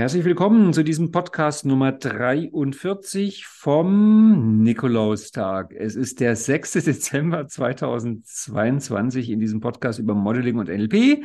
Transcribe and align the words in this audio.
herzlich 0.00 0.24
willkommen 0.24 0.72
zu 0.72 0.82
diesem 0.82 1.10
Podcast 1.10 1.66
Nummer 1.66 1.92
43 1.92 3.44
vom 3.44 4.62
Nikolaustag. 4.62 5.74
Es 5.74 5.94
ist 5.94 6.20
der 6.20 6.36
6. 6.36 6.72
Dezember 6.84 7.46
2022 7.46 9.28
in 9.28 9.40
diesem 9.40 9.60
Podcast 9.60 9.98
über 9.98 10.14
Modeling 10.14 10.56
und 10.56 10.70
NLP 10.70 11.22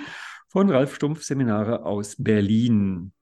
von 0.49 0.69
Ralf 0.69 0.93
Stumpf 0.93 1.23
Seminare 1.23 1.85
aus 1.85 2.17
Berlin. 2.19 3.13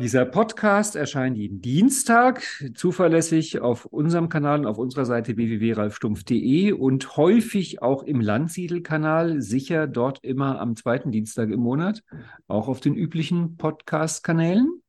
Dieser 0.00 0.24
Podcast 0.26 0.94
erscheint 0.94 1.36
jeden 1.36 1.60
Dienstag 1.60 2.44
zuverlässig 2.74 3.60
auf 3.60 3.84
unserem 3.84 4.28
Kanal 4.28 4.60
und 4.60 4.66
auf 4.66 4.78
unserer 4.78 5.04
Seite 5.04 5.36
www.ralfstumpf.de 5.36 6.70
und 6.70 7.16
häufig 7.16 7.82
auch 7.82 8.04
im 8.04 8.20
Landsiedel-Kanal, 8.20 9.42
sicher 9.42 9.88
dort 9.88 10.22
immer 10.22 10.60
am 10.60 10.76
zweiten 10.76 11.10
Dienstag 11.10 11.50
im 11.50 11.58
Monat, 11.58 12.04
auch 12.46 12.68
auf 12.68 12.78
den 12.78 12.94
üblichen 12.94 13.56
Podcast-Kanälen. 13.56 14.82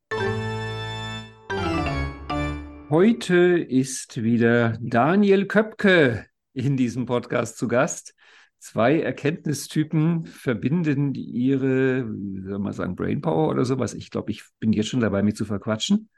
Heute 2.92 3.58
ist 3.58 4.22
wieder 4.22 4.78
Daniel 4.80 5.48
Köpke 5.48 6.28
in 6.54 6.78
diesem 6.78 7.08
Podcast 7.08 7.58
zu 7.58 7.68
Gast 7.68 8.14
zwei 8.60 9.00
Erkenntnistypen 9.00 10.26
verbinden 10.26 11.16
ihre, 11.16 12.06
wie 12.08 12.42
soll 12.42 12.60
man 12.60 12.74
sagen, 12.74 12.96
Brainpower 12.96 13.50
oder 13.50 13.66
sowas. 13.66 13.94
Ich 13.94 14.12
glaube, 14.12 14.32
ich 14.32 14.44
bin 14.60 14.74
jetzt 14.74 14.90
schon 14.90 15.00
dabei, 15.00 15.24
mich 15.24 15.36
zu 15.36 15.46
verquatschen. 15.46 16.10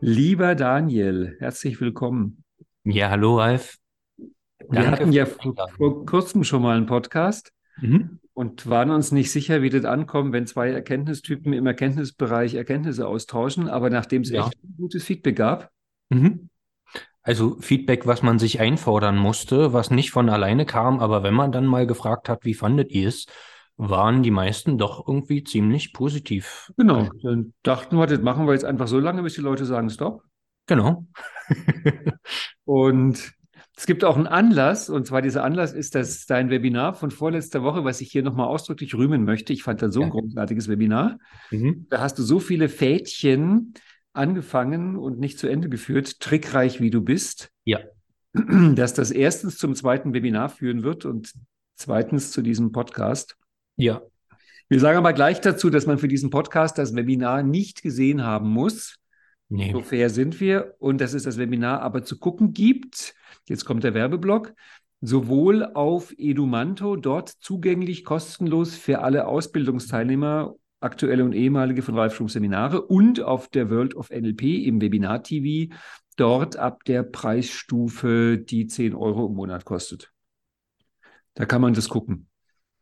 Lieber 0.00 0.54
Daniel, 0.54 1.36
herzlich 1.40 1.80
willkommen. 1.80 2.44
Ja, 2.84 3.10
hallo 3.10 3.38
Ralf. 3.38 3.78
Wir 4.16 4.28
Danke 4.70 4.90
hatten 4.90 5.12
ja 5.12 5.26
vor, 5.26 5.54
vor, 5.76 6.06
kurzem 6.06 6.44
schon 6.44 6.62
mal 6.62 6.76
einen 6.76 6.86
Podcast 6.86 7.52
mhm. 7.80 8.20
und 8.32 8.68
waren 8.68 8.90
uns 8.90 9.10
nicht 9.10 9.32
sicher, 9.32 9.62
wie 9.62 9.70
das 9.70 9.84
ankommt, 9.84 10.32
wenn 10.32 10.46
zwei 10.46 10.70
Erkenntnistypen 10.70 11.52
im 11.52 11.66
Erkenntnisbereich 11.66 12.54
Erkenntnisse 12.54 13.08
austauschen. 13.08 13.68
Aber 13.68 13.90
nachdem 13.90 14.22
es 14.22 14.30
ja. 14.30 14.46
echt 14.46 14.58
gutes 14.76 15.04
Feedback 15.04 15.36
gab, 15.36 15.72
Mhm. 16.08 16.48
Also 17.22 17.56
Feedback, 17.60 18.06
was 18.06 18.22
man 18.22 18.38
sich 18.38 18.60
einfordern 18.60 19.18
musste, 19.18 19.72
was 19.72 19.90
nicht 19.90 20.12
von 20.12 20.30
alleine 20.30 20.64
kam, 20.64 21.00
aber 21.00 21.22
wenn 21.22 21.34
man 21.34 21.52
dann 21.52 21.66
mal 21.66 21.86
gefragt 21.86 22.28
hat, 22.28 22.44
wie 22.44 22.54
fandet 22.54 22.90
ihr 22.90 23.08
es, 23.08 23.26
waren 23.76 24.22
die 24.22 24.30
meisten 24.30 24.78
doch 24.78 25.06
irgendwie 25.06 25.44
ziemlich 25.44 25.92
positiv. 25.92 26.72
Genau, 26.76 27.08
dann 27.22 27.52
dachten 27.62 27.96
wir, 27.96 28.06
das 28.06 28.20
machen 28.20 28.46
wir 28.46 28.54
jetzt 28.54 28.64
einfach 28.64 28.88
so 28.88 28.98
lange, 28.98 29.22
bis 29.22 29.34
die 29.34 29.40
Leute 29.40 29.66
sagen 29.66 29.90
Stopp. 29.90 30.22
Genau. 30.66 31.06
und 32.64 33.32
es 33.76 33.86
gibt 33.86 34.04
auch 34.04 34.16
einen 34.16 34.26
Anlass, 34.26 34.90
und 34.90 35.06
zwar 35.06 35.22
dieser 35.22 35.44
Anlass 35.44 35.72
ist 35.72 35.94
das 35.94 36.26
dein 36.26 36.50
Webinar 36.50 36.94
von 36.94 37.10
vorletzter 37.12 37.62
Woche, 37.62 37.84
was 37.84 38.00
ich 38.00 38.10
hier 38.10 38.24
nochmal 38.24 38.48
ausdrücklich 38.48 38.94
rühmen 38.94 39.24
möchte. 39.24 39.52
Ich 39.52 39.62
fand 39.62 39.80
das 39.82 39.94
so 39.94 40.00
ein 40.00 40.08
ja. 40.08 40.12
großartiges 40.12 40.68
Webinar. 40.68 41.18
Mhm. 41.50 41.86
Da 41.88 42.00
hast 42.00 42.18
du 42.18 42.24
so 42.24 42.40
viele 42.40 42.68
Fädchen 42.68 43.74
angefangen 44.12 44.96
und 44.96 45.18
nicht 45.18 45.38
zu 45.38 45.48
Ende 45.48 45.68
geführt, 45.68 46.20
trickreich 46.20 46.80
wie 46.80 46.90
du 46.90 47.02
bist. 47.02 47.50
Ja. 47.64 47.80
Dass 48.32 48.94
das 48.94 49.10
erstens 49.10 49.58
zum 49.58 49.74
zweiten 49.74 50.12
Webinar 50.12 50.48
führen 50.48 50.82
wird 50.82 51.04
und 51.04 51.32
zweitens 51.74 52.32
zu 52.32 52.42
diesem 52.42 52.72
Podcast. 52.72 53.36
Ja. 53.76 54.02
Wir 54.68 54.80
sagen 54.80 54.98
aber 54.98 55.14
gleich 55.14 55.40
dazu, 55.40 55.70
dass 55.70 55.86
man 55.86 55.96
für 55.96 56.08
diesen 56.08 56.28
Podcast 56.28 56.76
das 56.76 56.94
Webinar 56.94 57.42
nicht 57.42 57.82
gesehen 57.82 58.22
haben 58.22 58.50
muss. 58.50 58.96
Nee. 59.48 59.72
So 59.72 59.80
fair 59.80 60.10
sind 60.10 60.40
wir. 60.40 60.74
Und 60.78 61.00
dass 61.00 61.14
es 61.14 61.22
das 61.22 61.38
Webinar 61.38 61.80
aber 61.80 62.02
zu 62.02 62.18
gucken 62.18 62.52
gibt. 62.52 63.14
Jetzt 63.48 63.64
kommt 63.64 63.82
der 63.82 63.94
Werbeblock. 63.94 64.52
Sowohl 65.00 65.64
auf 65.64 66.12
Edumanto, 66.18 66.96
dort 66.96 67.30
zugänglich 67.30 68.04
kostenlos 68.04 68.76
für 68.76 69.00
alle 69.00 69.26
Ausbildungsteilnehmer 69.26 70.54
aktuelle 70.80 71.24
und 71.24 71.32
ehemalige 71.32 71.82
von 71.82 71.96
Ralf 71.96 72.14
Schum 72.14 72.28
Seminare 72.28 72.82
und 72.82 73.20
auf 73.20 73.48
der 73.48 73.70
World 73.70 73.94
of 73.96 74.10
NLP 74.10 74.66
im 74.66 74.80
Webinar 74.80 75.22
TV, 75.22 75.74
dort 76.16 76.56
ab 76.56 76.84
der 76.84 77.02
Preisstufe, 77.02 78.38
die 78.38 78.66
10 78.66 78.94
Euro 78.94 79.26
im 79.26 79.34
Monat 79.34 79.64
kostet. 79.64 80.12
Da 81.34 81.46
kann 81.46 81.60
man 81.60 81.74
das 81.74 81.88
gucken. 81.88 82.28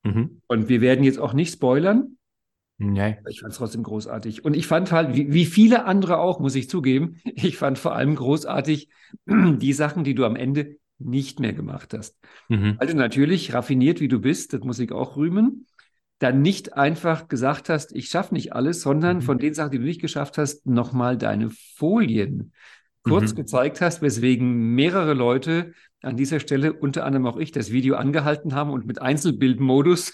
Mhm. 0.03 0.41
Und 0.47 0.69
wir 0.69 0.81
werden 0.81 1.05
jetzt 1.05 1.19
auch 1.19 1.33
nicht 1.33 1.53
spoilern. 1.53 2.17
Nee. 2.79 3.17
Ich 3.29 3.41
fand 3.41 3.53
es 3.53 3.59
trotzdem 3.59 3.83
großartig. 3.83 4.45
Und 4.45 4.55
ich 4.55 4.67
fand 4.67 4.93
halt, 4.93 5.15
wie, 5.15 5.33
wie 5.33 5.47
viele 5.47 5.87
andere 5.87 6.19
auch, 6.19 6.41
muss 6.41 6.55
ich 6.55 6.69
zugeben, 6.69 7.21
ich 7.25 7.57
fand 7.57 7.79
vor 7.79 7.95
allem 7.95 8.15
großartig 8.15 8.89
die 9.27 9.73
Sachen, 9.73 10.05
die 10.05 10.15
du 10.15 10.25
am 10.25 10.37
Ende 10.37 10.77
nicht 10.99 11.41
mehr 11.41 11.53
gemacht 11.53 11.95
hast. 11.95 12.19
Mhm. 12.49 12.77
Also 12.79 12.97
natürlich, 12.97 13.53
raffiniert 13.53 14.01
wie 14.01 14.09
du 14.09 14.21
bist, 14.21 14.53
das 14.53 14.61
muss 14.61 14.79
ich 14.79 14.93
auch 14.93 15.17
rühmen 15.17 15.67
dann 16.19 16.41
nicht 16.41 16.75
einfach 16.75 17.29
gesagt 17.29 17.69
hast, 17.69 17.95
ich 17.95 18.09
schaffe 18.09 18.35
nicht 18.35 18.55
alles, 18.55 18.81
sondern 18.81 19.19
mhm. 19.19 19.23
von 19.23 19.39
den 19.39 19.55
Sachen, 19.55 19.73
die 19.73 19.79
du 19.79 19.85
nicht 19.85 20.01
geschafft 20.01 20.39
hast, 20.39 20.67
nochmal 20.67 21.19
deine 21.19 21.51
Folien 21.51 22.53
kurz 23.03 23.33
mhm. 23.33 23.37
gezeigt 23.37 23.81
hast, 23.81 24.03
weswegen 24.03 24.75
mehrere 24.75 25.15
Leute 25.15 25.73
an 26.03 26.17
dieser 26.17 26.41
Stelle, 26.41 26.73
unter 26.73 27.05
anderem 27.05 27.27
auch 27.27 27.37
ich, 27.37 27.53
das 27.53 27.71
Video 27.71 27.97
angehalten 27.97 28.55
haben 28.55 28.71
und 28.71 28.87
mit 28.87 29.01
Einzelbildmodus 29.01 30.13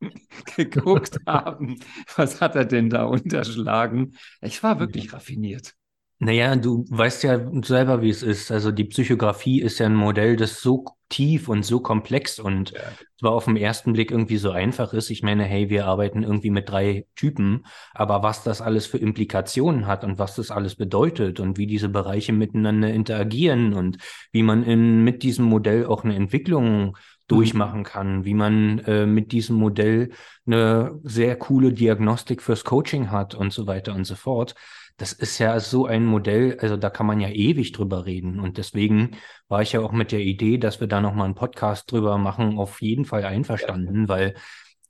geguckt 0.56 1.18
haben, 1.26 1.78
was 2.16 2.40
hat 2.40 2.56
er 2.56 2.64
denn 2.64 2.90
da 2.90 3.04
unterschlagen. 3.04 4.14
Ich 4.40 4.62
war 4.62 4.80
wirklich 4.80 5.12
raffiniert. 5.12 5.74
Naja, 6.18 6.54
du 6.56 6.84
weißt 6.88 7.24
ja 7.24 7.40
selber, 7.62 8.00
wie 8.00 8.10
es 8.10 8.22
ist. 8.22 8.50
Also 8.50 8.70
die 8.70 8.84
Psychografie 8.84 9.60
ist 9.60 9.78
ja 9.78 9.86
ein 9.86 9.96
Modell, 9.96 10.36
das 10.36 10.60
so 10.60 10.84
tief 11.08 11.48
und 11.48 11.64
so 11.64 11.80
komplex 11.80 12.38
und 12.38 12.70
ja. 12.72 12.80
zwar 13.20 13.32
auf 13.32 13.44
den 13.44 13.56
ersten 13.56 13.92
Blick 13.92 14.10
irgendwie 14.10 14.36
so 14.36 14.50
einfach 14.50 14.92
ist. 14.94 15.10
Ich 15.10 15.22
meine, 15.22 15.44
hey, 15.44 15.68
wir 15.70 15.86
arbeiten 15.86 16.22
irgendwie 16.22 16.50
mit 16.50 16.68
drei 16.68 17.06
Typen, 17.14 17.66
aber 17.92 18.22
was 18.22 18.42
das 18.42 18.60
alles 18.60 18.86
für 18.86 18.98
Implikationen 18.98 19.86
hat 19.86 20.02
und 20.02 20.18
was 20.18 20.34
das 20.36 20.50
alles 20.50 20.76
bedeutet 20.76 21.40
und 21.40 21.58
wie 21.58 21.66
diese 21.66 21.88
Bereiche 21.88 22.32
miteinander 22.32 22.88
interagieren 22.88 23.74
und 23.74 23.98
wie 24.32 24.42
man 24.42 24.64
in, 24.64 25.04
mit 25.04 25.22
diesem 25.22 25.44
Modell 25.44 25.86
auch 25.86 26.04
eine 26.04 26.16
Entwicklung 26.16 26.86
mhm. 26.86 26.94
durchmachen 27.28 27.84
kann, 27.84 28.24
wie 28.24 28.34
man 28.34 28.78
äh, 28.80 29.06
mit 29.06 29.32
diesem 29.32 29.56
Modell 29.56 30.10
eine 30.46 30.98
sehr 31.02 31.36
coole 31.36 31.72
Diagnostik 31.72 32.40
fürs 32.40 32.64
Coaching 32.64 33.10
hat 33.10 33.34
und 33.34 33.52
so 33.52 33.66
weiter 33.66 33.94
und 33.94 34.04
so 34.04 34.14
fort 34.14 34.54
das 34.96 35.12
ist 35.12 35.38
ja 35.38 35.58
so 35.58 35.86
ein 35.86 36.04
Modell, 36.04 36.58
also 36.60 36.76
da 36.76 36.88
kann 36.88 37.06
man 37.06 37.20
ja 37.20 37.28
ewig 37.28 37.72
drüber 37.72 38.06
reden. 38.06 38.38
Und 38.40 38.58
deswegen 38.58 39.16
war 39.48 39.62
ich 39.62 39.72
ja 39.72 39.80
auch 39.80 39.92
mit 39.92 40.12
der 40.12 40.20
Idee, 40.20 40.58
dass 40.58 40.80
wir 40.80 40.86
da 40.86 41.00
nochmal 41.00 41.26
einen 41.26 41.34
Podcast 41.34 41.90
drüber 41.90 42.16
machen, 42.18 42.58
auf 42.58 42.80
jeden 42.80 43.04
Fall 43.04 43.24
einverstanden, 43.24 44.08
weil 44.08 44.34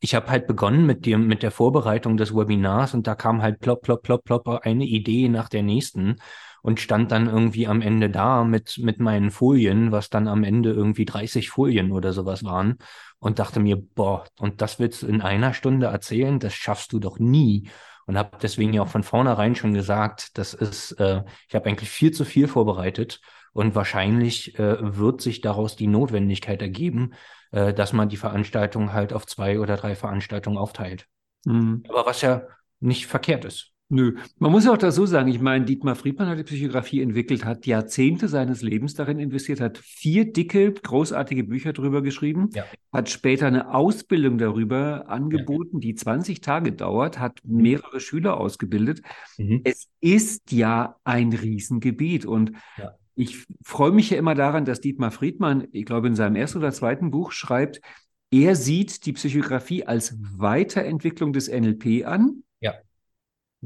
ich 0.01 0.15
habe 0.15 0.29
halt 0.29 0.47
begonnen 0.47 0.85
mit 0.85 1.07
dem, 1.07 1.27
mit 1.27 1.43
der 1.43 1.51
Vorbereitung 1.51 2.19
des 2.19 2.35
Webinars 2.35 2.93
und 2.93 3.07
da 3.07 3.15
kam 3.15 3.41
halt 3.41 3.61
plopp, 3.61 3.83
plopp, 3.83 4.03
plopp, 4.03 4.25
plopp 4.25 4.47
eine 4.49 4.85
Idee 4.85 5.31
nach 5.31 5.49
der 5.49 5.63
nächsten 5.63 6.17
und 6.61 6.81
stand 6.81 7.11
dann 7.11 7.27
irgendwie 7.27 7.67
am 7.67 7.81
Ende 7.81 8.11
da 8.11 8.45
mit, 8.45 8.79
mit 8.79 9.01
meinen 9.01 9.31
Folien, 9.31 9.93
was 9.93 10.11
dann 10.11 10.29
am 10.29 10.45
Ende 10.45 10.73
irgendwie 10.73 11.07
30 11.07 11.49
Folien 11.49 11.93
oder 11.93 12.13
sowas 12.13 12.45
waren 12.45 12.77
und 13.25 13.39
dachte 13.39 13.59
mir, 13.59 13.77
boah, 13.77 14.27
und 14.39 14.61
das 14.61 14.79
willst 14.79 15.03
du 15.03 15.07
in 15.07 15.23
einer 15.23 15.55
Stunde 15.55 15.87
erzählen, 15.87 16.39
das 16.39 16.53
schaffst 16.53 16.93
du 16.93 16.99
doch 16.99 17.19
nie 17.19 17.71
und 18.05 18.19
habe 18.19 18.37
deswegen 18.43 18.75
ja 18.75 18.83
auch 18.83 18.89
von 18.89 19.03
vornherein 19.03 19.55
schon 19.55 19.73
gesagt, 19.73 20.37
das 20.37 20.53
ist, 20.53 20.93
äh, 21.01 21.23
ich 21.49 21.55
habe 21.55 21.67
eigentlich 21.67 21.89
viel 21.89 22.13
zu 22.13 22.27
viel 22.27 22.49
vorbereitet 22.49 23.23
und 23.55 23.75
wahrscheinlich 23.75 24.59
äh, 24.59 24.77
wird 24.99 25.23
sich 25.23 25.41
daraus 25.41 25.75
die 25.75 25.87
Notwendigkeit 25.87 26.61
ergeben, 26.61 27.15
äh, 27.51 27.73
dass 27.73 27.95
man 27.95 28.11
die 28.11 28.19
Veranstaltung 28.19 28.93
halt 28.93 29.15
auf 29.15 29.25
zwei 29.25 29.59
oder 29.59 29.79
drei 29.79 29.95
Veranstaltungen 29.95 30.59
aufteilt. 30.59 31.07
Mhm. 31.47 31.83
Aber 31.89 32.05
was 32.05 32.21
ja 32.21 32.43
nicht 32.81 33.07
verkehrt 33.07 33.47
ist. 33.47 33.74
Nö, 33.91 34.17
man 34.39 34.51
muss 34.51 34.65
ja 34.65 34.73
auch 34.73 34.79
das 34.79 34.95
so 34.95 35.05
sagen. 35.05 35.29
Ich 35.29 35.41
meine, 35.41 35.67
Dietmar 35.67 35.95
Friedmann 35.95 36.29
hat 36.29 36.39
die 36.39 36.45
Psychografie 36.45 37.03
entwickelt, 37.03 37.45
hat 37.45 37.67
Jahrzehnte 37.67 38.29
seines 38.29 38.63
Lebens 38.63 38.95
darin 38.95 39.19
investiert, 39.19 39.61
hat 39.61 39.77
vier 39.77 40.33
dicke, 40.33 40.73
großartige 40.73 41.45
Bücher 41.45 41.75
darüber 41.75 42.01
geschrieben, 42.01 42.49
ja. 42.55 42.65
hat 42.93 43.11
später 43.11 43.47
eine 43.47 43.75
Ausbildung 43.75 44.39
darüber 44.39 45.09
angeboten, 45.09 45.77
ja. 45.77 45.81
die 45.81 45.95
20 45.95 46.41
Tage 46.41 46.73
dauert, 46.73 47.19
hat 47.19 47.41
mhm. 47.45 47.61
mehrere 47.61 48.01
Schüler 48.01 48.39
ausgebildet. 48.41 49.03
Mhm. 49.37 49.61
Es 49.65 49.89
ist 50.01 50.51
ja 50.51 50.97
ein 51.05 51.33
Riesengebiet 51.35 52.25
und 52.25 52.53
ja. 52.79 52.95
ich 53.17 53.45
freue 53.63 53.93
mich 53.93 54.09
ja 54.09 54.17
immer 54.17 54.35
daran, 54.35 54.65
dass 54.65 54.81
Dietmar 54.81 55.11
Friedmann, 55.11 55.69
ich 55.73 55.85
glaube, 55.85 56.07
in 56.07 56.15
seinem 56.15 56.37
ersten 56.37 56.59
oder 56.59 56.73
zweiten 56.73 57.11
Buch 57.11 57.33
schreibt, 57.33 57.83
er 58.31 58.57
sieht 58.57 59.05
die 59.05 59.13
Psychografie 59.13 59.85
als 59.85 60.17
Weiterentwicklung 60.39 61.35
des 61.35 61.49
NLP 61.49 62.07
an 62.07 62.44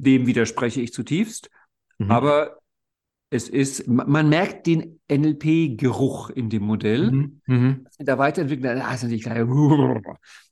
dem 0.02 0.26
widerspreche 0.26 0.80
ich 0.80 0.92
zutiefst. 0.92 1.50
Mhm. 1.98 2.10
Aber 2.10 2.58
es 3.30 3.48
ist, 3.48 3.86
man 3.86 4.28
merkt 4.28 4.66
den 4.66 5.00
NLP-Geruch 5.10 6.30
in 6.30 6.48
dem 6.48 6.62
Modell. 6.62 7.10
Mhm. 7.10 7.40
Mhm. 7.46 7.86
Der 7.98 8.18
Weiterentwicklung, 8.18 8.80
ah, 8.80 8.94
ist 8.94 9.02
natürlich 9.02 9.24
klar. 9.24 9.36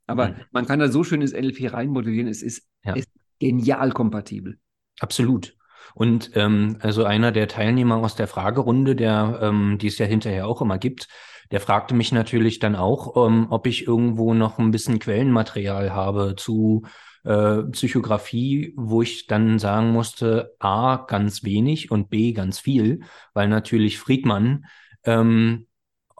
Aber 0.07 0.29
mhm. 0.29 0.35
man 0.53 0.67
kann 0.67 0.79
da 0.79 0.89
so 0.89 1.03
schön 1.03 1.23
ins 1.23 1.33
NLP 1.33 1.73
reinmodellieren. 1.73 2.29
Es 2.29 2.43
ist, 2.43 2.67
ja. 2.85 2.95
ist 2.95 3.09
genial 3.39 3.93
kompatibel. 3.93 4.59
Absolut. 5.01 5.57
Und 5.95 6.33
ähm, 6.35 6.77
also 6.81 7.05
einer 7.05 7.33
der 7.33 7.49
Teilnehmer 7.49 7.97
aus 7.97 8.17
der 8.17 8.27
Fragerunde, 8.27 8.97
der, 8.97 9.39
ähm, 9.43 9.79
die 9.79 9.87
es 9.87 9.99
ja 9.99 10.07
hinterher 10.07 10.47
auch 10.47 10.61
immer 10.61 10.79
gibt, 10.79 11.09
der 11.51 11.61
fragte 11.61 11.95
mich 11.95 12.13
natürlich 12.13 12.59
dann 12.59 12.75
auch, 12.75 13.27
ähm, 13.27 13.47
ob 13.51 13.67
ich 13.67 13.87
irgendwo 13.87 14.35
noch 14.35 14.59
ein 14.59 14.73
bisschen 14.73 14.99
Quellenmaterial 14.99 15.95
habe 15.95 16.35
zu 16.37 16.83
äh, 17.27 17.65
Psychografie, 17.65 18.73
wo 18.77 19.03
ich 19.03 19.27
dann 19.27 19.59
sagen 19.59 19.91
musste, 19.91 20.55
A, 20.61 21.05
ganz 21.09 21.43
wenig 21.43 21.91
und 21.91 22.09
B, 22.09 22.33
ganz 22.33 22.61
viel, 22.61 23.01
weil 23.35 23.49
natürlich 23.49 23.99
Friedmann 23.99 24.67
ähm, 25.05 25.67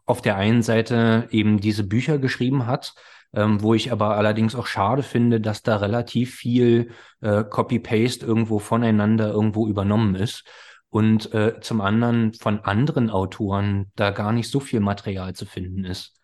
auf 0.05 0.21
der 0.21 0.37
einen 0.37 0.63
Seite 0.63 1.29
eben 1.31 1.61
diese 1.61 1.85
Bücher 1.85 2.19
geschrieben 2.19 2.67
hat, 2.67 2.95
ähm, 3.33 3.63
wo 3.63 3.75
ich 3.75 3.93
aber 3.93 4.17
allerdings 4.17 4.55
auch 4.55 4.67
schade 4.67 5.03
finde, 5.03 5.41
dass 5.41 5.63
da 5.63 5.77
relativ 5.77 6.35
viel 6.35 6.91
äh, 7.21 7.45
Copy-Paste 7.45 8.27
irgendwo 8.27 8.59
voneinander 8.59 9.29
irgendwo 9.29 9.69
übernommen 9.69 10.17
ist 10.17 10.45
und 10.91 11.33
äh, 11.35 11.61
zum 11.61 11.81
anderen 11.81 12.35
von 12.35 12.61
anderen 12.61 13.11
Autoren 13.11 13.93
da 13.95 14.11
gar 14.11 14.33
nicht 14.33 14.51
so 14.51 14.59
viel 14.61 14.81
Material 14.81 15.35
zu 15.35 15.47
finden 15.47 15.85
ist. 15.85 16.16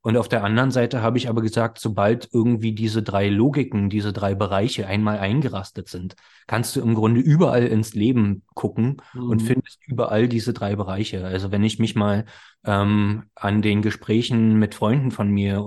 Und 0.00 0.16
auf 0.16 0.28
der 0.28 0.44
anderen 0.44 0.70
Seite 0.70 1.02
habe 1.02 1.18
ich 1.18 1.28
aber 1.28 1.42
gesagt, 1.42 1.80
sobald 1.80 2.28
irgendwie 2.32 2.72
diese 2.72 3.02
drei 3.02 3.28
Logiken, 3.28 3.90
diese 3.90 4.12
drei 4.12 4.34
Bereiche 4.34 4.86
einmal 4.86 5.18
eingerastet 5.18 5.88
sind, 5.88 6.14
kannst 6.46 6.76
du 6.76 6.80
im 6.80 6.94
Grunde 6.94 7.20
überall 7.20 7.66
ins 7.66 7.94
Leben 7.94 8.44
gucken 8.54 9.02
mhm. 9.12 9.30
und 9.30 9.42
findest 9.42 9.80
überall 9.86 10.28
diese 10.28 10.52
drei 10.52 10.76
Bereiche. 10.76 11.26
Also 11.26 11.50
wenn 11.50 11.64
ich 11.64 11.80
mich 11.80 11.96
mal 11.96 12.26
ähm, 12.64 13.24
an 13.34 13.60
den 13.60 13.82
Gesprächen 13.82 14.58
mit 14.58 14.76
Freunden 14.76 15.10
von 15.10 15.30
mir, 15.30 15.66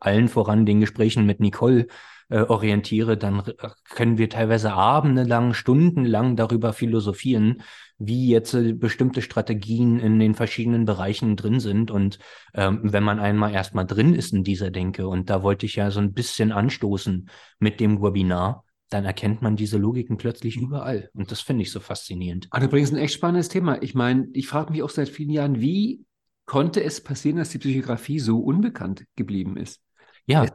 allen 0.00 0.28
voran 0.28 0.66
den 0.66 0.80
Gesprächen 0.80 1.24
mit 1.24 1.40
Nicole, 1.40 1.86
äh, 2.32 2.46
orientiere, 2.48 3.18
dann 3.18 3.42
können 3.90 4.16
wir 4.16 4.30
teilweise 4.30 4.72
abendelang, 4.72 5.52
stundenlang 5.52 6.34
darüber 6.34 6.72
philosophieren, 6.72 7.62
wie 7.98 8.30
jetzt 8.30 8.54
äh, 8.54 8.72
bestimmte 8.72 9.20
Strategien 9.20 10.00
in 10.00 10.18
den 10.18 10.34
verschiedenen 10.34 10.86
Bereichen 10.86 11.36
drin 11.36 11.60
sind. 11.60 11.90
Und 11.90 12.18
ähm, 12.54 12.80
wenn 12.82 13.04
man 13.04 13.20
einmal 13.20 13.52
erstmal 13.52 13.86
drin 13.86 14.14
ist 14.14 14.32
in 14.32 14.44
dieser 14.44 14.70
Denke, 14.70 15.08
und 15.08 15.28
da 15.28 15.42
wollte 15.42 15.66
ich 15.66 15.76
ja 15.76 15.90
so 15.90 16.00
ein 16.00 16.14
bisschen 16.14 16.52
anstoßen 16.52 17.28
mit 17.58 17.80
dem 17.80 18.00
Webinar, 18.00 18.64
dann 18.88 19.04
erkennt 19.04 19.42
man 19.42 19.54
diese 19.54 19.76
Logiken 19.76 20.16
plötzlich 20.16 20.56
überall. 20.56 21.10
Und 21.12 21.30
das 21.30 21.42
finde 21.42 21.62
ich 21.62 21.70
so 21.70 21.80
faszinierend. 21.80 22.48
Ah, 22.50 22.62
übrigens 22.62 22.92
ein 22.92 22.98
echt 22.98 23.14
spannendes 23.14 23.50
Thema. 23.50 23.82
Ich 23.82 23.94
meine, 23.94 24.28
ich 24.32 24.48
frage 24.48 24.72
mich 24.72 24.82
auch 24.82 24.90
seit 24.90 25.10
vielen 25.10 25.30
Jahren, 25.30 25.60
wie 25.60 26.06
konnte 26.46 26.82
es 26.82 27.02
passieren, 27.02 27.36
dass 27.36 27.50
die 27.50 27.58
Psychografie 27.58 28.20
so 28.20 28.38
unbekannt 28.38 29.04
geblieben 29.16 29.58
ist? 29.58 29.82
Ja. 30.24 30.46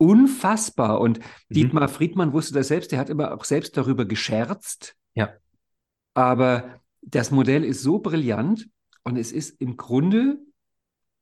Unfassbar. 0.00 0.98
Und 0.98 1.18
mhm. 1.18 1.54
Dietmar 1.54 1.88
Friedmann 1.88 2.32
wusste 2.32 2.54
das 2.54 2.68
selbst, 2.68 2.90
der 2.90 2.98
hat 2.98 3.10
immer 3.10 3.34
auch 3.34 3.44
selbst 3.44 3.76
darüber 3.76 4.06
gescherzt. 4.06 4.96
Ja. 5.14 5.34
Aber 6.14 6.80
das 7.02 7.30
Modell 7.30 7.64
ist 7.64 7.82
so 7.82 7.98
brillant 7.98 8.66
und 9.04 9.18
es 9.18 9.30
ist 9.30 9.60
im 9.60 9.76
Grunde 9.76 10.38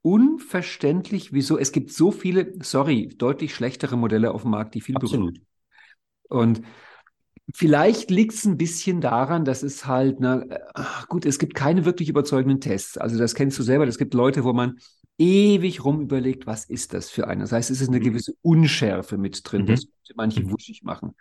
unverständlich, 0.03 1.33
wieso 1.33 1.59
es 1.59 1.73
gibt 1.73 1.93
so 1.93 2.13
viele, 2.13 2.53
sorry, 2.63 3.09
deutlich 3.09 3.53
schlechtere 3.53 3.97
Modelle 3.97 4.33
auf 4.33 4.43
dem 4.43 4.53
Markt, 4.53 4.77
die 4.77 4.81
viel 4.81 4.95
berühren. 4.95 5.45
Und 6.29 6.63
vielleicht 7.53 8.13
liegt 8.13 8.35
es 8.35 8.45
ein 8.45 8.59
bisschen 8.59 9.01
daran, 9.01 9.45
dass 9.45 9.65
es 9.65 9.87
halt, 9.87 10.21
na, 10.21 10.45
gut, 11.09 11.27
es 11.27 11.41
gibt 11.41 11.57
keine 11.57 11.85
wirklich 11.85 12.09
überzeugenden 12.09 12.61
Tests. 12.61 12.97
Also 12.97 13.19
das 13.19 13.35
kennst 13.35 13.59
du 13.59 13.65
selber. 13.65 13.89
Es 13.89 13.99
gibt 13.99 14.15
Leute, 14.15 14.45
wo 14.45 14.53
man 14.53 14.79
ewig 15.19 15.85
rum 15.85 16.01
überlegt, 16.01 16.47
was 16.47 16.65
ist 16.65 16.95
das 16.95 17.11
für 17.11 17.27
eine. 17.27 17.43
Das 17.43 17.53
heißt, 17.53 17.71
es 17.71 17.81
ist 17.81 17.89
eine 17.89 17.99
mhm. 17.99 18.05
gewisse 18.05 18.35
Unschärfe 18.43 19.19
mit 19.19 19.41
drin. 19.45 19.63
Mhm. 19.63 19.67
Das 19.67 19.87
manche 20.15 20.43
mhm. 20.43 20.53
wuschig 20.53 20.83
machen. 20.83 21.15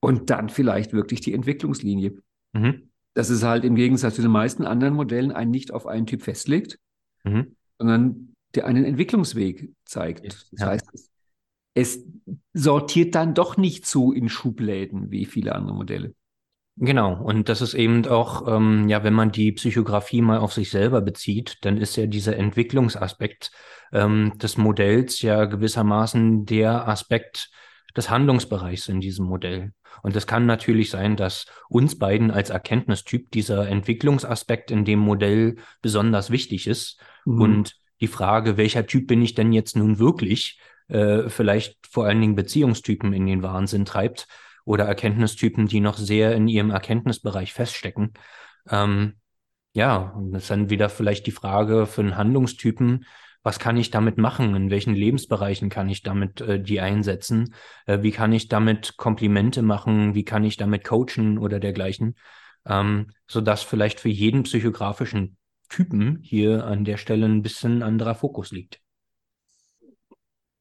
Und 0.00 0.30
dann 0.30 0.48
vielleicht 0.48 0.92
wirklich 0.92 1.20
die 1.20 1.34
Entwicklungslinie. 1.34 2.16
Mhm. 2.52 2.90
Dass 3.14 3.30
es 3.30 3.42
halt 3.42 3.64
im 3.64 3.74
Gegensatz 3.74 4.14
zu 4.14 4.22
den 4.22 4.30
meisten 4.30 4.64
anderen 4.64 4.94
Modellen 4.94 5.32
einen 5.32 5.50
nicht 5.50 5.72
auf 5.72 5.86
einen 5.86 6.06
Typ 6.06 6.22
festlegt, 6.22 6.78
mhm. 7.24 7.56
sondern 7.78 8.34
der 8.54 8.66
einen 8.66 8.84
Entwicklungsweg 8.84 9.72
zeigt. 9.84 10.26
Das 10.26 10.50
ja. 10.52 10.66
heißt, 10.66 10.88
es, 10.92 11.10
es 11.74 12.04
sortiert 12.54 13.14
dann 13.14 13.34
doch 13.34 13.56
nicht 13.56 13.86
so 13.86 14.12
in 14.12 14.28
Schubläden 14.28 15.10
wie 15.10 15.26
viele 15.26 15.54
andere 15.54 15.74
Modelle. 15.74 16.14
Genau, 16.80 17.20
und 17.20 17.48
das 17.48 17.60
ist 17.60 17.74
eben 17.74 18.06
auch, 18.06 18.46
ähm, 18.46 18.88
ja, 18.88 19.02
wenn 19.02 19.14
man 19.14 19.32
die 19.32 19.50
Psychografie 19.50 20.22
mal 20.22 20.38
auf 20.38 20.52
sich 20.52 20.70
selber 20.70 21.00
bezieht, 21.00 21.58
dann 21.62 21.76
ist 21.76 21.96
ja 21.96 22.06
dieser 22.06 22.36
Entwicklungsaspekt 22.36 23.50
ähm, 23.92 24.32
des 24.36 24.56
Modells 24.58 25.20
ja 25.22 25.46
gewissermaßen 25.46 26.46
der 26.46 26.86
Aspekt 26.86 27.50
des 27.96 28.10
Handlungsbereichs 28.10 28.88
in 28.88 29.00
diesem 29.00 29.26
Modell. 29.26 29.72
Und 30.02 30.14
es 30.14 30.28
kann 30.28 30.46
natürlich 30.46 30.90
sein, 30.90 31.16
dass 31.16 31.46
uns 31.68 31.98
beiden 31.98 32.30
als 32.30 32.50
Erkenntnistyp 32.50 33.28
dieser 33.32 33.66
Entwicklungsaspekt 33.66 34.70
in 34.70 34.84
dem 34.84 35.00
Modell 35.00 35.56
besonders 35.82 36.30
wichtig 36.30 36.68
ist. 36.68 37.00
Mhm. 37.24 37.40
Und 37.40 37.76
die 38.00 38.06
Frage, 38.06 38.56
welcher 38.56 38.86
Typ 38.86 39.08
bin 39.08 39.20
ich 39.20 39.34
denn 39.34 39.52
jetzt 39.52 39.76
nun 39.76 39.98
wirklich, 39.98 40.60
äh, 40.86 41.28
vielleicht 41.28 41.76
vor 41.90 42.06
allen 42.06 42.20
Dingen 42.20 42.36
Beziehungstypen 42.36 43.12
in 43.12 43.26
den 43.26 43.42
Wahnsinn 43.42 43.84
treibt 43.84 44.28
oder 44.68 44.84
Erkenntnistypen, 44.84 45.66
die 45.66 45.80
noch 45.80 45.96
sehr 45.96 46.34
in 46.34 46.46
ihrem 46.46 46.70
Erkenntnisbereich 46.70 47.54
feststecken. 47.54 48.12
Ähm, 48.68 49.14
ja, 49.72 49.96
und 49.96 50.32
das 50.32 50.42
ist 50.42 50.50
dann 50.50 50.68
wieder 50.68 50.90
vielleicht 50.90 51.26
die 51.26 51.32
Frage 51.32 51.86
für 51.86 52.02
einen 52.02 52.18
Handlungstypen, 52.18 53.06
was 53.42 53.58
kann 53.58 53.78
ich 53.78 53.90
damit 53.90 54.18
machen? 54.18 54.54
In 54.54 54.68
welchen 54.68 54.94
Lebensbereichen 54.94 55.70
kann 55.70 55.88
ich 55.88 56.02
damit 56.02 56.42
äh, 56.42 56.60
die 56.60 56.80
einsetzen? 56.80 57.54
Äh, 57.86 58.02
wie 58.02 58.10
kann 58.10 58.30
ich 58.32 58.48
damit 58.48 58.98
Komplimente 58.98 59.62
machen? 59.62 60.14
Wie 60.14 60.24
kann 60.24 60.44
ich 60.44 60.58
damit 60.58 60.84
coachen 60.84 61.38
oder 61.38 61.60
dergleichen? 61.60 62.16
Ähm, 62.66 63.12
sodass 63.26 63.62
vielleicht 63.62 64.00
für 64.00 64.10
jeden 64.10 64.42
psychografischen 64.42 65.38
Typen 65.70 66.18
hier 66.20 66.66
an 66.66 66.84
der 66.84 66.98
Stelle 66.98 67.24
ein 67.24 67.42
bisschen 67.42 67.82
anderer 67.82 68.14
Fokus 68.14 68.50
liegt. 68.50 68.80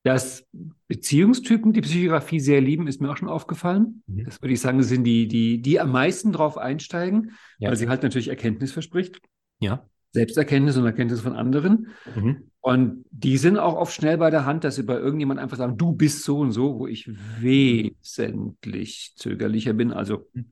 Dass 0.07 0.45
Beziehungstypen 0.87 1.73
die 1.73 1.81
Psychografie 1.81 2.39
sehr 2.39 2.61
lieben, 2.61 2.87
ist 2.87 3.01
mir 3.01 3.11
auch 3.11 3.17
schon 3.17 3.29
aufgefallen. 3.29 4.03
Mhm. 4.07 4.25
Das 4.25 4.41
würde 4.41 4.53
ich 4.53 4.61
sagen, 4.61 4.81
sind 4.83 5.03
die, 5.03 5.27
die, 5.27 5.61
die 5.61 5.79
am 5.79 5.91
meisten 5.91 6.31
drauf 6.31 6.57
einsteigen, 6.57 7.31
ja. 7.59 7.69
weil 7.69 7.77
sie 7.77 7.89
halt 7.89 8.03
natürlich 8.03 8.29
Erkenntnis 8.29 8.71
verspricht. 8.71 9.19
Ja. 9.59 9.85
Selbsterkenntnis 10.11 10.77
und 10.77 10.85
Erkenntnis 10.85 11.21
von 11.21 11.33
anderen. 11.33 11.87
Mhm. 12.15 12.49
Und 12.61 13.05
die 13.11 13.37
sind 13.37 13.57
auch 13.57 13.75
oft 13.75 13.93
schnell 13.93 14.17
bei 14.17 14.29
der 14.29 14.45
Hand, 14.45 14.63
dass 14.63 14.75
sie 14.75 14.83
bei 14.83 14.95
irgendjemand 14.97 15.39
einfach 15.39 15.57
sagen, 15.57 15.77
du 15.77 15.91
bist 15.93 16.23
so 16.23 16.39
und 16.39 16.51
so, 16.51 16.79
wo 16.79 16.87
ich 16.87 17.09
wesentlich 17.39 19.13
zögerlicher 19.15 19.73
bin. 19.73 19.91
Also 19.93 20.27
mhm. 20.33 20.45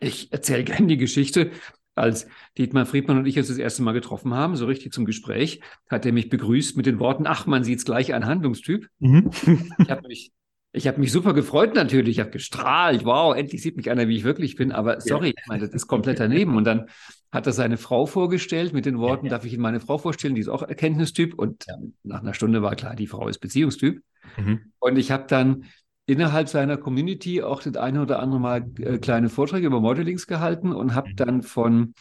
ich 0.00 0.32
erzähle 0.32 0.64
gerne 0.64 0.86
die 0.86 0.98
Geschichte 0.98 1.50
als 1.98 2.26
Dietmar 2.56 2.86
Friedmann 2.86 3.18
und 3.18 3.26
ich 3.26 3.38
uns 3.38 3.48
das 3.48 3.58
erste 3.58 3.82
Mal 3.82 3.92
getroffen 3.92 4.34
haben, 4.34 4.56
so 4.56 4.66
richtig 4.66 4.92
zum 4.92 5.04
Gespräch, 5.04 5.60
hat 5.88 6.06
er 6.06 6.12
mich 6.12 6.28
begrüßt 6.28 6.76
mit 6.76 6.86
den 6.86 6.98
Worten, 7.00 7.26
ach, 7.26 7.46
man 7.46 7.64
sieht 7.64 7.78
es 7.78 7.84
gleich 7.84 8.14
ein 8.14 8.26
Handlungstyp. 8.26 8.88
Mhm. 8.98 9.30
ich 9.78 9.90
habe 9.90 10.08
mich, 10.08 10.32
ich 10.72 10.86
hab 10.86 10.98
mich 10.98 11.12
super 11.12 11.34
gefreut 11.34 11.74
natürlich, 11.74 12.16
ich 12.16 12.20
habe 12.20 12.30
gestrahlt, 12.30 13.04
wow, 13.04 13.34
endlich 13.34 13.62
sieht 13.62 13.76
mich 13.76 13.90
einer, 13.90 14.08
wie 14.08 14.16
ich 14.16 14.24
wirklich 14.24 14.56
bin, 14.56 14.72
aber 14.72 15.00
sorry, 15.00 15.28
ja. 15.28 15.34
ich 15.36 15.46
meine, 15.46 15.64
das 15.64 15.74
ist 15.74 15.86
komplett 15.86 16.20
daneben. 16.20 16.56
Und 16.56 16.64
dann 16.64 16.86
hat 17.32 17.46
er 17.46 17.52
seine 17.52 17.76
Frau 17.76 18.06
vorgestellt 18.06 18.72
mit 18.72 18.86
den 18.86 18.98
Worten, 18.98 19.26
ja, 19.26 19.32
ja. 19.32 19.38
darf 19.38 19.46
ich 19.46 19.52
Ihnen 19.52 19.62
meine 19.62 19.80
Frau 19.80 19.98
vorstellen, 19.98 20.34
die 20.34 20.40
ist 20.40 20.48
auch 20.48 20.62
Erkenntnistyp 20.62 21.34
und 21.34 21.66
nach 22.02 22.20
einer 22.20 22.34
Stunde 22.34 22.62
war 22.62 22.74
klar, 22.76 22.96
die 22.96 23.06
Frau 23.06 23.28
ist 23.28 23.38
Beziehungstyp. 23.38 24.02
Mhm. 24.36 24.72
Und 24.78 24.98
ich 24.98 25.10
habe 25.10 25.24
dann 25.28 25.64
innerhalb 26.08 26.48
seiner 26.48 26.78
Community 26.78 27.42
auch 27.42 27.62
das 27.62 27.76
eine 27.76 28.00
oder 28.00 28.18
andere 28.20 28.40
Mal 28.40 28.66
äh, 28.78 28.98
kleine 28.98 29.28
Vorträge 29.28 29.66
über 29.66 29.80
Modelings 29.80 30.26
gehalten 30.26 30.72
und 30.72 30.94
habe 30.94 31.10
dann 31.14 31.42
von 31.42 31.92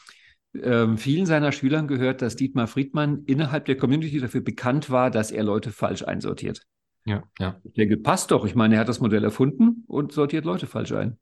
ähm, 0.55 0.97
vielen 0.97 1.25
seiner 1.25 1.51
Schülern 1.51 1.87
gehört, 1.87 2.21
dass 2.21 2.37
Dietmar 2.37 2.67
Friedmann 2.67 3.23
innerhalb 3.25 3.65
der 3.65 3.75
Community 3.75 4.19
dafür 4.19 4.41
bekannt 4.41 4.89
war, 4.89 5.11
dass 5.11 5.29
er 5.29 5.43
Leute 5.43 5.71
falsch 5.71 6.03
einsortiert. 6.03 6.61
Ja, 7.05 7.23
ja. 7.37 7.59
Ich 7.65 7.73
denke, 7.73 7.97
passt 7.97 8.31
doch. 8.31 8.45
Ich 8.45 8.55
meine, 8.55 8.75
er 8.75 8.81
hat 8.81 8.89
das 8.89 9.01
Modell 9.01 9.25
erfunden 9.25 9.83
und 9.87 10.13
sortiert 10.13 10.45
Leute 10.45 10.67
falsch 10.67 10.93
ein. 10.93 11.17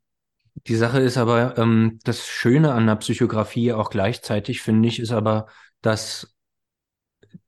Die 0.67 0.75
Sache 0.75 0.99
ist 0.99 1.17
aber, 1.17 1.57
ähm, 1.57 1.99
das 2.03 2.27
Schöne 2.27 2.73
an 2.73 2.85
der 2.85 2.95
Psychografie 2.97 3.73
auch 3.73 3.89
gleichzeitig, 3.89 4.61
finde 4.61 4.87
ich, 4.87 4.99
ist 4.99 5.11
aber, 5.11 5.47
dass 5.81 6.35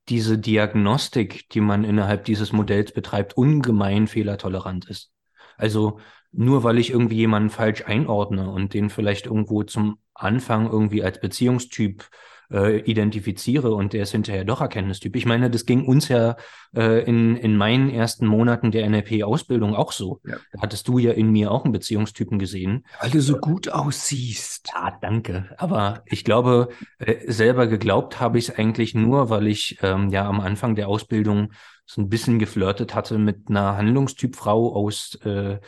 diese 0.09 0.39
Diagnostik, 0.39 1.47
die 1.49 1.61
man 1.61 1.83
innerhalb 1.83 2.25
dieses 2.25 2.51
Modells 2.53 2.91
betreibt, 2.91 3.37
ungemein 3.37 4.07
fehlertolerant 4.07 4.89
ist. 4.89 5.11
Also 5.57 5.99
nur 6.31 6.63
weil 6.63 6.77
ich 6.77 6.91
irgendwie 6.91 7.15
jemanden 7.17 7.49
falsch 7.49 7.83
einordne 7.85 8.49
und 8.49 8.73
den 8.73 8.89
vielleicht 8.89 9.25
irgendwo 9.25 9.63
zum 9.63 9.99
Anfang 10.13 10.69
irgendwie 10.69 11.03
als 11.03 11.19
Beziehungstyp 11.19 12.09
äh, 12.51 12.79
identifiziere 12.79 13.73
und 13.73 13.93
der 13.93 14.03
ist 14.03 14.11
hinterher 14.11 14.45
doch 14.45 14.61
Erkenntnistyp. 14.61 15.15
Ich 15.15 15.25
meine, 15.25 15.49
das 15.49 15.65
ging 15.65 15.85
uns 15.85 16.07
ja 16.07 16.35
äh, 16.75 17.03
in, 17.03 17.35
in 17.35 17.57
meinen 17.57 17.89
ersten 17.89 18.25
Monaten 18.25 18.71
der 18.71 18.89
NLP-Ausbildung 18.89 19.75
auch 19.75 19.91
so. 19.91 20.21
Ja. 20.25 20.37
Da 20.53 20.61
hattest 20.61 20.87
du 20.87 20.97
ja 20.97 21.11
in 21.11 21.31
mir 21.31 21.51
auch 21.51 21.63
einen 21.63 21.73
Beziehungstypen 21.73 22.39
gesehen. 22.39 22.85
Weil 23.01 23.11
du 23.11 23.21
so 23.21 23.37
gut 23.37 23.69
aussiehst. 23.69 24.69
Ja, 24.73 24.97
danke. 25.01 25.49
Aber 25.57 26.03
ich 26.05 26.23
glaube, 26.23 26.69
äh, 26.99 27.31
selber 27.31 27.67
geglaubt 27.67 28.19
habe 28.19 28.37
ich 28.37 28.49
es 28.49 28.55
eigentlich 28.55 28.95
nur, 28.95 29.29
weil 29.29 29.47
ich 29.47 29.79
ähm, 29.81 30.09
ja 30.09 30.27
am 30.27 30.39
Anfang 30.39 30.75
der 30.75 30.87
Ausbildung 30.87 31.51
so 31.85 32.01
ein 32.01 32.09
bisschen 32.09 32.37
geflirtet 32.39 32.93
hatte 32.95 33.17
mit 33.17 33.49
einer 33.49 33.77
Handlungstypfrau 33.77 34.75
aus 34.75 35.17
äh, 35.23 35.59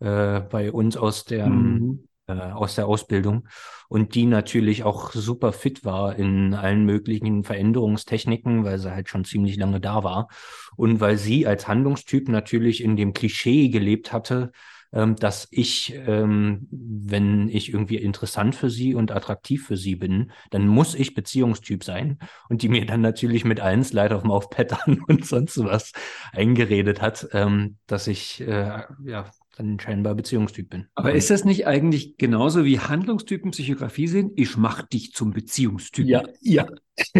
äh, 0.00 0.40
bei 0.40 0.70
uns 0.72 0.96
aus 0.96 1.24
der 1.24 1.48
mhm. 1.48 2.07
Äh, 2.28 2.32
aus 2.32 2.74
der 2.74 2.86
Ausbildung 2.86 3.48
und 3.88 4.14
die 4.14 4.26
natürlich 4.26 4.84
auch 4.84 5.12
super 5.12 5.52
fit 5.52 5.84
war 5.84 6.16
in 6.16 6.54
allen 6.54 6.84
möglichen 6.84 7.42
Veränderungstechniken, 7.42 8.64
weil 8.64 8.78
sie 8.78 8.92
halt 8.92 9.08
schon 9.08 9.24
ziemlich 9.24 9.56
lange 9.56 9.80
da 9.80 10.04
war 10.04 10.28
und 10.76 11.00
weil 11.00 11.16
sie 11.18 11.46
als 11.46 11.66
Handlungstyp 11.66 12.28
natürlich 12.28 12.82
in 12.82 12.96
dem 12.96 13.14
Klischee 13.14 13.68
gelebt 13.70 14.12
hatte, 14.12 14.52
ähm, 14.92 15.16
dass 15.16 15.48
ich, 15.50 15.94
ähm, 16.06 16.66
wenn 16.70 17.48
ich 17.48 17.72
irgendwie 17.72 17.96
interessant 17.96 18.54
für 18.54 18.70
sie 18.70 18.94
und 18.94 19.12
attraktiv 19.12 19.66
für 19.66 19.76
sie 19.76 19.96
bin, 19.96 20.32
dann 20.50 20.66
muss 20.66 20.94
ich 20.94 21.14
Beziehungstyp 21.14 21.84
sein 21.84 22.18
und 22.48 22.62
die 22.62 22.68
mir 22.68 22.86
dann 22.86 23.00
natürlich 23.00 23.44
mit 23.44 23.60
allen 23.60 23.84
Slide 23.84 24.14
auf 24.16 24.22
dem 24.22 24.30
Aufpattern 24.30 25.02
und 25.08 25.26
sonst 25.26 25.62
was 25.62 25.92
eingeredet 26.32 27.02
hat, 27.02 27.28
ähm, 27.32 27.76
dass 27.86 28.06
ich 28.06 28.40
äh, 28.40 28.82
ja 29.04 29.30
dann 29.58 29.78
scheinbar 29.78 30.14
Beziehungstyp 30.14 30.70
bin. 30.70 30.86
Aber 30.94 31.12
ist 31.12 31.30
das 31.30 31.44
nicht 31.44 31.66
eigentlich 31.66 32.16
genauso 32.16 32.64
wie 32.64 32.78
Handlungstypen 32.78 33.50
Psychografie 33.50 34.08
sind? 34.08 34.32
Ich 34.36 34.56
mach 34.56 34.82
dich 34.82 35.12
zum 35.12 35.32
Beziehungstyp. 35.32 36.06
Ja, 36.06 36.22
ja. 36.40 36.66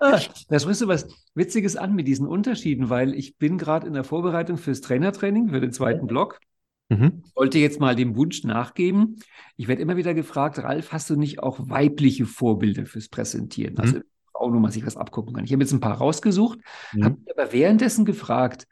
ah, 0.00 0.20
da 0.48 0.58
sprichst 0.60 0.82
du 0.82 0.88
was 0.88 1.08
Witziges 1.34 1.76
an 1.76 1.94
mit 1.94 2.06
diesen 2.06 2.26
Unterschieden, 2.26 2.90
weil 2.90 3.14
ich 3.14 3.36
bin 3.38 3.58
gerade 3.58 3.86
in 3.86 3.94
der 3.94 4.04
Vorbereitung 4.04 4.58
fürs 4.58 4.80
Trainertraining, 4.82 5.48
für 5.50 5.60
den 5.60 5.72
zweiten 5.72 6.06
Block. 6.06 6.40
Mhm. 6.88 7.24
Wollte 7.34 7.58
jetzt 7.58 7.80
mal 7.80 7.96
dem 7.96 8.16
Wunsch 8.16 8.44
nachgeben. 8.44 9.16
Ich 9.56 9.66
werde 9.66 9.82
immer 9.82 9.96
wieder 9.96 10.14
gefragt, 10.14 10.58
Ralf, 10.58 10.92
hast 10.92 11.10
du 11.10 11.16
nicht 11.16 11.40
auch 11.40 11.58
weibliche 11.68 12.26
Vorbilder 12.26 12.86
fürs 12.86 13.08
Präsentieren? 13.08 13.74
Mhm. 13.74 13.80
Also 13.80 14.00
Frauen, 14.32 14.54
wo 14.54 14.58
man 14.58 14.70
sich 14.70 14.86
was 14.86 14.96
abgucken 14.96 15.34
kann. 15.34 15.44
Ich 15.44 15.52
habe 15.52 15.62
jetzt 15.62 15.72
ein 15.72 15.80
paar 15.80 15.96
rausgesucht, 15.96 16.60
mhm. 16.92 17.04
habe 17.04 17.16
aber 17.34 17.52
währenddessen 17.52 18.04
gefragt, 18.04 18.66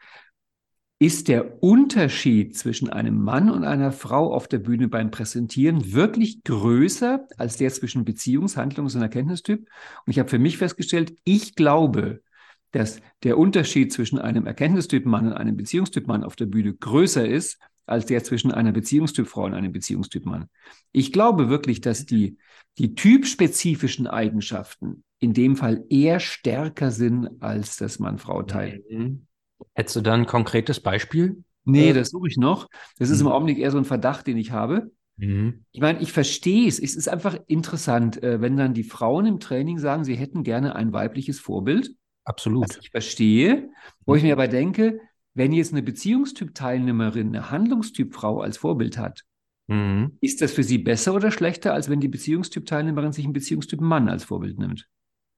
ist 0.98 1.28
der 1.28 1.62
Unterschied 1.62 2.56
zwischen 2.56 2.88
einem 2.88 3.20
Mann 3.20 3.50
und 3.50 3.64
einer 3.64 3.92
Frau 3.92 4.32
auf 4.32 4.48
der 4.48 4.58
Bühne 4.58 4.88
beim 4.88 5.10
Präsentieren 5.10 5.92
wirklich 5.92 6.44
größer 6.44 7.26
als 7.36 7.56
der 7.56 7.72
zwischen 7.72 8.04
Beziehungs-, 8.04 8.56
Handlungs- 8.56 8.94
und 8.94 9.02
Erkenntnistyp? 9.02 9.60
Und 9.60 10.10
ich 10.10 10.18
habe 10.18 10.28
für 10.28 10.38
mich 10.38 10.56
festgestellt, 10.58 11.16
ich 11.24 11.56
glaube, 11.56 12.22
dass 12.70 13.00
der 13.22 13.38
Unterschied 13.38 13.92
zwischen 13.92 14.18
einem 14.18 14.46
Erkenntnistyp 14.46 15.04
Mann 15.04 15.26
und 15.26 15.32
einem 15.32 15.56
Beziehungstyp 15.56 16.06
Mann 16.06 16.24
auf 16.24 16.36
der 16.36 16.46
Bühne 16.46 16.74
größer 16.74 17.26
ist 17.26 17.58
als 17.86 18.06
der 18.06 18.24
zwischen 18.24 18.50
einer 18.50 18.72
Beziehungstyp 18.72 19.28
Frau 19.28 19.44
und 19.44 19.54
einem 19.54 19.72
Beziehungstyp 19.72 20.24
Mann. 20.24 20.46
Ich 20.92 21.12
glaube 21.12 21.48
wirklich, 21.48 21.80
dass 21.80 22.06
die, 22.06 22.38
die 22.78 22.94
typspezifischen 22.94 24.06
Eigenschaften 24.06 25.04
in 25.18 25.34
dem 25.34 25.56
Fall 25.56 25.84
eher 25.90 26.18
stärker 26.18 26.90
sind 26.90 27.42
als 27.42 27.76
das 27.76 27.98
Mann-Frau-Teil. 27.98 28.82
Mhm. 28.90 29.26
Hättest 29.74 29.96
du 29.96 30.00
da 30.00 30.14
ein 30.14 30.26
konkretes 30.26 30.80
Beispiel? 30.80 31.42
Nee, 31.64 31.92
das 31.92 32.10
suche 32.10 32.28
ich 32.28 32.36
noch. 32.36 32.68
Das 32.98 33.10
ist 33.10 33.20
mhm. 33.20 33.28
im 33.28 33.32
Augenblick 33.32 33.58
eher 33.58 33.70
so 33.70 33.78
ein 33.78 33.84
Verdacht, 33.84 34.26
den 34.26 34.36
ich 34.36 34.50
habe. 34.50 34.90
Mhm. 35.16 35.64
Ich 35.72 35.80
meine, 35.80 36.00
ich 36.00 36.12
verstehe 36.12 36.68
es. 36.68 36.78
Es 36.78 36.94
ist 36.94 37.08
einfach 37.08 37.38
interessant, 37.46 38.22
äh, 38.22 38.40
wenn 38.40 38.56
dann 38.56 38.74
die 38.74 38.84
Frauen 38.84 39.26
im 39.26 39.40
Training 39.40 39.78
sagen, 39.78 40.04
sie 40.04 40.16
hätten 40.16 40.42
gerne 40.42 40.76
ein 40.76 40.92
weibliches 40.92 41.40
Vorbild. 41.40 41.94
Absolut. 42.24 42.68
Was 42.68 42.78
ich 42.78 42.90
verstehe, 42.90 43.70
wo 44.06 44.14
ich 44.14 44.22
mir 44.22 44.32
aber 44.32 44.48
denke, 44.48 45.00
wenn 45.34 45.52
jetzt 45.52 45.72
eine 45.72 45.82
Beziehungstyp-Teilnehmerin 45.82 47.28
eine 47.28 47.50
Handlungstyp-Frau 47.50 48.40
als 48.40 48.56
Vorbild 48.56 48.98
hat, 48.98 49.24
mhm. 49.66 50.16
ist 50.20 50.40
das 50.40 50.52
für 50.52 50.62
sie 50.62 50.78
besser 50.78 51.14
oder 51.14 51.30
schlechter, 51.30 51.74
als 51.74 51.90
wenn 51.90 52.00
die 52.00 52.08
Beziehungstyp-Teilnehmerin 52.08 53.12
sich 53.12 53.24
einen 53.24 53.34
Beziehungstyp-Mann 53.34 54.08
als 54.08 54.24
Vorbild 54.24 54.58
nimmt? 54.58 54.88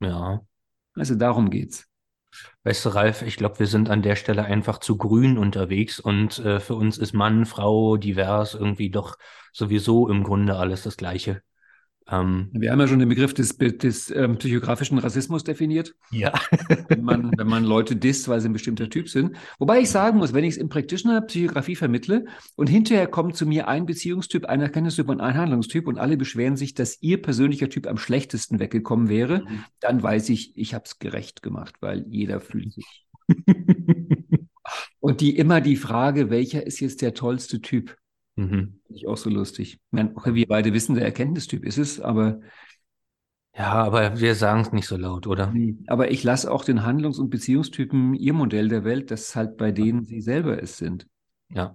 Ja. 0.01 0.43
Also 0.95 1.15
darum 1.15 1.51
geht's. 1.51 1.89
Weißt 2.65 2.85
du, 2.85 2.89
Ralf, 2.91 3.23
ich 3.23 3.37
glaube, 3.37 3.59
wir 3.61 3.67
sind 3.67 3.89
an 3.89 4.03
der 4.03 4.17
Stelle 4.17 4.45
einfach 4.45 4.79
zu 4.79 4.97
grün 4.99 5.39
unterwegs 5.39 6.01
und 6.01 6.39
äh, 6.41 6.61
für 6.61 6.75
uns 6.75 6.99
ist 6.99 7.15
Mann, 7.15 7.47
Frau, 7.47 7.97
divers 7.97 8.55
irgendwie 8.55 8.91
doch 8.91 9.17
sowieso 9.53 10.09
im 10.09 10.23
Grunde 10.23 10.57
alles 10.57 10.83
das 10.83 10.97
Gleiche. 10.97 11.43
Ähm, 12.09 12.51
Wir 12.53 12.71
haben 12.71 12.79
ja 12.79 12.87
schon 12.87 13.01
den 13.01 13.09
Begriff 13.09 13.35
des, 13.35 13.57
des 13.59 14.11
ähm, 14.11 14.37
psychografischen 14.39 14.99
Rassismus 14.99 15.43
definiert. 15.45 15.95
Ja. 16.11 16.33
wenn, 16.89 17.03
man, 17.03 17.33
wenn 17.37 17.49
man 17.49 17.65
Leute 17.65 17.97
disst, 17.97 18.29
weil 18.29 18.41
sie 18.41 18.49
ein 18.49 18.53
bestimmter 18.53 18.89
Typ 18.89 19.09
sind. 19.09 19.37
Wobei 19.59 19.81
ich 19.81 19.91
sagen 19.91 20.19
muss, 20.19 20.33
wenn 20.33 20.45
ich 20.45 20.55
es 20.55 20.57
im 20.57 20.69
Practitioner 20.69 21.21
Psychografie 21.23 21.75
vermittle 21.75 22.27
und 22.55 22.69
hinterher 22.69 23.09
kommt 23.09 23.37
zu 23.37 23.47
mir 23.47 23.69
ein 23.69 23.87
Beziehungstyp, 23.87 24.47
ein 24.47 24.61
Erkenntnistyp 24.61 25.09
und 25.09 25.21
ein 25.21 25.37
Handlungstyp 25.37 25.89
und 25.89 25.99
alle 25.99 26.17
beschweren 26.17 26.57
sich, 26.57 26.75
dass 26.75 27.03
ihr 27.03 27.21
persönlicher 27.21 27.69
Typ 27.69 27.87
am 27.87 27.99
schlechtesten 27.99 28.61
weggekommen 28.61 29.09
wäre, 29.09 29.41
mhm. 29.41 29.65
dann 29.81 30.03
weiß 30.03 30.29
ich, 30.29 30.57
ich 30.57 30.75
habe 30.75 30.85
es 30.85 30.99
gerecht 30.99 31.43
gemacht, 31.43 31.77
weil 31.81 32.05
jeder 32.09 32.41
fühlt 32.41 32.73
sich. 32.73 33.07
und 35.01 35.21
die 35.21 35.37
immer 35.37 35.61
die 35.61 35.77
Frage, 35.77 36.31
welcher 36.31 36.65
ist 36.65 36.81
jetzt 36.81 37.03
der 37.03 37.15
tollste 37.15 37.61
Typ? 37.61 37.97
Mhm. 38.37 38.81
Finde 38.87 38.95
ich 38.95 39.07
auch 39.07 39.17
so 39.17 39.31
lustig. 39.31 39.75
Ich 39.75 39.81
meine, 39.91 40.15
wir 40.15 40.47
beide 40.47 40.73
wissen, 40.73 40.95
der 40.95 41.05
Erkenntnistyp 41.05 41.65
ist 41.65 41.79
es, 41.79 42.01
aber. 42.01 42.41
Ja, 43.57 43.73
aber 43.73 44.21
wir 44.21 44.35
sagen 44.35 44.61
es 44.61 44.73
nicht 44.73 44.87
so 44.87 44.99
laut, 44.99 45.27
oder? 45.27 45.51
Nee, 45.51 45.77
aber 45.87 46.11
ich 46.11 46.23
lasse 46.23 46.53
auch 46.53 46.63
den 46.63 46.85
Handlungs- 46.85 47.19
und 47.19 47.31
Beziehungstypen 47.31 48.15
ihr 48.15 48.35
Modell 48.35 48.69
der 48.69 48.85
Welt, 48.85 49.11
das 49.11 49.35
halt 49.35 49.57
bei 49.57 49.73
denen 49.73 50.05
sie 50.05 50.21
selber 50.21 50.63
es 50.63 50.77
sind. 50.77 51.07
Ja. 51.49 51.75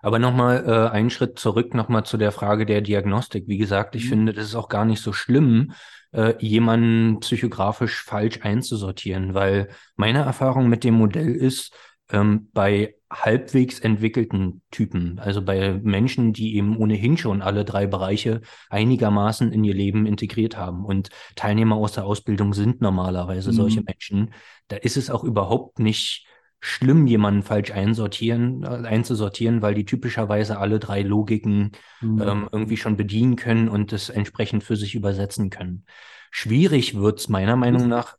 Aber 0.00 0.18
nochmal 0.18 0.64
äh, 0.66 0.88
einen 0.90 1.10
Schritt 1.10 1.38
zurück, 1.38 1.74
nochmal 1.74 2.04
zu 2.04 2.16
der 2.16 2.32
Frage 2.32 2.64
der 2.64 2.80
Diagnostik. 2.80 3.48
Wie 3.48 3.58
gesagt, 3.58 3.96
ich 3.96 4.04
mhm. 4.04 4.08
finde, 4.08 4.32
das 4.32 4.46
ist 4.46 4.54
auch 4.54 4.68
gar 4.68 4.86
nicht 4.86 5.02
so 5.02 5.12
schlimm, 5.12 5.72
äh, 6.12 6.34
jemanden 6.38 7.20
psychografisch 7.20 8.02
falsch 8.02 8.40
einzusortieren, 8.42 9.34
weil 9.34 9.68
meine 9.96 10.20
Erfahrung 10.20 10.68
mit 10.68 10.84
dem 10.84 10.94
Modell 10.94 11.34
ist, 11.34 11.74
ähm, 12.10 12.48
bei 12.52 12.94
halbwegs 13.10 13.80
entwickelten 13.80 14.60
Typen, 14.70 15.18
also 15.18 15.42
bei 15.42 15.80
Menschen, 15.82 16.32
die 16.32 16.56
eben 16.56 16.76
ohnehin 16.76 17.16
schon 17.16 17.40
alle 17.40 17.64
drei 17.64 17.86
Bereiche 17.86 18.42
einigermaßen 18.68 19.50
in 19.50 19.64
ihr 19.64 19.74
Leben 19.74 20.06
integriert 20.06 20.56
haben. 20.56 20.84
Und 20.84 21.08
Teilnehmer 21.34 21.76
aus 21.76 21.92
der 21.92 22.04
Ausbildung 22.04 22.52
sind 22.52 22.82
normalerweise 22.82 23.50
mhm. 23.50 23.54
solche 23.54 23.82
Menschen. 23.82 24.34
Da 24.68 24.76
ist 24.76 24.96
es 24.96 25.10
auch 25.10 25.24
überhaupt 25.24 25.78
nicht 25.78 26.26
schlimm, 26.60 27.06
jemanden 27.06 27.42
falsch 27.42 27.70
einsortieren, 27.70 28.64
einzusortieren, 28.64 29.62
weil 29.62 29.74
die 29.74 29.84
typischerweise 29.84 30.58
alle 30.58 30.78
drei 30.78 31.02
Logiken 31.02 31.72
mhm. 32.00 32.20
ähm, 32.20 32.48
irgendwie 32.52 32.76
schon 32.76 32.96
bedienen 32.96 33.36
können 33.36 33.68
und 33.68 33.92
das 33.92 34.10
entsprechend 34.10 34.64
für 34.64 34.76
sich 34.76 34.94
übersetzen 34.94 35.50
können. 35.50 35.84
Schwierig 36.30 36.96
wird's 36.96 37.28
meiner 37.28 37.56
Meinung 37.56 37.88
nach 37.88 38.16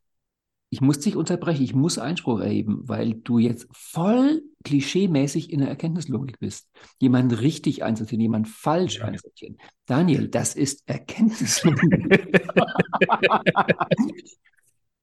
ich 0.71 0.81
muss 0.81 0.99
dich 0.99 1.15
unterbrechen, 1.15 1.63
ich 1.63 1.73
muss 1.73 1.97
Einspruch 1.97 2.39
erheben, 2.41 2.81
weil 2.83 3.15
du 3.15 3.39
jetzt 3.39 3.67
voll 3.71 4.43
klischeemäßig 4.63 5.51
in 5.51 5.59
der 5.59 5.69
Erkenntnislogik 5.69 6.37
bist. 6.39 6.69
Jemand 6.99 7.41
richtig 7.41 7.83
einsortieren, 7.83 8.21
jemand 8.21 8.47
falsch 8.47 8.99
ja. 8.99 9.05
einsortieren. 9.05 9.57
Daniel, 9.87 10.27
das 10.27 10.55
ist 10.55 10.83
Erkenntnislogik. 10.87 12.43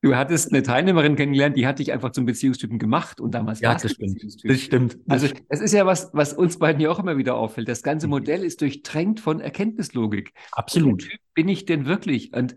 du 0.03 0.15
hattest 0.15 0.53
eine 0.53 0.63
Teilnehmerin 0.63 1.17
kennengelernt, 1.17 1.57
die 1.57 1.67
hat 1.67 1.81
dich 1.81 1.93
einfach 1.93 2.13
zum 2.13 2.27
Beziehungstypen 2.27 2.79
gemacht 2.79 3.21
und 3.21 3.35
damals 3.35 3.59
ja, 3.59 3.75
das 3.75 3.91
stimmt. 3.91 4.23
Das 4.45 4.61
stimmt. 4.61 4.99
Also 5.09 5.27
es 5.49 5.61
ist 5.61 5.73
ja 5.73 5.85
was, 5.85 6.11
was 6.13 6.33
uns 6.33 6.61
beiden 6.61 6.81
ja 6.81 6.91
auch 6.91 7.01
immer 7.01 7.17
wieder 7.17 7.35
auffällt. 7.35 7.69
Das 7.69 7.83
ganze 7.83 8.07
mhm. 8.07 8.13
Modell 8.13 8.45
ist 8.45 8.61
durchtränkt 8.61 9.19
von 9.19 9.41
Erkenntnislogik. 9.41 10.33
Absolut. 10.53 11.09
Bin 11.35 11.49
ich 11.49 11.65
denn 11.65 11.87
wirklich? 11.87 12.33
Und 12.33 12.55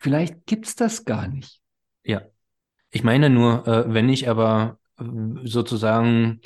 vielleicht 0.00 0.46
gibt 0.46 0.66
es 0.66 0.74
das 0.74 1.04
gar 1.04 1.28
nicht. 1.28 1.60
Ja, 2.02 2.22
ich 2.90 3.04
meine 3.04 3.30
nur, 3.30 3.66
äh, 3.66 3.92
wenn 3.92 4.08
ich 4.08 4.28
aber 4.28 4.78
äh, 4.98 5.04
sozusagen 5.44 6.40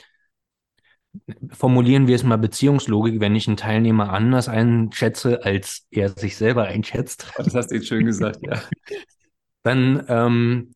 formulieren 1.50 2.06
wir 2.06 2.16
es 2.16 2.24
mal 2.24 2.38
Beziehungslogik, 2.38 3.20
wenn 3.20 3.36
ich 3.36 3.46
einen 3.46 3.56
Teilnehmer 3.56 4.12
anders 4.12 4.48
einschätze, 4.48 5.44
als 5.44 5.86
er 5.90 6.08
sich 6.10 6.36
selber 6.36 6.64
einschätzt. 6.64 7.32
Das 7.36 7.54
hast 7.54 7.70
du 7.70 7.76
jetzt 7.76 7.88
schön 7.88 8.06
gesagt, 8.06 8.40
ja. 8.42 8.60
Dann, 9.62 10.04
ähm, 10.08 10.74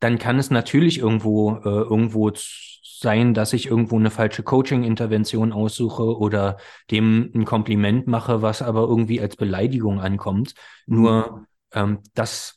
dann 0.00 0.18
kann 0.18 0.38
es 0.38 0.50
natürlich 0.50 0.98
irgendwo, 0.98 1.56
äh, 1.56 1.62
irgendwo 1.64 2.30
sein, 2.34 3.32
dass 3.32 3.54
ich 3.54 3.68
irgendwo 3.68 3.96
eine 3.96 4.10
falsche 4.10 4.42
Coaching-Intervention 4.42 5.54
aussuche 5.54 6.18
oder 6.18 6.58
dem 6.90 7.30
ein 7.34 7.46
Kompliment 7.46 8.06
mache, 8.06 8.42
was 8.42 8.60
aber 8.60 8.82
irgendwie 8.82 9.20
als 9.22 9.36
Beleidigung 9.36 9.98
ankommt. 9.98 10.52
Nur 10.84 11.38
mhm. 11.38 11.46
ähm, 11.72 11.98
das 12.12 12.55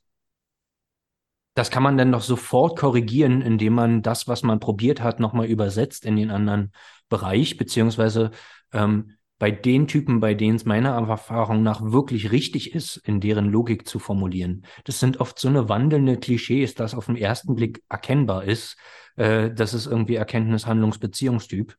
das 1.60 1.72
kann 1.72 1.84
man 1.84 1.98
dann 1.98 2.14
doch 2.14 2.22
sofort 2.22 2.80
korrigieren, 2.80 3.42
indem 3.42 3.74
man 3.74 4.02
das, 4.02 4.30
was 4.30 4.44
man 4.44 4.62
probiert 4.62 5.02
hat, 5.02 5.20
nochmal 5.20 5.48
übersetzt 5.48 6.06
in 6.06 6.16
den 6.16 6.32
anderen 6.32 6.72
Bereich, 7.10 7.58
beziehungsweise 7.58 8.32
ähm, 8.72 9.18
bei 9.40 9.52
den 9.52 9.86
Typen, 9.86 10.22
bei 10.22 10.36
denen 10.36 10.56
es 10.56 10.64
meiner 10.64 10.92
Erfahrung 10.92 11.62
nach 11.62 11.82
wirklich 11.82 12.32
richtig 12.32 12.74
ist, 12.74 12.96
in 12.96 13.20
deren 13.20 13.50
Logik 13.50 13.90
zu 13.90 14.00
formulieren. 14.00 14.66
Das 14.86 15.02
sind 15.02 15.20
oft 15.20 15.38
so 15.38 15.50
eine 15.50 15.68
wandelnde 15.68 16.16
Klischees, 16.16 16.76
dass 16.76 16.96
auf 16.96 17.08
den 17.08 17.18
ersten 17.18 17.56
Blick 17.56 17.84
erkennbar 17.90 18.46
ist, 18.46 18.78
äh, 19.18 19.52
das 19.52 19.74
ist 19.74 19.86
irgendwie 19.86 20.16
Erkenntnis, 20.16 20.66
Handlungs, 20.66 20.98
Beziehungstyp. 20.98 21.76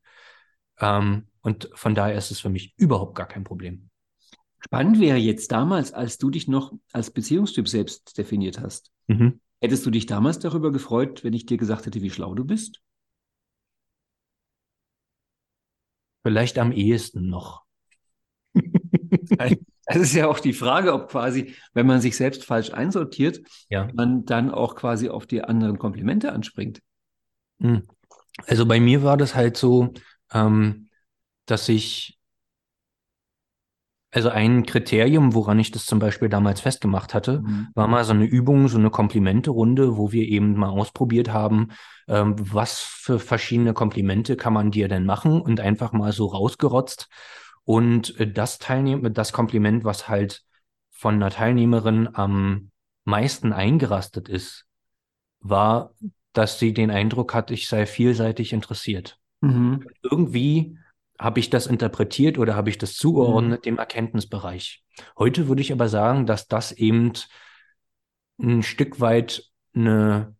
Ähm, 0.78 1.28
und 1.40 1.70
von 1.72 1.94
daher 1.94 2.16
ist 2.16 2.30
es 2.30 2.40
für 2.40 2.50
mich 2.50 2.74
überhaupt 2.76 3.14
gar 3.14 3.28
kein 3.28 3.44
Problem. 3.44 3.88
Spannend 4.58 5.00
wäre 5.00 5.16
jetzt 5.16 5.50
damals, 5.52 5.94
als 5.94 6.18
du 6.18 6.28
dich 6.28 6.48
noch 6.48 6.74
als 6.92 7.10
Beziehungstyp 7.10 7.66
selbst 7.66 8.18
definiert 8.18 8.60
hast. 8.60 8.90
Mhm. 9.06 9.40
Hättest 9.60 9.84
du 9.84 9.90
dich 9.90 10.06
damals 10.06 10.38
darüber 10.38 10.72
gefreut, 10.72 11.22
wenn 11.22 11.34
ich 11.34 11.46
dir 11.46 11.58
gesagt 11.58 11.86
hätte, 11.86 12.00
wie 12.02 12.10
schlau 12.10 12.34
du 12.34 12.44
bist? 12.44 12.80
Vielleicht 16.22 16.58
am 16.58 16.72
ehesten 16.72 17.28
noch. 17.28 17.62
Das 19.92 20.02
ist 20.02 20.14
ja 20.14 20.28
auch 20.28 20.38
die 20.38 20.52
Frage, 20.52 20.92
ob 20.92 21.08
quasi, 21.08 21.56
wenn 21.72 21.84
man 21.84 22.00
sich 22.00 22.16
selbst 22.16 22.44
falsch 22.44 22.72
einsortiert, 22.72 23.40
ja. 23.68 23.88
man 23.92 24.24
dann 24.24 24.52
auch 24.52 24.76
quasi 24.76 25.08
auf 25.08 25.26
die 25.26 25.42
anderen 25.42 25.80
Komplimente 25.80 26.32
anspringt. 26.32 26.80
Hm. 27.60 27.82
Also 28.46 28.66
bei 28.66 28.78
mir 28.78 29.02
war 29.02 29.16
das 29.16 29.34
halt 29.34 29.56
so, 29.56 29.92
ähm, 30.32 30.90
dass 31.44 31.68
ich, 31.68 32.19
also 34.12 34.28
ein 34.28 34.66
Kriterium, 34.66 35.34
woran 35.34 35.58
ich 35.58 35.70
das 35.70 35.86
zum 35.86 36.00
Beispiel 36.00 36.28
damals 36.28 36.60
festgemacht 36.60 37.14
hatte, 37.14 37.42
mhm. 37.42 37.68
war 37.74 37.86
mal 37.86 38.04
so 38.04 38.12
eine 38.12 38.24
Übung, 38.24 38.68
so 38.68 38.78
eine 38.78 38.90
Komplimente-Runde, 38.90 39.96
wo 39.96 40.10
wir 40.10 40.26
eben 40.26 40.54
mal 40.54 40.68
ausprobiert 40.68 41.32
haben, 41.32 41.68
ähm, 42.08 42.34
was 42.38 42.80
für 42.80 43.20
verschiedene 43.20 43.72
Komplimente 43.72 44.36
kann 44.36 44.52
man 44.52 44.72
dir 44.72 44.88
denn 44.88 45.06
machen 45.06 45.40
und 45.40 45.60
einfach 45.60 45.92
mal 45.92 46.12
so 46.12 46.26
rausgerotzt. 46.26 47.08
Und 47.62 48.18
äh, 48.18 48.30
das 48.30 48.58
Teilnehmen, 48.58 49.14
das 49.14 49.32
Kompliment, 49.32 49.84
was 49.84 50.08
halt 50.08 50.42
von 50.90 51.14
einer 51.14 51.30
Teilnehmerin 51.30 52.08
am 52.12 52.70
meisten 53.04 53.52
eingerastet 53.52 54.28
ist, 54.28 54.66
war, 55.38 55.94
dass 56.32 56.58
sie 56.58 56.74
den 56.74 56.90
Eindruck 56.90 57.32
hat, 57.32 57.50
ich 57.50 57.68
sei 57.68 57.86
vielseitig 57.86 58.52
interessiert. 58.52 59.18
Mhm. 59.40 59.86
Irgendwie 60.02 60.76
habe 61.20 61.38
ich 61.38 61.50
das 61.50 61.66
interpretiert 61.66 62.38
oder 62.38 62.56
habe 62.56 62.70
ich 62.70 62.78
das 62.78 62.94
zugeordnet 62.94 63.60
mhm. 63.60 63.62
dem 63.64 63.78
Erkenntnisbereich. 63.78 64.82
Heute 65.18 65.48
würde 65.48 65.60
ich 65.60 65.70
aber 65.70 65.88
sagen, 65.88 66.24
dass 66.24 66.48
das 66.48 66.72
eben 66.72 67.12
ein 68.40 68.62
Stück 68.62 69.00
weit 69.00 69.44
eine, 69.74 70.34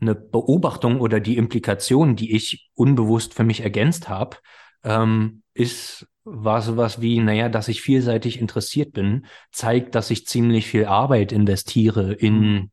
eine 0.00 0.16
Beobachtung 0.16 1.00
oder 1.00 1.20
die 1.20 1.36
Implikation, 1.36 2.16
die 2.16 2.34
ich 2.34 2.68
unbewusst 2.74 3.34
für 3.34 3.44
mich 3.44 3.60
ergänzt 3.60 4.08
habe, 4.08 4.38
ähm, 4.82 5.44
ist, 5.54 6.08
war 6.24 6.62
sowas 6.62 7.00
wie, 7.00 7.20
naja, 7.20 7.48
dass 7.48 7.68
ich 7.68 7.80
vielseitig 7.80 8.40
interessiert 8.40 8.92
bin, 8.92 9.26
zeigt, 9.52 9.94
dass 9.94 10.10
ich 10.10 10.26
ziemlich 10.26 10.66
viel 10.66 10.86
Arbeit 10.86 11.30
investiere 11.30 12.12
in 12.12 12.40
mhm. 12.40 12.70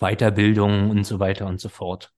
Weiterbildung 0.00 0.90
und 0.90 1.04
so 1.04 1.20
weiter 1.20 1.46
und 1.46 1.60
so 1.60 1.68
fort. 1.68 2.12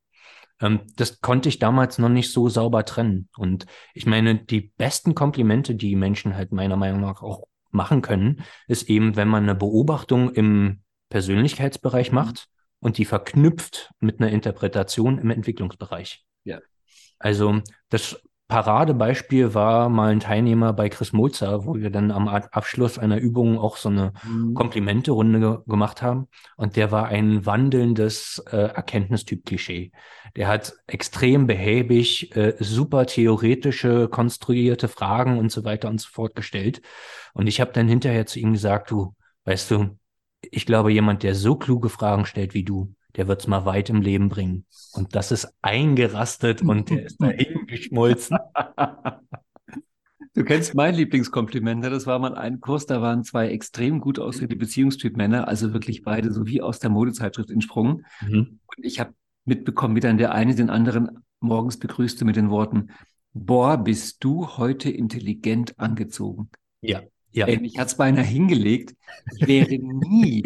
Ähm, 0.62 0.80
das 0.96 1.20
konnte 1.20 1.48
ich 1.48 1.58
damals 1.58 1.98
noch 1.98 2.08
nicht 2.08 2.32
so 2.32 2.48
sauber 2.48 2.84
trennen. 2.84 3.28
Und 3.36 3.66
ich 3.92 4.06
meine, 4.06 4.36
die 4.36 4.72
besten 4.78 5.14
Komplimente, 5.14 5.74
die 5.74 5.96
Menschen 5.96 6.36
halt 6.36 6.52
meiner 6.52 6.76
Meinung 6.76 7.00
nach 7.00 7.22
auch 7.22 7.44
machen 7.70 8.00
können, 8.00 8.42
ist 8.68 8.88
eben, 8.88 9.16
wenn 9.16 9.28
man 9.28 9.42
eine 9.42 9.54
Beobachtung 9.54 10.30
im 10.30 10.82
Persönlichkeitsbereich 11.10 12.10
mhm. 12.10 12.14
macht 12.14 12.48
und 12.80 12.98
die 12.98 13.04
verknüpft 13.04 13.90
mit 14.00 14.20
einer 14.20 14.30
Interpretation 14.30 15.18
im 15.18 15.30
Entwicklungsbereich. 15.30 16.24
Ja. 16.44 16.60
Also 17.18 17.60
das 17.88 18.22
Paradebeispiel 18.52 19.54
war 19.54 19.88
mal 19.88 20.12
ein 20.12 20.20
Teilnehmer 20.20 20.74
bei 20.74 20.90
Chris 20.90 21.14
Mulzer, 21.14 21.64
wo 21.64 21.76
wir 21.76 21.88
dann 21.88 22.10
am 22.10 22.28
Abschluss 22.28 22.98
einer 22.98 23.16
Übung 23.16 23.58
auch 23.58 23.78
so 23.78 23.88
eine 23.88 24.12
mhm. 24.28 24.52
Komplimente-Runde 24.52 25.40
ge 25.40 25.56
gemacht 25.66 26.02
haben. 26.02 26.28
Und 26.58 26.76
der 26.76 26.90
war 26.92 27.06
ein 27.06 27.46
wandelndes 27.46 28.44
äh, 28.50 28.58
Erkenntnistyp-Klischee. 28.58 29.92
Der 30.36 30.48
hat 30.48 30.74
extrem 30.86 31.46
behäbig, 31.46 32.36
äh, 32.36 32.54
super 32.58 33.06
theoretische, 33.06 34.08
konstruierte 34.08 34.88
Fragen 34.88 35.38
und 35.38 35.50
so 35.50 35.64
weiter 35.64 35.88
und 35.88 35.98
so 35.98 36.10
fort 36.12 36.34
gestellt. 36.34 36.82
Und 37.32 37.46
ich 37.46 37.58
habe 37.58 37.72
dann 37.72 37.88
hinterher 37.88 38.26
zu 38.26 38.38
ihm 38.38 38.52
gesagt, 38.52 38.90
du, 38.90 39.14
weißt 39.46 39.70
du, 39.70 39.98
ich 40.42 40.66
glaube, 40.66 40.92
jemand, 40.92 41.22
der 41.22 41.34
so 41.34 41.56
kluge 41.56 41.88
Fragen 41.88 42.26
stellt 42.26 42.52
wie 42.52 42.64
du, 42.64 42.92
der 43.16 43.28
wird 43.28 43.40
es 43.40 43.46
mal 43.46 43.64
weit 43.64 43.90
im 43.90 44.00
Leben 44.00 44.28
bringen. 44.28 44.66
Und 44.92 45.14
das 45.14 45.32
ist 45.32 45.54
eingerastet 45.62 46.62
und 46.62 46.90
der 46.90 47.06
ist 47.06 47.20
dahin 47.20 47.61
geschmolzen. 47.72 48.38
Du 50.34 50.44
kennst 50.44 50.74
mein 50.74 50.94
Lieblingskompliment, 50.94 51.82
ne? 51.82 51.90
das 51.90 52.06
war 52.06 52.18
mal 52.18 52.34
ein 52.34 52.60
Kurs, 52.60 52.86
da 52.86 53.02
waren 53.02 53.22
zwei 53.22 53.48
extrem 53.48 54.00
gut 54.00 54.18
aussehende 54.18 54.56
Beziehungstyp-Männer, 54.56 55.46
also 55.46 55.74
wirklich 55.74 56.04
beide 56.04 56.32
so 56.32 56.46
wie 56.46 56.62
aus 56.62 56.78
der 56.78 56.88
Modezeitschrift 56.88 57.50
entsprungen. 57.50 58.06
Mhm. 58.22 58.60
Und 58.64 58.84
ich 58.84 58.98
habe 58.98 59.12
mitbekommen, 59.44 59.94
wie 59.94 60.00
dann 60.00 60.16
der 60.16 60.32
eine 60.32 60.54
den 60.54 60.70
anderen 60.70 61.22
morgens 61.40 61.78
begrüßte 61.78 62.24
mit 62.24 62.36
den 62.36 62.48
Worten, 62.48 62.92
boah, 63.34 63.76
bist 63.76 64.24
du 64.24 64.56
heute 64.56 64.90
intelligent 64.90 65.78
angezogen. 65.78 66.48
Ja. 66.80 67.02
Ja. 67.32 67.46
Ey, 67.46 67.58
mich 67.58 67.78
hat 67.78 67.88
es 67.88 67.96
beinahe 67.96 68.24
hingelegt. 68.24 68.94
Ich 69.36 69.46
wäre 69.46 69.76
nie, 69.78 70.42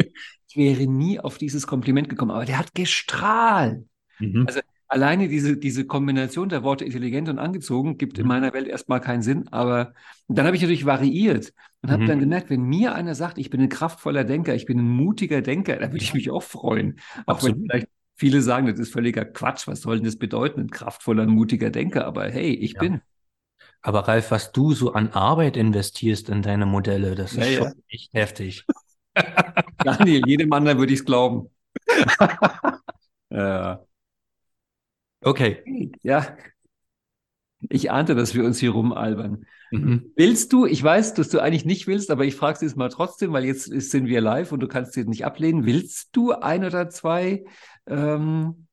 ich 0.49 0.57
wäre 0.57 0.85
nie 0.87 1.19
auf 1.19 1.37
dieses 1.37 1.65
Kompliment 1.65 2.09
gekommen, 2.09 2.31
aber 2.31 2.45
der 2.45 2.59
hat 2.59 2.73
gestrahlt. 2.73 3.85
Mhm. 4.19 4.45
Also 4.47 4.59
alleine 4.87 5.27
diese, 5.27 5.57
diese 5.57 5.85
Kombination 5.85 6.49
der 6.49 6.63
Worte 6.63 6.85
intelligent 6.85 7.29
und 7.29 7.39
angezogen 7.39 7.97
gibt 7.97 8.17
mhm. 8.17 8.21
in 8.21 8.27
meiner 8.27 8.53
Welt 8.53 8.67
erstmal 8.67 9.01
keinen 9.01 9.21
Sinn, 9.21 9.47
aber 9.49 9.93
dann 10.27 10.45
habe 10.45 10.55
ich 10.55 10.61
natürlich 10.61 10.85
variiert 10.85 11.53
und 11.81 11.91
habe 11.91 12.03
mhm. 12.03 12.07
dann 12.07 12.19
gemerkt, 12.19 12.49
wenn 12.49 12.63
mir 12.63 12.95
einer 12.95 13.15
sagt, 13.15 13.37
ich 13.37 13.49
bin 13.49 13.61
ein 13.61 13.69
kraftvoller 13.69 14.23
Denker, 14.23 14.55
ich 14.55 14.65
bin 14.65 14.79
ein 14.79 14.89
mutiger 14.89 15.41
Denker, 15.41 15.75
dann 15.77 15.91
würde 15.91 16.03
ich 16.03 16.13
mich 16.13 16.29
auch 16.29 16.43
freuen. 16.43 16.99
Auch 17.25 17.35
Absolut. 17.35 17.57
wenn 17.57 17.65
vielleicht 17.65 17.87
viele 18.15 18.41
sagen, 18.41 18.67
das 18.67 18.79
ist 18.79 18.93
völliger 18.93 19.25
Quatsch, 19.25 19.67
was 19.67 19.81
soll 19.81 19.97
denn 19.97 20.05
das 20.05 20.17
bedeuten, 20.17 20.61
ein 20.61 20.69
kraftvoller, 20.69 21.23
ein 21.23 21.29
mutiger 21.29 21.69
Denker, 21.69 22.05
aber 22.05 22.29
hey, 22.29 22.53
ich 22.53 22.73
ja. 22.73 22.79
bin. 22.79 23.01
Aber 23.81 24.07
Ralf, 24.07 24.31
was 24.31 24.51
du 24.51 24.73
so 24.73 24.93
an 24.93 25.11
Arbeit 25.11 25.55
investierst 25.55 26.29
in 26.29 26.41
deine 26.41 26.65
Modelle, 26.65 27.15
das 27.15 27.33
ist 27.33 27.49
ja, 27.49 27.57
schon 27.57 27.67
ja. 27.67 27.73
echt 27.89 28.13
heftig. 28.13 28.65
Daniel, 29.83 30.21
jedem 30.25 30.51
anderen 30.51 30.79
würde 30.79 30.93
ich 30.93 30.99
es 30.99 31.05
glauben. 31.05 31.49
ja. 33.29 33.86
Okay. 35.21 35.91
Ja. 36.03 36.37
Ich 37.69 37.89
ahnte, 37.89 38.13
dass 38.13 38.35
wir 38.35 38.43
uns 38.45 38.59
hier 38.59 38.71
rumalbern. 38.71 39.45
Mhm. 39.71 40.11
Willst 40.15 40.53
du, 40.53 40.65
ich 40.65 40.81
weiß, 40.81 41.15
dass 41.15 41.29
du 41.29 41.39
eigentlich 41.39 41.65
nicht 41.65 41.87
willst, 41.87 42.11
aber 42.11 42.23
ich 42.25 42.35
frage 42.35 42.55
es 42.55 42.61
jetzt 42.61 42.77
mal 42.77 42.89
trotzdem, 42.89 43.33
weil 43.33 43.45
jetzt 43.45 43.65
sind 43.65 44.07
wir 44.07 44.21
live 44.21 44.51
und 44.51 44.59
du 44.59 44.67
kannst 44.67 44.95
jetzt 44.95 45.09
nicht 45.09 45.25
ablehnen. 45.25 45.65
Willst 45.65 46.09
du 46.11 46.33
ein 46.33 46.63
oder 46.63 46.89
zwei 46.89 47.45
ähm, 47.87 48.67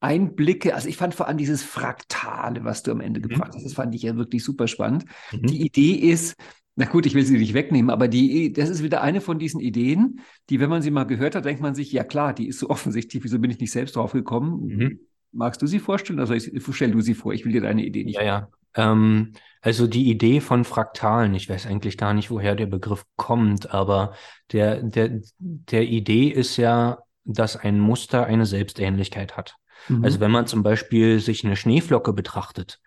Einblicke? 0.00 0.74
Also 0.74 0.88
ich 0.88 0.98
fand 0.98 1.14
vor 1.14 1.28
allem 1.28 1.38
dieses 1.38 1.62
Fraktale, 1.62 2.64
was 2.64 2.82
du 2.82 2.92
am 2.92 3.00
Ende 3.00 3.20
mhm. 3.20 3.28
gebracht 3.28 3.52
hast, 3.54 3.64
das 3.64 3.72
fand 3.72 3.94
ich 3.94 4.02
ja 4.02 4.16
wirklich 4.16 4.44
super 4.44 4.68
spannend. 4.68 5.06
Mhm. 5.32 5.46
Die 5.46 5.62
Idee 5.62 5.92
ist, 5.92 6.36
na 6.76 6.84
gut, 6.84 7.06
ich 7.06 7.14
will 7.14 7.24
sie 7.24 7.38
nicht 7.38 7.54
wegnehmen, 7.54 7.90
aber 7.90 8.06
die, 8.06 8.52
das 8.52 8.68
ist 8.68 8.82
wieder 8.82 9.00
eine 9.00 9.22
von 9.22 9.38
diesen 9.38 9.60
Ideen, 9.60 10.20
die, 10.50 10.60
wenn 10.60 10.68
man 10.68 10.82
sie 10.82 10.90
mal 10.90 11.04
gehört 11.04 11.34
hat, 11.34 11.46
denkt 11.46 11.62
man 11.62 11.74
sich, 11.74 11.90
ja 11.90 12.04
klar, 12.04 12.34
die 12.34 12.48
ist 12.48 12.58
so 12.58 12.68
offensichtlich, 12.70 13.24
wieso 13.24 13.38
bin 13.38 13.50
ich 13.50 13.58
nicht 13.58 13.72
selbst 13.72 13.96
drauf 13.96 14.12
gekommen? 14.12 15.00
Magst 15.36 15.60
du 15.62 15.66
sie 15.66 15.78
vorstellen? 15.78 16.18
Also 16.18 16.34
ich, 16.34 16.50
stell 16.72 16.90
du 16.90 17.00
sie 17.00 17.14
vor, 17.14 17.32
ich 17.32 17.44
will 17.44 17.52
dir 17.52 17.60
deine 17.60 17.84
Idee 17.84 18.04
nicht. 18.04 18.16
Ja, 18.16 18.22
ja. 18.22 18.48
Ähm, 18.74 19.32
also 19.60 19.86
die 19.86 20.10
Idee 20.10 20.40
von 20.40 20.64
Fraktalen, 20.64 21.34
ich 21.34 21.48
weiß 21.48 21.66
eigentlich 21.66 21.98
gar 21.98 22.14
nicht, 22.14 22.30
woher 22.30 22.54
der 22.54 22.66
Begriff 22.66 23.04
kommt, 23.16 23.72
aber 23.72 24.14
der, 24.52 24.82
der, 24.82 25.20
der 25.38 25.84
Idee 25.84 26.28
ist 26.28 26.56
ja, 26.56 26.98
dass 27.24 27.56
ein 27.56 27.80
Muster 27.80 28.26
eine 28.26 28.46
Selbstähnlichkeit 28.46 29.36
hat. 29.36 29.56
Mhm. 29.88 30.04
Also 30.04 30.20
wenn 30.20 30.30
man 30.30 30.46
zum 30.46 30.62
Beispiel 30.62 31.20
sich 31.20 31.44
eine 31.44 31.56
Schneeflocke 31.56 32.12
betrachtet, 32.12 32.80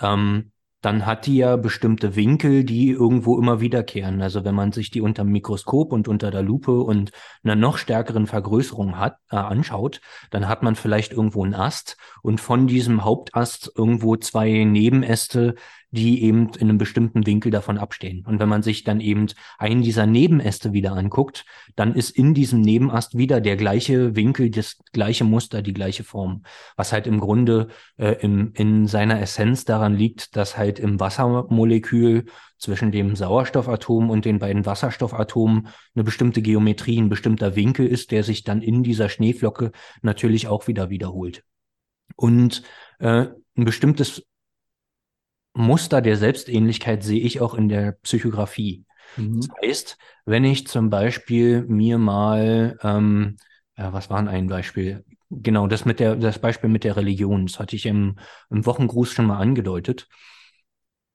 ähm, 0.00 0.52
dann 0.86 1.04
hat 1.04 1.26
die 1.26 1.38
ja 1.38 1.56
bestimmte 1.56 2.14
Winkel, 2.14 2.62
die 2.62 2.90
irgendwo 2.90 3.36
immer 3.40 3.60
wiederkehren. 3.60 4.22
Also 4.22 4.44
wenn 4.44 4.54
man 4.54 4.70
sich 4.70 4.92
die 4.92 5.00
unter 5.00 5.24
dem 5.24 5.32
Mikroskop 5.32 5.92
und 5.92 6.06
unter 6.06 6.30
der 6.30 6.42
Lupe 6.42 6.78
und 6.78 7.10
einer 7.42 7.56
noch 7.56 7.76
stärkeren 7.76 8.28
Vergrößerung 8.28 8.96
hat, 8.96 9.16
äh, 9.32 9.36
anschaut, 9.36 10.00
dann 10.30 10.46
hat 10.46 10.62
man 10.62 10.76
vielleicht 10.76 11.10
irgendwo 11.10 11.42
einen 11.42 11.56
Ast 11.56 11.96
und 12.22 12.40
von 12.40 12.68
diesem 12.68 13.02
Hauptast 13.02 13.72
irgendwo 13.74 14.14
zwei 14.14 14.62
Nebenäste, 14.62 15.56
die 15.90 16.22
eben 16.22 16.50
in 16.58 16.68
einem 16.68 16.78
bestimmten 16.78 17.26
Winkel 17.26 17.50
davon 17.50 17.78
abstehen. 17.78 18.24
Und 18.26 18.40
wenn 18.40 18.48
man 18.48 18.62
sich 18.62 18.84
dann 18.84 19.00
eben 19.00 19.26
einen 19.58 19.82
dieser 19.82 20.06
Nebenäste 20.06 20.72
wieder 20.72 20.92
anguckt, 20.92 21.44
dann 21.76 21.94
ist 21.94 22.10
in 22.10 22.34
diesem 22.34 22.60
Nebenast 22.60 23.16
wieder 23.16 23.40
der 23.40 23.56
gleiche 23.56 24.16
Winkel, 24.16 24.50
das 24.50 24.78
gleiche 24.92 25.24
Muster, 25.24 25.62
die 25.62 25.72
gleiche 25.72 26.04
Form. 26.04 26.42
Was 26.76 26.92
halt 26.92 27.06
im 27.06 27.20
Grunde 27.20 27.68
äh, 27.98 28.12
im, 28.20 28.52
in 28.54 28.86
seiner 28.86 29.20
Essenz 29.20 29.64
daran 29.64 29.94
liegt, 29.94 30.36
dass 30.36 30.58
halt 30.58 30.78
im 30.78 30.98
Wassermolekül 30.98 32.26
zwischen 32.58 32.90
dem 32.90 33.16
Sauerstoffatom 33.16 34.10
und 34.10 34.24
den 34.24 34.38
beiden 34.38 34.66
Wasserstoffatomen 34.66 35.68
eine 35.94 36.04
bestimmte 36.04 36.42
Geometrie, 36.42 36.98
ein 36.98 37.08
bestimmter 37.08 37.54
Winkel 37.54 37.86
ist, 37.86 38.10
der 38.10 38.24
sich 38.24 38.44
dann 38.44 38.62
in 38.62 38.82
dieser 38.82 39.08
Schneeflocke 39.08 39.72
natürlich 40.02 40.48
auch 40.48 40.66
wieder 40.66 40.90
wiederholt. 40.90 41.44
Und 42.16 42.62
äh, 42.98 43.26
ein 43.56 43.64
bestimmtes 43.64 44.26
Muster 45.56 46.02
der 46.02 46.18
Selbstähnlichkeit 46.18 47.02
sehe 47.02 47.20
ich 47.20 47.40
auch 47.40 47.54
in 47.54 47.68
der 47.68 47.92
Psychografie. 48.02 48.84
Mhm. 49.16 49.40
Das 49.40 49.48
heißt, 49.62 49.98
wenn 50.26 50.44
ich 50.44 50.66
zum 50.66 50.90
Beispiel 50.90 51.62
mir 51.62 51.96
mal, 51.98 52.78
ähm, 52.82 53.36
ja, 53.76 53.92
was 53.92 54.10
war 54.10 54.26
ein 54.26 54.48
Beispiel? 54.48 55.04
Genau, 55.30 55.66
das 55.66 55.86
mit 55.86 55.98
der, 55.98 56.16
das 56.16 56.38
Beispiel 56.38 56.68
mit 56.68 56.84
der 56.84 56.96
Religion, 56.96 57.46
das 57.46 57.58
hatte 57.58 57.74
ich 57.74 57.86
im, 57.86 58.18
im 58.50 58.66
Wochengruß 58.66 59.10
schon 59.10 59.26
mal 59.26 59.38
angedeutet. 59.38 60.08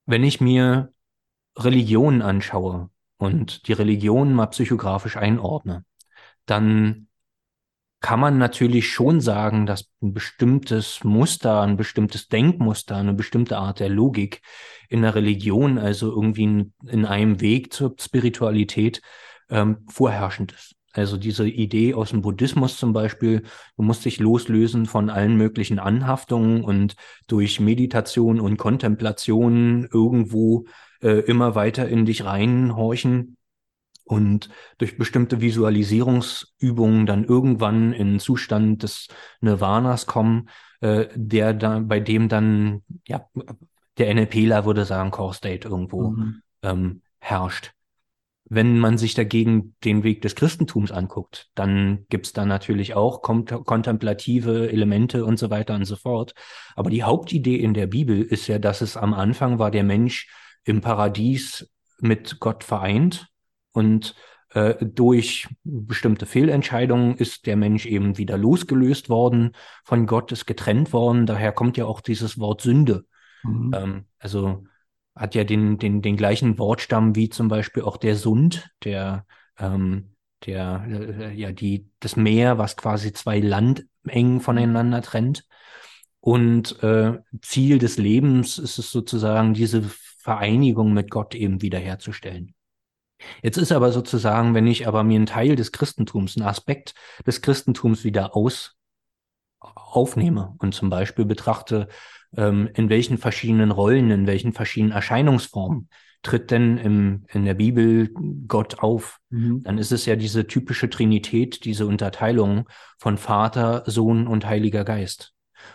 Wenn 0.07 0.23
ich 0.23 0.41
mir 0.41 0.91
Religionen 1.55 2.23
anschaue 2.23 2.89
und 3.17 3.67
die 3.67 3.73
Religionen 3.73 4.33
mal 4.33 4.47
psychografisch 4.47 5.17
einordne, 5.17 5.85
dann 6.47 7.07
kann 8.01 8.19
man 8.19 8.39
natürlich 8.39 8.89
schon 8.89 9.21
sagen, 9.21 9.65
dass 9.67 9.89
ein 10.01 10.13
bestimmtes 10.13 11.03
Muster, 11.03 11.61
ein 11.61 11.77
bestimmtes 11.77 12.27
Denkmuster, 12.27 12.95
eine 12.95 13.13
bestimmte 13.13 13.57
Art 13.57 13.79
der 13.79 13.89
Logik 13.89 14.41
in 14.89 15.03
der 15.03 15.13
Religion, 15.13 15.77
also 15.77 16.09
irgendwie 16.09 16.43
in, 16.43 16.73
in 16.87 17.05
einem 17.05 17.39
Weg 17.41 17.71
zur 17.71 17.95
Spiritualität, 17.99 19.01
ähm, 19.49 19.85
vorherrschend 19.87 20.51
ist. 20.51 20.75
Also 20.93 21.15
diese 21.15 21.47
Idee 21.47 21.93
aus 21.93 22.09
dem 22.09 22.21
Buddhismus 22.21 22.77
zum 22.77 22.91
Beispiel, 22.91 23.43
du 23.77 23.83
musst 23.83 24.03
dich 24.03 24.19
loslösen 24.19 24.87
von 24.87 25.09
allen 25.09 25.37
möglichen 25.37 25.79
Anhaftungen 25.79 26.63
und 26.63 26.95
durch 27.27 27.59
Meditation 27.59 28.41
und 28.41 28.57
Kontemplation 28.57 29.87
irgendwo 29.93 30.65
äh, 31.01 31.19
immer 31.19 31.55
weiter 31.55 31.87
in 31.87 32.05
dich 32.05 32.25
reinhorchen 32.25 33.37
und 34.03 34.49
durch 34.77 34.97
bestimmte 34.97 35.41
Visualisierungsübungen 35.41 37.05
dann 37.05 37.23
irgendwann 37.23 37.93
in 37.93 38.19
Zustand 38.19 38.83
des 38.83 39.07
Nirvanas 39.39 40.05
kommen, 40.05 40.49
äh, 40.81 41.07
der 41.15 41.53
da, 41.53 41.79
bei 41.79 41.99
dem 41.99 42.27
dann, 42.27 42.83
ja, 43.07 43.25
der 43.97 44.13
NLPler 44.13 44.65
würde 44.65 44.85
sagen, 44.85 45.11
Core 45.11 45.33
State 45.33 45.67
irgendwo 45.67 46.09
mhm. 46.09 46.41
ähm, 46.63 47.01
herrscht. 47.19 47.73
Wenn 48.45 48.79
man 48.79 48.97
sich 48.97 49.13
dagegen 49.13 49.75
den 49.85 50.03
Weg 50.03 50.21
des 50.23 50.35
Christentums 50.35 50.91
anguckt, 50.91 51.49
dann 51.55 52.05
gibt's 52.09 52.33
da 52.33 52.45
natürlich 52.45 52.95
auch 52.95 53.21
kontemplative 53.21 54.69
Elemente 54.69 55.23
und 55.23 55.39
so 55.39 55.49
weiter 55.49 55.75
und 55.75 55.85
so 55.85 55.95
fort. 55.95 56.33
Aber 56.75 56.89
die 56.89 57.03
Hauptidee 57.03 57.55
in 57.55 57.73
der 57.73 57.87
Bibel 57.87 58.21
ist 58.21 58.47
ja, 58.47 58.59
dass 58.59 58.81
es 58.81 58.97
am 58.97 59.13
Anfang 59.13 59.57
war 59.57 59.71
der 59.71 59.85
Mensch 59.85 60.27
im 60.65 60.81
Paradies 60.81 61.71
mit 62.01 62.41
Gott 62.41 62.65
vereint 62.65 63.30
und 63.71 64.15
äh, 64.53 64.85
durch 64.85 65.47
bestimmte 65.63 66.25
Fehlentscheidungen 66.25 67.15
ist 67.15 67.45
der 67.45 67.55
Mensch 67.55 67.85
eben 67.85 68.17
wieder 68.17 68.37
losgelöst 68.37 69.09
worden, 69.09 69.53
von 69.85 70.05
Gott 70.05 70.31
ist 70.31 70.45
getrennt 70.45 70.91
worden. 70.91 71.25
Daher 71.25 71.51
kommt 71.53 71.77
ja 71.77 71.85
auch 71.85 72.01
dieses 72.01 72.37
Wort 72.37 72.61
Sünde. 72.61 73.05
Mhm. 73.43 73.71
Ähm, 73.73 74.05
also 74.19 74.65
hat 75.15 75.35
ja 75.35 75.43
den, 75.43 75.77
den, 75.77 76.01
den 76.01 76.17
gleichen 76.17 76.57
Wortstamm 76.57 77.15
wie 77.15 77.29
zum 77.29 77.47
Beispiel 77.47 77.83
auch 77.83 77.97
der 77.97 78.15
Sund, 78.15 78.69
der, 78.83 79.25
ähm, 79.57 80.15
der, 80.45 80.85
äh, 80.87 81.33
ja, 81.33 81.51
die, 81.51 81.89
das 81.99 82.15
Meer, 82.15 82.57
was 82.57 82.77
quasi 82.77 83.13
zwei 83.13 83.39
Landengen 83.39 84.41
voneinander 84.41 85.01
trennt. 85.01 85.45
Und 86.19 86.81
äh, 86.83 87.19
Ziel 87.41 87.79
des 87.79 87.97
Lebens 87.97 88.57
ist 88.57 88.77
es 88.77 88.91
sozusagen, 88.91 89.53
diese 89.53 89.81
Vereinigung 89.81 90.93
mit 90.93 91.09
Gott 91.09 91.35
eben 91.35 91.61
wiederherzustellen. 91.61 92.53
Jetzt 93.41 93.57
ist 93.57 93.71
aber 93.71 93.91
sozusagen, 93.91 94.53
wenn 94.53 94.67
ich 94.67 94.87
aber 94.87 95.03
mir 95.03 95.15
einen 95.15 95.25
Teil 95.25 95.55
des 95.55 95.71
Christentums, 95.71 96.37
einen 96.37 96.47
Aspekt 96.47 96.93
des 97.25 97.41
Christentums 97.41 98.03
wieder 98.03 98.35
aus 98.35 98.77
aufnehme 99.59 100.55
und 100.59 100.73
zum 100.73 100.89
Beispiel 100.89 101.25
betrachte, 101.25 101.87
ähm, 102.35 102.69
in 102.73 102.89
welchen 102.89 103.17
verschiedenen 103.17 103.71
Rollen, 103.71 104.09
in 104.09 104.27
welchen 104.27 104.53
verschiedenen 104.53 104.93
Erscheinungsformen 104.93 105.89
tritt 106.23 106.51
denn 106.51 106.77
im, 106.77 107.25
in 107.29 107.45
der 107.45 107.55
Bibel 107.55 108.09
Gott 108.47 108.79
auf, 108.79 109.19
mhm. 109.29 109.63
dann 109.63 109.77
ist 109.77 109.91
es 109.91 110.05
ja 110.05 110.15
diese 110.15 110.45
typische 110.45 110.89
Trinität, 110.89 111.65
diese 111.65 111.87
Unterteilung 111.87 112.67
von 112.99 113.17
Vater, 113.17 113.83
Sohn 113.87 114.27
und 114.27 114.45
Heiliger 114.45 114.83
Geist. 114.83 115.33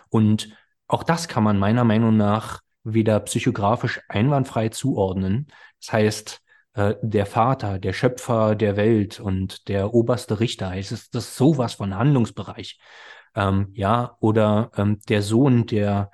Und 0.09 0.49
auch 0.87 1.03
das 1.03 1.27
kann 1.27 1.43
man 1.43 1.59
meiner 1.59 1.83
Meinung 1.83 2.15
nach 2.15 2.61
wieder 2.83 3.19
psychografisch 3.21 3.99
einwandfrei 4.07 4.69
zuordnen. 4.69 5.47
Das 5.81 5.93
heißt, 5.93 6.41
äh, 6.77 6.95
der 7.01 7.25
Vater, 7.25 7.79
der 7.79 7.91
Schöpfer 7.91 8.55
der 8.55 8.77
Welt 8.77 9.19
und 9.19 9.67
der 9.67 9.93
oberste 9.95 10.39
Richter, 10.39 10.75
es, 10.77 10.89
das 11.09 11.25
ist 11.25 11.35
sowas 11.35 11.73
von 11.73 11.95
Handlungsbereich. 11.95 12.79
Ähm, 13.35 13.69
ja, 13.73 14.15
oder 14.19 14.71
ähm, 14.77 14.99
der 15.09 15.23
Sohn, 15.23 15.65
der 15.65 16.11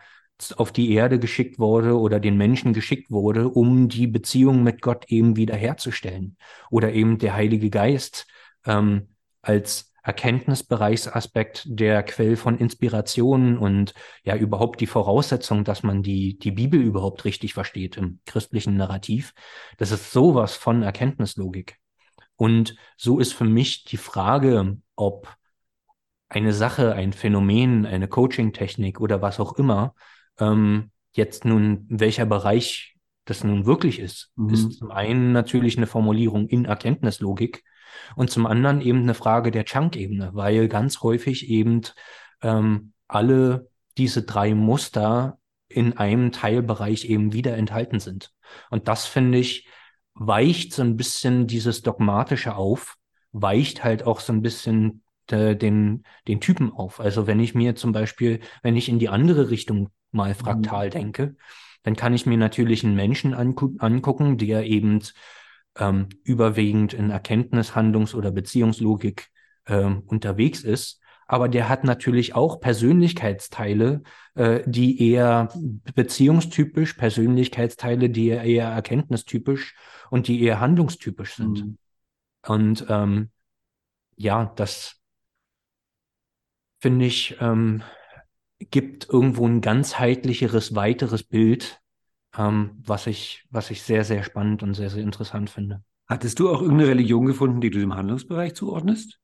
auf 0.58 0.72
die 0.72 0.94
Erde 0.94 1.20
geschickt 1.20 1.60
wurde 1.60 1.98
oder 2.00 2.20
den 2.20 2.38
Menschen 2.38 2.74
geschickt 2.74 3.12
wurde, 3.12 3.50
um 3.50 3.90
die 3.90 4.08
Beziehung 4.08 4.64
mit 4.64 4.82
Gott 4.82 5.06
eben 5.10 5.36
wiederherzustellen. 5.36 6.38
Oder 6.72 6.94
eben 6.94 7.18
der 7.18 7.34
Heilige 7.34 7.70
Geist 7.70 8.26
ähm, 8.66 9.10
als 9.42 9.93
Erkenntnisbereichsaspekt 10.04 11.64
der 11.66 12.04
Quell 12.04 12.36
von 12.36 12.58
Inspirationen 12.58 13.58
und 13.58 13.94
ja 14.24 14.36
überhaupt 14.36 14.82
die 14.82 14.88
Voraussetzung, 14.88 15.64
dass 15.64 15.82
man 15.82 16.04
die, 16.04 16.38
die 16.38 16.52
Bibel 16.52 16.82
überhaupt 16.82 17.24
richtig 17.24 17.54
versteht 17.54 17.96
im 17.96 18.20
christlichen 18.26 18.76
Narrativ. 18.76 19.34
Das 19.78 19.92
ist 19.92 20.12
sowas 20.12 20.56
von 20.56 20.84
Erkenntnislogik. 20.84 21.78
Und 22.36 22.76
so 22.98 23.20
ist 23.20 23.34
für 23.34 23.46
mich 23.46 23.86
die 23.86 23.98
Frage, 23.98 24.78
ob 24.96 25.34
eine 26.28 26.52
Sache, 26.52 26.94
ein 26.94 27.14
Phänomen, 27.14 27.86
eine 27.86 28.10
Coaching-Technik 28.10 29.00
oder 29.00 29.22
was 29.22 29.40
auch 29.40 29.54
immer, 29.54 29.94
ähm, 30.40 30.92
jetzt 31.14 31.46
nun, 31.46 31.86
welcher 31.90 32.26
Bereich 32.26 32.98
das 33.24 33.44
nun 33.44 33.66
wirklich 33.66 34.00
ist, 34.00 34.32
mhm. 34.36 34.54
ist 34.54 34.80
zum 34.80 34.92
einen 34.92 35.32
natürlich 35.32 35.78
eine 35.78 35.88
Formulierung 35.88 36.48
in 36.50 36.66
Erkenntnislogik, 36.66 37.64
und 38.16 38.30
zum 38.30 38.46
anderen 38.46 38.82
eben 38.82 39.02
eine 39.02 39.14
Frage 39.14 39.52
der 39.52 39.66
Chunk-Ebene, 39.66 40.32
weil 40.34 40.68
ganz 40.68 41.02
häufig 41.02 41.50
eben 41.50 41.82
ähm, 42.42 42.94
alle 43.08 43.70
diese 43.98 44.24
drei 44.24 44.54
Muster 44.54 45.38
in 45.68 45.98
einem 45.98 46.32
Teilbereich 46.32 47.06
eben 47.06 47.34
wieder 47.34 47.58
enthalten 47.58 48.00
sind. 48.00 48.32
Und 48.70 48.88
das 48.88 49.06
finde 49.06 49.40
ich 49.40 49.68
weicht 50.16 50.74
so 50.74 50.84
ein 50.84 50.98
bisschen 50.98 51.48
dieses 51.48 51.82
Dogmatische 51.82 52.56
auf, 52.56 52.98
weicht 53.32 53.84
halt 53.84 54.06
auch 54.06 54.20
so 54.20 54.32
ein 54.32 54.42
bisschen 54.42 55.04
äh, 55.30 55.56
den, 55.56 56.04
den 56.28 56.40
Typen 56.40 56.72
auf. 56.72 57.00
Also 57.00 57.28
wenn 57.28 57.40
ich 57.40 57.56
mir 57.56 57.76
zum 57.76 57.92
Beispiel, 57.92 58.40
wenn 58.62 58.76
ich 58.76 58.90
in 58.90 59.00
die 59.00 59.10
andere 59.10 59.50
Richtung 59.50 59.90
mal 60.12 60.36
fraktal 60.36 60.88
mhm. 60.88 60.92
denke, 60.92 61.36
dann 61.84 61.96
kann 61.96 62.14
ich 62.14 62.26
mir 62.26 62.38
natürlich 62.38 62.84
einen 62.84 62.96
Menschen 62.96 63.34
angu 63.34 63.76
angucken, 63.80 64.38
der 64.38 64.66
eben 64.66 65.02
ähm, 65.78 66.10
überwiegend 66.24 66.94
in 66.94 67.10
Erkenntnis, 67.10 67.76
Handlungs- 67.76 68.16
oder 68.16 68.32
Beziehungslogik 68.32 69.30
ähm, 69.68 70.04
unterwegs 70.06 70.64
ist. 70.64 71.00
Aber 71.26 71.50
der 71.50 71.70
hat 71.70 71.84
natürlich 71.84 72.36
auch 72.36 72.60
Persönlichkeitsteile, 72.60 74.04
äh, 74.36 74.62
die 74.66 75.12
eher 75.12 75.50
beziehungstypisch, 75.96 76.94
Persönlichkeitsteile, 76.94 78.10
die 78.10 78.28
eher 78.28 78.68
erkenntnistypisch 78.68 79.76
und 80.10 80.28
die 80.28 80.42
eher 80.44 80.60
handlungstypisch 80.60 81.36
sind. 81.36 81.66
Mhm. 81.66 81.78
Und 82.46 82.86
ähm, 82.90 83.30
ja, 84.16 84.52
das 84.56 85.00
finde 86.80 87.06
ich, 87.06 87.38
ähm, 87.40 87.82
gibt 88.60 89.08
irgendwo 89.10 89.48
ein 89.48 89.62
ganzheitlicheres, 89.62 90.76
weiteres 90.76 91.24
Bild 91.24 91.82
ähm, 92.38 92.82
was, 92.86 93.08
ich, 93.08 93.46
was 93.50 93.72
ich 93.72 93.82
sehr, 93.82 94.04
sehr 94.04 94.24
spannend 94.24 94.64
und 94.64 94.74
sehr, 94.74 94.90
sehr 94.90 95.04
interessant 95.04 95.50
finde. 95.50 95.84
Hattest 96.08 96.40
du 96.40 96.50
auch 96.50 96.62
irgendeine 96.62 96.90
Religion 96.90 97.26
gefunden, 97.26 97.62
die 97.62 97.70
du 97.70 97.80
dem 97.80 97.96
Handlungsbereich 97.96 98.56
zuordnest? 98.56 99.20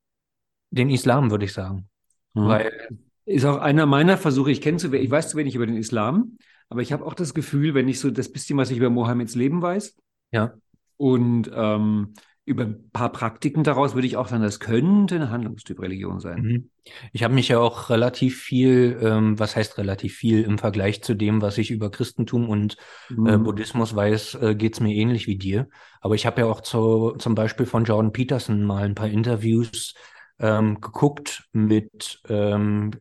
Den 0.71 0.89
Islam, 0.89 1.31
würde 1.31 1.45
ich 1.45 1.53
sagen. 1.53 1.89
Mhm. 2.33 2.47
Weil 2.47 2.89
ist 3.25 3.45
auch 3.45 3.57
einer 3.57 3.85
meiner 3.85 4.17
Versuche, 4.17 4.51
ich 4.51 4.61
kenne 4.61 4.77
zu 4.77 4.91
ich 4.93 5.11
weiß 5.11 5.29
zu 5.29 5.37
wenig 5.37 5.55
über 5.55 5.67
den 5.67 5.77
Islam, 5.77 6.37
aber 6.67 6.81
ich 6.81 6.91
habe 6.91 7.05
auch 7.05 7.13
das 7.13 7.33
Gefühl, 7.33 7.75
wenn 7.75 7.87
ich 7.87 7.99
so 7.99 8.09
das 8.09 8.31
bisschen, 8.31 8.57
was 8.57 8.71
ich 8.71 8.77
über 8.77 8.89
Mohammeds 8.89 9.35
Leben 9.35 9.61
weiß, 9.61 9.95
ja. 10.31 10.53
und 10.97 11.49
ähm, 11.53 12.13
über 12.49 12.63
ein 12.63 12.89
paar 12.91 13.11
Praktiken 13.11 13.63
daraus 13.63 13.93
würde 13.93 14.07
ich 14.07 14.17
auch 14.17 14.27
sagen, 14.27 14.41
das 14.41 14.59
könnte 14.59 15.15
eine 15.15 15.29
Handlungstyp 15.29 15.79
Religion 15.79 16.19
sein. 16.19 16.41
Mhm. 16.41 16.69
Ich 17.13 17.23
habe 17.23 17.35
mich 17.35 17.47
ja 17.47 17.59
auch 17.59 17.91
relativ 17.91 18.41
viel, 18.41 18.99
ähm, 19.03 19.37
was 19.37 19.55
heißt 19.55 19.77
relativ 19.77 20.15
viel 20.15 20.41
im 20.41 20.57
Vergleich 20.57 21.03
zu 21.03 21.13
dem, 21.13 21.43
was 21.43 21.59
ich 21.59 21.69
über 21.69 21.91
Christentum 21.91 22.49
und 22.49 22.75
äh, 23.11 23.13
mhm. 23.13 23.27
äh, 23.27 23.37
Buddhismus 23.37 23.95
weiß, 23.95 24.35
äh, 24.41 24.55
geht 24.55 24.73
es 24.73 24.79
mir 24.79 24.95
ähnlich 24.95 25.27
wie 25.27 25.37
dir. 25.37 25.69
Aber 26.01 26.15
ich 26.15 26.25
habe 26.25 26.41
ja 26.41 26.47
auch 26.47 26.61
zu, 26.61 27.13
zum 27.19 27.35
Beispiel 27.35 27.67
von 27.67 27.83
Jordan 27.83 28.13
Peterson 28.13 28.63
mal 28.63 28.83
ein 28.83 28.95
paar 28.95 29.09
Interviews 29.09 29.93
ähm, 30.39 30.81
geguckt 30.81 31.43
mit 31.51 32.19
ähm, 32.29 32.91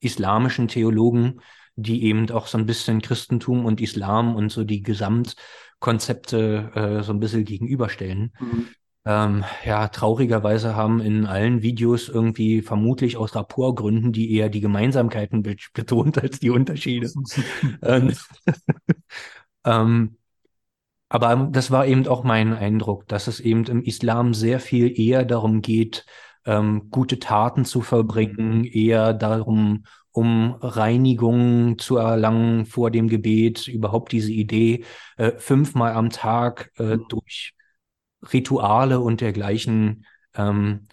islamischen 0.00 0.68
Theologen, 0.68 1.42
die 1.76 2.04
eben 2.04 2.30
auch 2.30 2.46
so 2.46 2.56
ein 2.56 2.66
bisschen 2.66 3.02
Christentum 3.02 3.66
und 3.66 3.82
Islam 3.82 4.34
und 4.34 4.50
so 4.50 4.64
die 4.64 4.82
Gesamt 4.82 5.36
Konzepte 5.82 6.70
äh, 6.74 7.02
so 7.02 7.12
ein 7.12 7.20
bisschen 7.20 7.44
gegenüberstellen. 7.44 8.32
Mhm. 8.40 8.68
Ähm, 9.04 9.44
ja, 9.64 9.88
traurigerweise 9.88 10.76
haben 10.76 11.00
in 11.00 11.26
allen 11.26 11.60
Videos 11.60 12.08
irgendwie 12.08 12.62
vermutlich 12.62 13.16
aus 13.16 13.34
Rapportgründen 13.34 14.12
die 14.12 14.32
eher 14.36 14.48
die 14.48 14.60
Gemeinsamkeiten 14.60 15.42
betont 15.42 16.22
als 16.22 16.38
die 16.38 16.50
Unterschiede. 16.50 17.10
ähm, 17.82 18.12
ähm, 19.64 20.16
aber 21.08 21.48
das 21.50 21.72
war 21.72 21.84
eben 21.84 22.06
auch 22.06 22.22
mein 22.22 22.54
Eindruck, 22.54 23.08
dass 23.08 23.26
es 23.26 23.40
eben 23.40 23.64
im 23.64 23.82
Islam 23.82 24.34
sehr 24.34 24.60
viel 24.60 24.98
eher 24.98 25.24
darum 25.24 25.62
geht, 25.62 26.06
ähm, 26.44 26.90
gute 26.90 27.18
Taten 27.18 27.64
zu 27.64 27.80
verbringen, 27.80 28.64
eher 28.64 29.14
darum, 29.14 29.84
um 30.12 30.56
Reinigung 30.60 31.78
zu 31.78 31.96
erlangen 31.96 32.66
vor 32.66 32.90
dem 32.90 33.08
Gebet, 33.08 33.66
überhaupt 33.68 34.12
diese 34.12 34.32
Idee, 34.32 34.84
äh, 35.16 35.32
fünfmal 35.38 35.92
am 35.92 36.10
Tag 36.10 36.70
äh, 36.78 36.96
mhm. 36.96 37.06
durch 37.08 37.54
Rituale 38.32 39.00
und 39.00 39.20
dergleichen 39.20 40.06
ähm, 40.34 40.86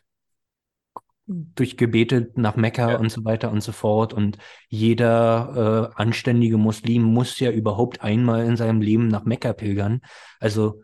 durchgebetet 1.30 2.38
nach 2.38 2.56
Mekka 2.56 2.92
ja. 2.92 2.98
und 2.98 3.12
so 3.12 3.24
weiter 3.24 3.52
und 3.52 3.62
so 3.62 3.72
fort. 3.72 4.14
Und 4.14 4.38
jeder 4.68 5.92
äh, 5.96 6.02
anständige 6.02 6.58
Muslim 6.58 7.04
muss 7.04 7.40
ja 7.40 7.52
überhaupt 7.52 8.02
einmal 8.02 8.46
in 8.46 8.58
seinem 8.58 8.82
Leben 8.82 9.08
nach 9.10 9.26
Mekka 9.26 9.54
pilgern. 9.54 10.02
Also 10.40 10.82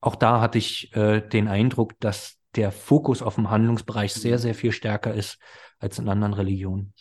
auch 0.00 0.16
da 0.16 0.40
hatte 0.40 0.58
ich 0.58 0.94
äh, 0.96 1.20
den 1.20 1.48
Eindruck, 1.48 1.98
dass 2.00 2.38
der 2.56 2.72
Fokus 2.72 3.22
auf 3.22 3.34
dem 3.34 3.50
Handlungsbereich 3.50 4.12
sehr, 4.12 4.38
sehr 4.38 4.54
viel 4.54 4.72
stärker 4.72 5.14
ist 5.14 5.38
als 5.78 5.98
in 5.98 6.08
anderen 6.08 6.34
Religionen. 6.34 6.92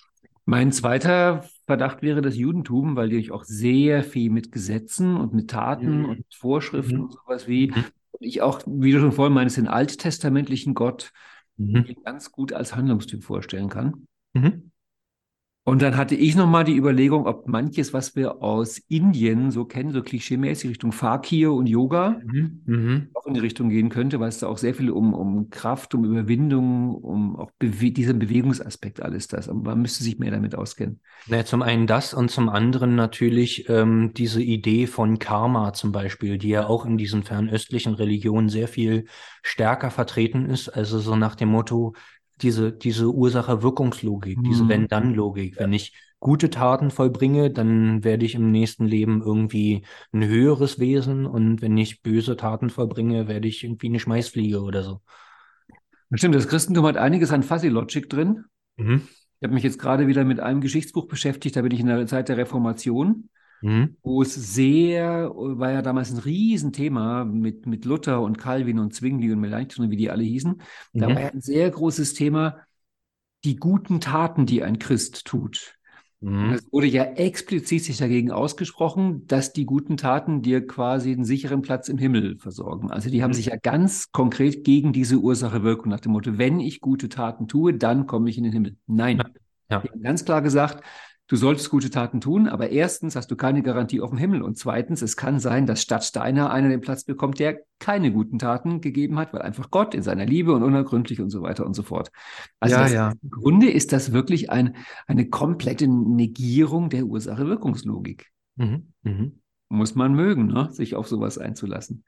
Mein 0.46 0.72
zweiter 0.72 1.46
Verdacht 1.66 2.02
wäre 2.02 2.22
das 2.22 2.36
Judentum, 2.36 2.96
weil 2.96 3.10
die 3.10 3.32
auch 3.32 3.46
sehr 3.46 4.04
viel 4.04 4.30
mit 4.30 4.52
Gesetzen 4.52 5.16
und 5.16 5.34
mit 5.34 5.50
Taten 5.50 6.00
mhm. 6.00 6.06
und 6.06 6.26
Vorschriften 6.34 6.98
mhm. 6.98 7.04
und 7.04 7.14
sowas 7.14 7.48
wie, 7.48 7.68
mhm. 7.68 7.86
ich 8.20 8.42
auch, 8.42 8.62
wie 8.66 8.92
du 8.92 9.00
schon 9.00 9.14
vorhin 9.14 9.34
meinst, 9.34 9.56
den 9.56 9.68
alttestamentlichen 9.68 10.74
Gott 10.74 11.14
mhm. 11.56 11.96
ganz 12.04 12.32
gut 12.32 12.52
als 12.52 12.76
Handlungstyp 12.76 13.24
vorstellen 13.24 13.70
kann. 13.70 14.08
Mhm. 14.34 14.73
Und 15.66 15.82
dann 15.82 15.96
hatte 15.96 16.16
ich 16.16 16.36
nochmal 16.36 16.66
die 16.66 16.76
Überlegung, 16.76 17.26
ob 17.26 17.48
manches, 17.48 17.94
was 17.94 18.18
wir 18.18 18.44
aus 18.44 18.80
Indien 18.90 19.50
so 19.50 19.64
kennen, 19.64 19.94
so 19.94 20.04
klischeemäßig 20.04 20.72
Richtung 20.72 20.92
Fakir 20.92 21.54
und 21.54 21.68
Yoga, 21.68 22.20
mhm. 22.26 22.62
Mhm. 22.66 23.08
auch 23.14 23.26
in 23.28 23.34
die 23.34 23.40
Richtung 23.40 23.70
gehen 23.70 23.88
könnte, 23.88 24.20
weil 24.20 24.28
es 24.28 24.40
da 24.40 24.48
auch 24.48 24.58
sehr 24.58 24.74
viel 24.74 24.90
um, 24.90 25.14
um 25.14 25.50
Kraft, 25.52 25.96
um 25.96 26.04
Überwindung, 26.04 26.94
um 26.96 27.38
auch 27.38 27.50
Bewe 27.60 27.92
diesen 27.92 28.20
Bewegungsaspekt 28.20 29.02
alles 29.02 29.30
das. 29.30 29.48
Aber 29.48 29.62
man 29.62 29.82
müsste 29.82 30.04
sich 30.04 30.20
mehr 30.20 30.32
damit 30.32 30.54
auskennen. 30.54 31.00
Naja, 31.28 31.46
zum 31.46 31.62
einen 31.62 31.88
das 31.88 32.14
und 32.14 32.30
zum 32.30 32.50
anderen 32.50 32.96
natürlich 32.96 33.70
ähm, 33.70 34.14
diese 34.14 34.42
Idee 34.42 34.86
von 34.86 35.18
Karma 35.18 35.72
zum 35.72 35.94
Beispiel, 35.94 36.38
die 36.38 36.50
ja 36.50 36.68
auch 36.68 36.86
in 36.86 36.98
diesen 36.98 37.24
fernöstlichen 37.24 37.94
Religionen 37.94 38.50
sehr 38.50 38.68
viel 38.68 39.06
stärker 39.44 39.92
vertreten 39.92 40.46
ist. 40.50 40.68
Also 40.68 41.00
so 41.00 41.16
nach 41.16 41.36
dem 41.36 41.48
Motto, 41.48 41.94
diese, 42.42 42.72
diese 42.72 43.12
Ursache-Wirkungslogik, 43.14 44.38
mhm. 44.38 44.44
diese 44.44 44.68
Wenn-Dann-Logik. 44.68 45.60
Wenn 45.60 45.74
ich 45.74 45.94
gute 46.20 46.50
Taten 46.50 46.90
vollbringe, 46.90 47.52
dann 47.52 48.04
werde 48.04 48.26
ich 48.26 48.36
im 48.36 48.50
nächsten 48.50 48.86
Leben 48.86 49.22
irgendwie 49.22 49.86
ein 50.14 50.26
höheres 50.26 50.80
Wesen 50.80 51.26
und 51.26 51.62
wenn 51.62 51.78
ich 51.78 52.02
böse 52.02 52.38
Taten 52.38 52.70
vollbringe, 52.70 53.28
werde 53.28 53.48
ich 53.48 53.64
irgendwie 53.64 53.88
eine 53.88 54.00
Schmeißfliege 54.00 54.62
oder 54.62 54.84
so. 54.84 55.02
Stimmt, 56.14 56.36
das 56.36 56.48
Christentum 56.48 56.86
hat 56.86 56.98
einiges 56.98 57.32
an 57.32 57.44
Fuzzy 57.44 57.70
Logic 57.70 58.10
drin. 58.10 58.46
Mhm. 58.78 59.02
Ich 59.40 59.46
habe 59.46 59.54
mich 59.54 59.64
jetzt 59.64 59.80
gerade 59.80 60.08
wieder 60.08 60.24
mit 60.24 60.40
einem 60.40 60.62
Geschichtsbuch 60.62 61.08
beschäftigt, 61.08 61.58
da 61.58 61.62
bin 61.62 61.72
ich 61.72 61.82
in 61.82 61.88
der 61.88 62.08
Zeit 62.08 62.30
der 62.30 62.38
Reformation 62.38 63.30
mhm. 63.64 63.96
wo 64.04 64.22
es 64.22 64.36
sehr, 64.36 65.32
war 65.34 65.72
ja 65.72 65.82
damals 65.82 66.12
ein 66.12 66.20
Riesenthema 66.20 67.24
mit, 67.24 67.66
mit 67.66 67.86
Luther 67.86 68.22
und 68.22 68.38
Calvin 68.38 68.78
und 68.78 68.94
Zwingli 68.94 69.32
und 69.32 69.40
Melanchthon, 69.40 69.90
wie 69.90 69.98
die 69.98 70.12
alle 70.12 70.24
hießen. 70.24 70.62
Da 70.94 71.10
mhm. 71.10 71.16
war 71.16 71.22
ja 71.22 71.30
ein 71.30 71.42
sehr 71.42 71.70
großes 71.72 72.14
Thema, 72.14 72.58
die 73.44 73.56
guten 73.56 74.00
Taten, 74.00 74.46
die 74.46 74.64
ein 74.64 74.80
Christ 74.80 75.26
tut. 75.26 75.78
Mhm. 76.20 76.52
Es 76.52 76.72
wurde 76.72 76.88
ja 76.88 77.04
explizit 77.04 77.84
sich 77.84 77.98
dagegen 77.98 78.32
ausgesprochen, 78.32 79.28
dass 79.28 79.54
die 79.54 79.66
guten 79.66 79.98
Taten 79.98 80.42
dir 80.42 80.66
quasi 80.68 81.12
einen 81.12 81.26
sicheren 81.26 81.62
Platz 81.62 81.90
im 81.90 81.98
Himmel 81.98 82.38
versorgen. 82.38 82.92
Also 82.92 83.10
die 83.10 83.24
haben 83.24 83.32
mhm. 83.32 83.36
sich 83.36 83.48
ja 83.48 83.56
ganz 83.56 84.12
konkret 84.12 84.64
gegen 84.64 84.94
diese 84.94 85.18
Ursache-Wirkung 85.18 85.90
nach 85.90 86.02
dem 86.02 86.12
Motto, 86.12 86.38
wenn 86.38 86.60
ich 86.60 86.82
gute 86.82 87.10
Taten 87.10 87.48
tue, 87.48 87.74
dann 87.74 88.08
komme 88.08 88.30
ich 88.30 88.38
in 88.38 88.44
den 88.44 88.54
Himmel. 88.54 88.76
Nein. 88.88 89.24
Ja. 89.70 89.80
Die 89.80 89.90
haben 89.90 90.02
ganz 90.02 90.26
klar 90.26 90.42
gesagt, 90.42 90.84
Du 91.28 91.38
solltest 91.38 91.70
gute 91.70 91.90
Taten 91.90 92.20
tun, 92.20 92.50
aber 92.50 92.70
erstens 92.70 93.16
hast 93.16 93.32
du 93.32 93.38
keine 93.38 93.64
Garantie 93.64 94.02
auf 94.02 94.10
dem 94.10 94.20
Himmel 94.20 94.42
und 94.42 94.58
zweitens, 94.58 95.02
es 95.02 95.16
kann 95.16 95.40
sein, 95.40 95.66
dass 95.66 95.82
statt 95.82 96.04
Steiner 96.04 96.52
einer 96.52 96.68
den 96.68 96.82
Platz 96.82 97.06
bekommt, 97.06 97.40
der 97.40 97.62
keine 97.80 98.12
guten 98.12 98.40
Taten 98.40 98.82
gegeben 98.82 99.18
hat, 99.18 99.34
weil 99.34 99.42
einfach 99.42 99.72
Gott 99.72 99.96
in 99.96 100.04
seiner 100.04 100.26
Liebe 100.26 100.54
und 100.54 100.64
unergründlich 100.64 101.22
und 101.22 101.30
so 101.30 101.42
weiter 101.42 101.66
und 101.66 101.76
so 101.76 101.84
fort. 101.84 102.12
Also 102.60 102.76
ja, 102.76 102.88
ja. 102.88 103.14
im 103.22 103.30
Grunde 103.30 103.72
ist 103.72 103.94
das 103.94 104.12
wirklich 104.12 104.50
ein, 104.50 104.76
eine 105.08 105.30
komplette 105.30 105.88
Negierung 105.88 106.90
der 106.90 107.06
Ursache-Wirkungslogik. 107.06 108.30
Mhm. 108.58 108.92
Mhm. 109.04 109.40
Muss 109.70 109.96
man 109.96 110.14
mögen, 110.14 110.48
ne? 110.48 110.70
sich 110.72 110.96
auf 110.96 111.08
sowas 111.08 111.38
einzulassen. 111.38 112.04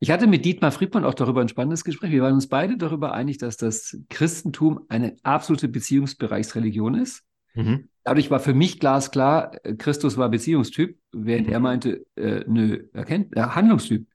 Ich 0.00 0.10
hatte 0.10 0.26
mit 0.26 0.44
Dietmar 0.44 0.72
Friedmann 0.72 1.04
auch 1.04 1.14
darüber 1.14 1.40
ein 1.40 1.48
spannendes 1.48 1.84
Gespräch. 1.84 2.10
Wir 2.10 2.22
waren 2.22 2.34
uns 2.34 2.48
beide 2.48 2.76
darüber 2.76 3.12
einig, 3.12 3.38
dass 3.38 3.56
das 3.56 3.98
Christentum 4.08 4.80
eine 4.88 5.16
absolute 5.22 5.68
Beziehungsbereichsreligion 5.68 6.94
ist. 6.94 7.24
Mhm. 7.54 7.88
Dadurch 8.04 8.30
war 8.30 8.40
für 8.40 8.54
mich 8.54 8.80
glasklar, 8.80 9.52
äh, 9.64 9.74
Christus 9.74 10.16
war 10.16 10.28
Beziehungstyp, 10.30 10.98
während 11.12 11.48
mhm. 11.48 11.52
er 11.52 11.60
meinte, 11.60 12.06
äh, 12.16 12.44
nö, 12.46 12.84
erkennt, 12.92 13.36
äh, 13.36 13.40
Handlungstyp. 13.40 14.06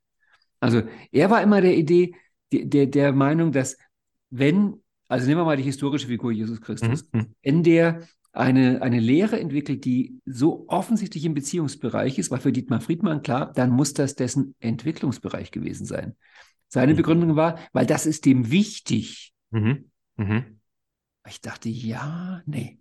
Also 0.59 0.83
er 1.11 1.29
war 1.29 1.41
immer 1.41 1.61
der 1.61 1.77
Idee, 1.77 2.15
der, 2.51 2.87
der, 2.87 3.13
Meinung, 3.13 3.51
dass 3.51 3.77
wenn, 4.29 4.81
also 5.07 5.27
nehmen 5.27 5.41
wir 5.41 5.45
mal 5.45 5.57
die 5.57 5.63
historische 5.63 6.07
Figur 6.07 6.31
Jesus 6.31 6.61
Christus, 6.61 7.05
mhm. 7.11 7.19
mhm. 7.19 7.35
wenn 7.43 7.63
der 7.63 8.07
eine, 8.31 8.81
eine 8.81 8.99
Lehre 8.99 9.39
entwickelt, 9.39 9.85
die 9.85 10.19
so 10.25 10.65
offensichtlich 10.67 11.25
im 11.25 11.35
Beziehungsbereich 11.35 12.17
ist, 12.17 12.31
war 12.31 12.39
für 12.39 12.51
Dietmar 12.51 12.81
Friedmann 12.81 13.21
klar, 13.21 13.53
dann 13.53 13.69
muss 13.69 13.93
das 13.93 14.15
dessen 14.15 14.55
Entwicklungsbereich 14.59 15.51
gewesen 15.51 15.85
sein. 15.85 16.15
Seine 16.67 16.93
mhm. 16.93 16.97
Begründung 16.97 17.35
war, 17.35 17.59
weil 17.73 17.85
das 17.85 18.07
ist 18.07 18.25
dem 18.25 18.49
wichtig. 18.49 19.33
Mhm. 19.51 19.91
Mhm. 20.17 20.59
Ich 21.27 21.41
dachte, 21.41 21.69
ja, 21.69 22.41
nee. 22.47 22.79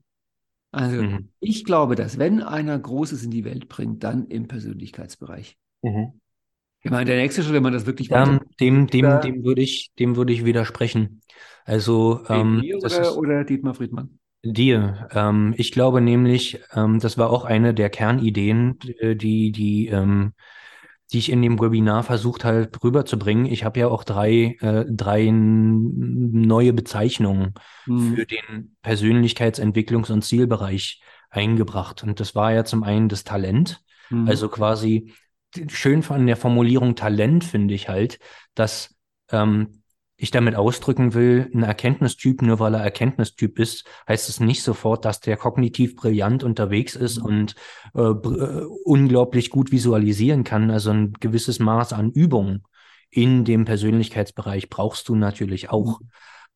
Also 0.73 1.03
mhm. 1.03 1.29
ich 1.39 1.65
glaube, 1.65 1.95
dass 1.95 2.19
wenn 2.19 2.43
einer 2.43 2.79
Großes 2.79 3.23
in 3.23 3.31
die 3.31 3.45
Welt 3.45 3.69
bringt, 3.69 4.03
dann 4.03 4.27
im 4.27 4.49
Persönlichkeitsbereich. 4.49 5.59
Mhm. 5.83 6.15
Ich 6.81 6.91
meine, 6.91 7.05
der 7.05 7.17
nächste 7.17 7.43
Schritt, 7.43 7.53
wenn 7.53 7.63
man 7.63 7.75
das 7.75 7.87
wirklich 7.87 8.09
ja, 8.09 8.41
dem, 8.59 8.89
dem, 8.89 9.21
dem 9.21 9.45
würde 9.45 9.63
ich, 9.63 9.93
dem 9.99 10.17
würde 10.17 10.33
ich 10.33 10.45
widersprechen. 10.45 11.21
Also 11.65 12.23
ähm, 12.29 12.61
dir 12.61 12.79
oder, 12.79 13.17
oder 13.17 13.45
Dietmar 13.45 13.75
Friedmann? 13.75 14.19
Dir. 14.43 15.09
Ähm, 15.13 15.55
ich 15.57 15.71
glaube 15.71 16.01
nämlich, 16.01 16.61
ähm, 16.73 16.99
das 16.99 17.19
war 17.19 17.31
auch 17.31 17.45
eine 17.45 17.75
der 17.75 17.89
Kernideen, 17.91 18.79
die 18.81 19.53
die 19.53 19.87
ähm, 19.87 20.33
die 21.13 21.19
ich 21.19 21.31
in 21.31 21.43
dem 21.43 21.61
Webinar 21.61 22.03
versucht 22.03 22.45
halt 22.45 22.83
rüberzubringen. 22.83 23.47
Ich 23.47 23.65
habe 23.65 23.81
ja 23.81 23.89
auch 23.89 24.03
drei, 24.05 24.57
äh, 24.61 24.85
drei 24.89 25.31
neue 25.31 26.73
Bezeichnungen 26.73 27.55
mhm. 27.87 28.15
für 28.15 28.27
den 28.27 28.77
Persönlichkeitsentwicklungs- 28.83 30.11
und 30.11 30.23
Zielbereich 30.23 31.03
eingebracht. 31.31 32.03
Und 32.03 32.19
das 32.21 32.35
war 32.35 32.53
ja 32.53 32.65
zum 32.65 32.83
einen 32.83 33.09
das 33.09 33.25
Talent, 33.25 33.83
mhm. 34.11 34.27
also 34.27 34.49
quasi 34.49 35.13
schön 35.69 36.03
von 36.03 36.27
der 36.27 36.37
Formulierung 36.37 36.97
Talent 36.97 37.45
finde 37.45 37.75
ich 37.75 37.89
halt, 37.89 38.19
dass 38.55 38.95
ähm, 39.31 39.82
ich 40.23 40.31
damit 40.31 40.55
ausdrücken 40.55 41.15
will, 41.15 41.51
ein 41.53 41.65
Erkenntnistyp, 41.65 42.43
nur 42.43 42.61
weil 42.61 42.75
er 42.75 42.85
Erkenntnistyp 42.85 43.59
ist, 43.59 43.85
heißt 44.07 44.29
es 44.29 44.39
nicht 44.39 44.63
sofort, 44.63 45.05
dass 45.05 45.19
der 45.19 45.37
kognitiv 45.37 45.97
brillant 45.97 46.45
unterwegs 46.45 46.95
ist 46.95 47.19
mhm. 47.19 47.25
und 47.25 47.55
äh, 47.97 48.03
äh, 48.03 48.67
unglaublich 48.85 49.51
gut 49.51 49.73
visualisieren 49.73 50.45
kann. 50.45 50.71
Also 50.71 50.91
ein 50.91 51.13
gewisses 51.15 51.59
Maß 51.59 51.93
an 51.93 52.13
Übung 52.13 52.63
in 53.11 53.45
dem 53.45 53.65
Persönlichkeitsbereich 53.65 54.71
brauchst 54.71 55.09
du 55.09 55.17
natürlich 55.17 55.71
auch. 55.71 55.99
Mhm. 55.99 56.09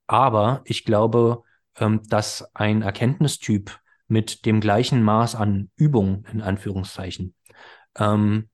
Aber 0.06 0.62
ich 0.64 0.84
glaube, 0.84 1.42
ähm, 1.76 2.02
dass 2.08 2.48
ein 2.54 2.82
Erkenntnistyp 2.82 3.80
mit 4.06 4.46
dem 4.46 4.60
gleichen 4.60 5.02
Maß 5.02 5.34
an 5.34 5.70
Übung, 5.74 6.24
in 6.32 6.40
Anführungszeichen, 6.40 7.34
ähm, 7.98 8.48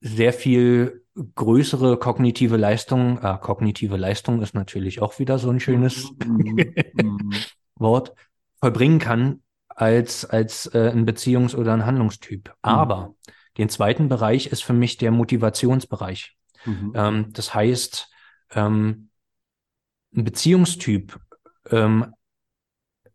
sehr 0.00 0.32
viel 0.32 1.04
größere 1.34 1.98
kognitive 1.98 2.56
Leistung, 2.56 3.18
äh, 3.22 3.38
kognitive 3.40 3.96
Leistung 3.96 4.42
ist 4.42 4.54
natürlich 4.54 5.00
auch 5.00 5.18
wieder 5.18 5.38
so 5.38 5.50
ein 5.50 5.60
schönes 5.60 6.12
mm, 6.24 6.60
Wort, 7.76 8.14
vollbringen 8.60 8.98
kann 8.98 9.42
als, 9.68 10.24
als 10.24 10.66
äh, 10.74 10.90
ein 10.90 11.06
Beziehungs- 11.06 11.54
oder 11.54 11.72
ein 11.72 11.86
Handlungstyp. 11.86 12.48
Mhm. 12.48 12.54
Aber 12.60 13.14
den 13.58 13.68
zweiten 13.68 14.08
Bereich 14.08 14.46
ist 14.46 14.64
für 14.64 14.72
mich 14.72 14.96
der 14.96 15.10
Motivationsbereich. 15.10 16.36
Mhm. 16.64 16.92
Ähm, 16.94 17.32
das 17.32 17.54
heißt, 17.54 18.10
ähm, 18.52 19.10
ein 20.14 20.24
Beziehungstyp, 20.24 21.18
ähm, 21.70 22.12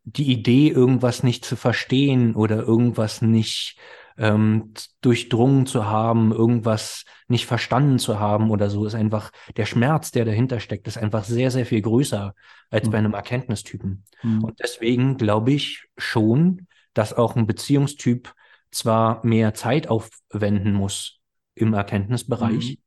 die 0.04 0.32
Idee, 0.32 0.70
irgendwas 0.70 1.24
nicht 1.24 1.46
zu 1.46 1.56
verstehen 1.56 2.36
oder 2.36 2.58
irgendwas 2.58 3.22
nicht 3.22 3.78
ähm, 4.18 4.74
durchdrungen 5.02 5.66
zu 5.66 5.86
haben, 5.86 6.32
irgendwas 6.32 7.06
nicht 7.28 7.46
verstanden 7.46 8.00
zu 8.00 8.20
haben 8.20 8.52
oder 8.52 8.70
so, 8.70 8.86
ist 8.86 8.96
einfach 8.96 9.32
der 9.58 9.66
Schmerz, 9.66 10.12
der 10.12 10.26
dahinter 10.26 10.60
steckt, 10.60 10.88
ist 10.88 10.98
einfach 10.98 11.24
sehr, 11.24 11.52
sehr 11.52 11.66
viel 11.66 11.82
größer 11.82 12.34
als 12.70 12.88
mhm. 12.88 12.92
bei 12.92 12.98
einem 12.98 13.14
Erkenntnistypen. 13.14 14.04
Mhm. 14.24 14.44
Und 14.44 14.60
deswegen 14.60 15.18
glaube 15.18 15.52
ich 15.52 15.86
schon, 15.98 16.68
dass 16.94 17.14
auch 17.14 17.36
ein 17.36 17.48
Beziehungstyp 17.48 18.34
zwar 18.70 19.26
mehr 19.26 19.54
Zeit 19.54 19.88
aufwenden 19.88 20.74
muss 20.74 21.20
im 21.56 21.74
Erkenntnisbereich, 21.74 22.72
mhm. 22.72 22.78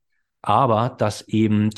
aber 0.42 0.90
dass 0.90 1.22
eben 1.28 1.70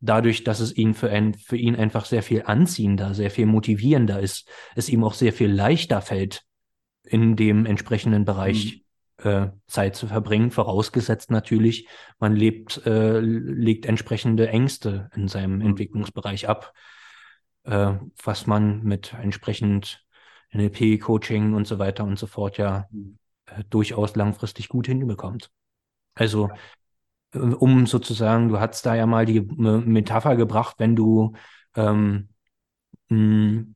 dadurch, 0.00 0.44
dass 0.44 0.60
es 0.60 0.76
ihn 0.76 0.94
für, 0.94 1.10
ein, 1.10 1.34
für 1.34 1.56
ihn 1.56 1.74
einfach 1.74 2.04
sehr 2.04 2.22
viel 2.22 2.42
anziehender, 2.46 3.14
sehr 3.14 3.30
viel 3.30 3.46
motivierender 3.46 4.20
ist, 4.20 4.48
es 4.76 4.88
ihm 4.88 5.02
auch 5.02 5.14
sehr 5.14 5.32
viel 5.32 5.50
leichter 5.50 6.00
fällt, 6.00 6.44
in 7.02 7.36
dem 7.36 7.66
entsprechenden 7.66 8.24
Bereich 8.24 8.76
mhm 8.76 8.80
äh, 9.18 9.48
Zeit 9.66 9.96
zu 9.96 10.06
verbringen, 10.06 10.50
vorausgesetzt 10.50 11.30
natürlich, 11.30 11.88
man 12.18 12.34
lebt, 12.36 12.86
äh, 12.86 13.20
legt 13.20 13.86
entsprechende 13.86 14.48
Ängste 14.48 15.10
in 15.14 15.28
seinem 15.28 15.56
mhm. 15.56 15.62
Entwicklungsbereich 15.66 16.48
ab. 16.48 16.72
äh, 17.64 17.94
was 18.24 18.46
man 18.46 18.82
mit 18.82 19.14
entsprechend 19.14 20.04
NLP-Coaching 20.52 21.54
und 21.54 21.66
so 21.66 21.78
weiter 21.78 22.04
und 22.04 22.18
so 22.18 22.26
fort 22.26 22.58
ja 22.58 22.88
äh, 23.46 23.64
durchaus 23.70 24.16
langfristig 24.16 24.68
gut 24.68 24.86
hinbekommt. 24.86 25.50
Also 26.14 26.50
äh, 27.34 27.38
um 27.38 27.86
sozusagen, 27.86 28.48
du 28.48 28.60
hast 28.60 28.86
da 28.86 28.94
ja 28.94 29.06
mal 29.06 29.26
die 29.26 29.40
Metapher 29.42 30.36
gebracht, 30.36 30.76
wenn 30.78 30.96
du 30.96 31.34
ähm, 31.76 32.30
mh, 33.10 33.66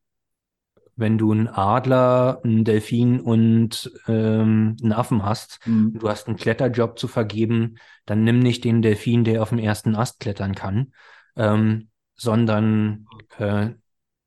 wenn 0.96 1.18
du 1.18 1.32
einen 1.32 1.48
Adler, 1.48 2.40
einen 2.44 2.64
Delfin 2.64 3.20
und 3.20 3.90
ähm, 4.08 4.76
einen 4.82 4.92
Affen 4.92 5.24
hast, 5.24 5.60
mhm. 5.66 5.98
du 5.98 6.08
hast 6.08 6.28
einen 6.28 6.36
Kletterjob 6.36 6.98
zu 6.98 7.08
vergeben, 7.08 7.76
dann 8.04 8.24
nimm 8.24 8.38
nicht 8.38 8.64
den 8.64 8.82
Delfin, 8.82 9.24
der 9.24 9.42
auf 9.42 9.50
dem 9.50 9.58
ersten 9.58 9.96
Ast 9.96 10.20
klettern 10.20 10.54
kann, 10.54 10.92
ähm, 11.36 11.88
sondern 12.14 13.06
äh, 13.38 13.70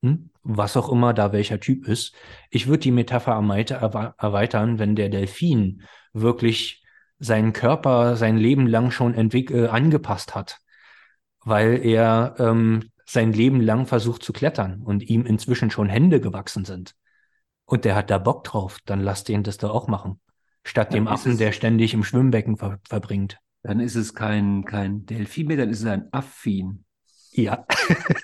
hm, 0.02 0.30
was 0.44 0.78
auch 0.78 0.92
immer 0.92 1.14
da 1.14 1.32
welcher 1.34 1.60
Typ 1.60 1.88
ist. 1.88 2.16
Ich 2.50 2.68
würde 2.68 2.80
die 2.80 2.92
Metapher 2.92 3.34
erweitern, 4.18 4.80
wenn 4.80 4.96
der 4.96 5.10
Delfin 5.10 5.84
wirklich 6.14 6.84
seinen 7.20 7.54
Körper 7.54 8.16
sein 8.16 8.38
Leben 8.38 8.68
lang 8.68 8.92
schon 8.92 9.14
äh, 9.14 9.68
angepasst 9.68 10.36
hat, 10.36 10.60
weil 11.44 11.86
er 11.86 12.36
ähm, 12.40 12.92
sein 13.06 13.34
Leben 13.34 13.62
lang 13.62 13.86
versucht 13.86 14.24
zu 14.24 14.34
klettern 14.34 14.82
und 14.82 15.04
ihm 15.04 15.26
inzwischen 15.26 15.70
schon 15.72 15.88
Hände 15.90 16.20
gewachsen 16.20 16.66
sind. 16.66 16.96
Und 17.66 17.86
der 17.86 17.96
hat 17.96 18.10
da 18.10 18.18
Bock 18.18 18.44
drauf, 18.44 18.80
dann 18.86 19.00
lass 19.00 19.24
den 19.24 19.44
das 19.44 19.58
doch 19.58 19.72
auch 19.72 19.88
machen. 19.88 20.20
Statt 20.64 20.90
dann 20.90 21.06
dem 21.06 21.08
Affen, 21.08 21.38
der 21.38 21.52
ständig 21.52 21.94
im 21.94 22.04
Schwimmbecken 22.04 22.58
ver 22.58 22.80
verbringt. 22.88 23.38
Dann 23.62 23.80
ist 23.80 23.96
es 23.96 24.14
kein, 24.14 24.66
kein 24.66 25.06
Delfin 25.06 25.48
mehr, 25.48 25.58
dann 25.58 25.70
ist 25.70 25.82
es 25.82 25.88
ein 25.88 26.08
Affin. 26.12 26.86
Ja. 27.32 27.66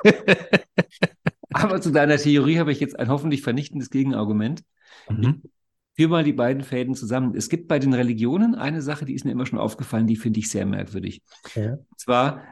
Aber 1.53 1.81
zu 1.81 1.91
deiner 1.91 2.17
Theorie 2.17 2.59
habe 2.59 2.71
ich 2.71 2.79
jetzt 2.79 2.97
ein 2.97 3.09
hoffentlich 3.09 3.41
vernichtendes 3.41 3.89
Gegenargument. 3.89 4.63
Mhm. 5.09 5.41
Führ 5.95 6.07
mal 6.07 6.23
die 6.23 6.33
beiden 6.33 6.63
Fäden 6.63 6.95
zusammen. 6.95 7.35
Es 7.35 7.49
gibt 7.49 7.67
bei 7.67 7.77
den 7.77 7.93
Religionen 7.93 8.55
eine 8.55 8.81
Sache, 8.81 9.05
die 9.05 9.13
ist 9.13 9.25
mir 9.25 9.31
immer 9.31 9.45
schon 9.45 9.59
aufgefallen, 9.59 10.07
die 10.07 10.15
finde 10.15 10.39
ich 10.39 10.49
sehr 10.49 10.65
merkwürdig. 10.65 11.21
Ja. 11.55 11.73
Und 11.73 11.99
zwar 11.99 12.43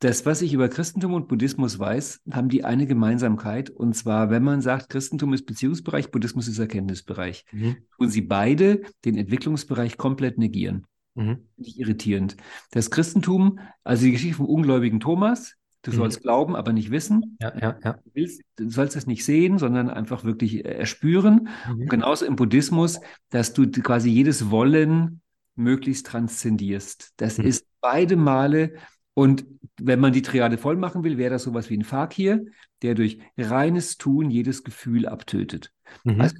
das, 0.00 0.26
was 0.26 0.42
ich 0.42 0.52
über 0.52 0.68
Christentum 0.68 1.14
und 1.14 1.28
Buddhismus 1.28 1.78
weiß, 1.78 2.20
haben 2.30 2.48
die 2.48 2.64
eine 2.64 2.86
Gemeinsamkeit. 2.86 3.70
Und 3.70 3.94
zwar, 3.94 4.30
wenn 4.30 4.42
man 4.42 4.60
sagt, 4.60 4.90
Christentum 4.90 5.32
ist 5.32 5.46
Beziehungsbereich, 5.46 6.10
Buddhismus 6.10 6.48
ist 6.48 6.58
Erkenntnisbereich. 6.58 7.44
Mhm. 7.52 7.76
Und 7.96 8.10
sie 8.10 8.22
beide 8.22 8.82
den 9.04 9.16
Entwicklungsbereich 9.16 9.96
komplett 9.96 10.36
negieren. 10.36 10.86
Mhm. 11.14 11.46
Nicht 11.56 11.78
irritierend. 11.78 12.36
Das 12.72 12.90
Christentum, 12.90 13.60
also 13.82 14.04
die 14.04 14.12
Geschichte 14.12 14.36
vom 14.36 14.46
ungläubigen 14.46 15.00
Thomas, 15.00 15.54
du 15.82 15.92
mhm. 15.92 15.96
sollst 15.96 16.22
glauben, 16.22 16.56
aber 16.56 16.72
nicht 16.72 16.90
wissen. 16.90 17.36
Ja, 17.40 17.56
ja, 17.56 17.78
ja. 17.82 17.92
Du, 17.92 18.10
willst, 18.14 18.42
du 18.56 18.68
sollst 18.68 18.96
es 18.96 19.06
nicht 19.06 19.24
sehen, 19.24 19.58
sondern 19.58 19.88
einfach 19.88 20.24
wirklich 20.24 20.64
erspüren. 20.64 21.48
Mhm. 21.66 21.80
Und 21.82 21.90
genauso 21.90 22.26
im 22.26 22.36
Buddhismus, 22.36 23.00
dass 23.30 23.52
du 23.52 23.70
quasi 23.70 24.10
jedes 24.10 24.50
Wollen 24.50 25.20
möglichst 25.56 26.06
transzendierst. 26.06 27.12
Das 27.16 27.38
mhm. 27.38 27.46
ist 27.46 27.66
beide 27.80 28.16
Male 28.16 28.74
und 29.14 29.46
wenn 29.80 30.00
man 30.00 30.12
die 30.12 30.22
Triade 30.22 30.58
voll 30.58 30.76
machen 30.76 31.04
will, 31.04 31.18
wäre 31.18 31.30
das 31.30 31.44
sowas 31.44 31.70
wie 31.70 31.78
ein 31.78 31.84
Fakir, 31.84 32.46
der 32.82 32.94
durch 32.94 33.18
reines 33.38 33.96
Tun 33.96 34.30
jedes 34.30 34.64
Gefühl 34.64 35.06
abtötet. 35.06 35.72
Mhm. 36.04 36.20
Also 36.20 36.36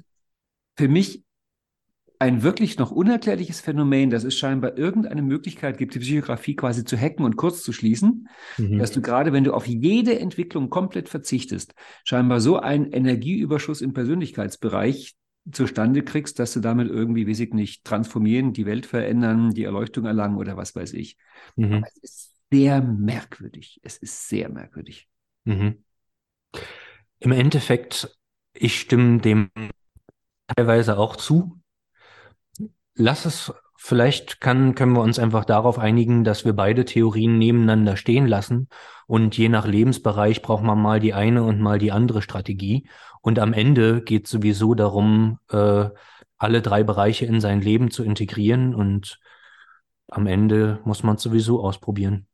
für 0.77 0.87
mich 0.87 1.23
ein 2.19 2.43
wirklich 2.43 2.77
noch 2.77 2.91
unerklärliches 2.91 3.61
Phänomen, 3.61 4.09
dass 4.09 4.23
es 4.23 4.37
scheinbar 4.37 4.77
irgendeine 4.77 5.21
Möglichkeit 5.21 5.77
gibt, 5.77 5.95
die 5.95 5.99
Psychografie 5.99 6.55
quasi 6.55 6.85
zu 6.85 6.97
hacken 6.97 7.25
und 7.25 7.35
kurz 7.35 7.61
zu 7.61 7.73
schließen, 7.73 8.27
mhm. 8.57 8.79
dass 8.79 8.91
du 8.91 9.01
gerade, 9.01 9.33
wenn 9.33 9.43
du 9.43 9.53
auf 9.53 9.67
jede 9.67 10.19
Entwicklung 10.19 10.69
komplett 10.69 11.09
verzichtest, 11.09 11.73
scheinbar 12.03 12.39
so 12.39 12.57
einen 12.57 12.85
Energieüberschuss 12.85 13.81
im 13.81 13.93
Persönlichkeitsbereich 13.93 15.15
zustande 15.51 16.03
kriegst, 16.03 16.39
dass 16.39 16.53
du 16.53 16.59
damit 16.59 16.89
irgendwie, 16.89 17.27
weiß 17.27 17.39
ich 17.41 17.53
nicht, 17.53 17.83
transformieren, 17.83 18.53
die 18.53 18.65
Welt 18.65 18.85
verändern, 18.85 19.53
die 19.53 19.63
Erleuchtung 19.63 20.05
erlangen 20.05 20.37
oder 20.37 20.57
was 20.57 20.75
weiß 20.75 20.93
ich. 20.93 21.17
Mhm. 21.55 21.85
Es 21.85 21.97
ist 22.01 22.34
sehr 22.55 22.81
merkwürdig. 22.81 23.81
Es 23.83 23.97
ist 23.97 24.29
sehr 24.29 24.47
merkwürdig. 24.47 25.09
Mhm. 25.43 25.83
Im 27.19 27.31
Endeffekt, 27.33 28.17
ich 28.53 28.79
stimme 28.79 29.19
dem 29.19 29.49
teilweise 30.55 30.97
auch 30.97 31.17
zu. 31.17 31.59
Lass 32.95 33.25
es, 33.25 33.53
vielleicht 33.75 34.39
kann, 34.39 34.73
können 34.73 34.93
wir 34.93 35.01
uns 35.01 35.19
einfach 35.19 35.43
darauf 35.43 35.77
einigen, 35.79 36.23
dass 36.23 36.45
wir 36.45 36.53
beide 36.53 36.85
Theorien 36.85 37.37
nebeneinander 37.37 37.97
stehen 37.97 38.25
lassen 38.25 38.69
und 39.05 39.37
je 39.37 39.49
nach 39.49 39.67
Lebensbereich 39.67 40.41
braucht 40.41 40.63
man 40.63 40.81
mal 40.81 41.01
die 41.01 41.13
eine 41.13 41.43
und 41.43 41.59
mal 41.59 41.77
die 41.77 41.91
andere 41.91 42.21
Strategie. 42.21 42.87
Und 43.21 43.37
am 43.37 43.51
Ende 43.51 44.01
geht 44.01 44.25
es 44.25 44.31
sowieso 44.31 44.75
darum, 44.75 45.39
äh, 45.49 45.89
alle 46.37 46.61
drei 46.61 46.83
Bereiche 46.83 47.25
in 47.25 47.41
sein 47.41 47.59
Leben 47.59 47.91
zu 47.91 48.05
integrieren 48.05 48.73
und 48.73 49.19
am 50.07 50.25
Ende 50.25 50.79
muss 50.85 51.03
man 51.03 51.17
es 51.17 51.21
sowieso 51.23 51.61
ausprobieren. 51.61 52.27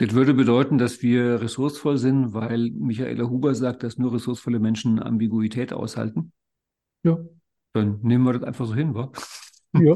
Das 0.00 0.14
würde 0.14 0.32
bedeuten, 0.32 0.78
dass 0.78 1.02
wir 1.02 1.42
ressourcevoll 1.42 1.98
sind, 1.98 2.32
weil 2.32 2.70
Michaela 2.70 3.28
Huber 3.28 3.54
sagt, 3.54 3.82
dass 3.82 3.98
nur 3.98 4.14
ressourcevolle 4.14 4.58
Menschen 4.58 4.98
Ambiguität 4.98 5.74
aushalten. 5.74 6.32
Ja. 7.04 7.18
Dann 7.74 8.00
nehmen 8.00 8.24
wir 8.24 8.32
das 8.32 8.44
einfach 8.44 8.64
so 8.64 8.74
hin, 8.74 8.94
wa? 8.94 9.12
Ja. 9.74 9.94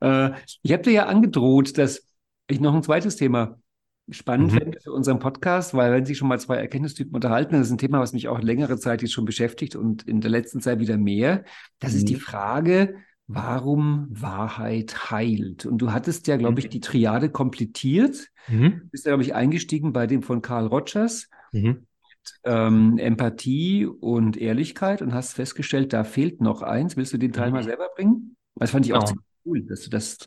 äh, 0.32 0.38
ich 0.62 0.72
habe 0.72 0.82
dir 0.82 0.92
ja 0.92 1.06
angedroht, 1.06 1.76
dass 1.76 2.08
ich 2.46 2.58
noch 2.58 2.74
ein 2.74 2.82
zweites 2.82 3.16
Thema 3.16 3.60
spannend 4.08 4.52
mhm. 4.52 4.58
fände 4.58 4.80
für 4.80 4.92
unseren 4.92 5.18
Podcast, 5.18 5.74
weil 5.74 5.92
wenn 5.92 6.06
sich 6.06 6.16
schon 6.16 6.28
mal 6.28 6.40
zwei 6.40 6.56
Erkenntnistypen 6.56 7.14
unterhalten, 7.14 7.52
das 7.52 7.66
ist 7.66 7.72
ein 7.72 7.78
Thema, 7.78 8.00
was 8.00 8.14
mich 8.14 8.28
auch 8.28 8.40
längere 8.40 8.78
Zeit 8.78 9.02
jetzt 9.02 9.12
schon 9.12 9.26
beschäftigt 9.26 9.76
und 9.76 10.04
in 10.04 10.22
der 10.22 10.30
letzten 10.30 10.62
Zeit 10.62 10.80
wieder 10.80 10.96
mehr. 10.96 11.44
Das 11.80 11.92
mhm. 11.92 11.98
ist 11.98 12.08
die 12.08 12.14
mhm. 12.14 12.20
Frage, 12.20 12.94
warum 13.28 14.08
Wahrheit 14.10 15.10
heilt. 15.10 15.66
Und 15.66 15.78
du 15.78 15.92
hattest 15.92 16.26
ja, 16.26 16.36
glaube 16.38 16.60
ich, 16.60 16.66
mhm. 16.66 16.70
die 16.70 16.80
Triade 16.80 17.28
komplettiert. 17.28 18.28
Mhm. 18.48 18.88
Bist 18.90 19.04
ja, 19.04 19.10
glaube 19.10 19.22
ich, 19.22 19.34
eingestiegen 19.34 19.92
bei 19.92 20.06
dem 20.06 20.22
von 20.22 20.40
Carl 20.40 20.66
Rogers. 20.66 21.28
Mhm. 21.52 21.62
Mit, 21.62 22.40
ähm, 22.44 22.98
Empathie 22.98 23.86
und 23.86 24.38
Ehrlichkeit 24.38 25.02
und 25.02 25.12
hast 25.12 25.34
festgestellt, 25.34 25.92
da 25.92 26.04
fehlt 26.04 26.40
noch 26.40 26.62
eins. 26.62 26.96
Willst 26.96 27.12
du 27.12 27.18
den 27.18 27.32
Teil 27.32 27.48
mhm. 27.48 27.52
mal 27.52 27.62
selber 27.62 27.90
bringen? 27.94 28.34
Das 28.56 28.70
fand 28.70 28.86
ich 28.86 28.94
auch 28.94 29.04
genau. 29.04 29.20
cool, 29.44 29.62
dass 29.62 29.82
du 29.82 29.90
das 29.90 30.18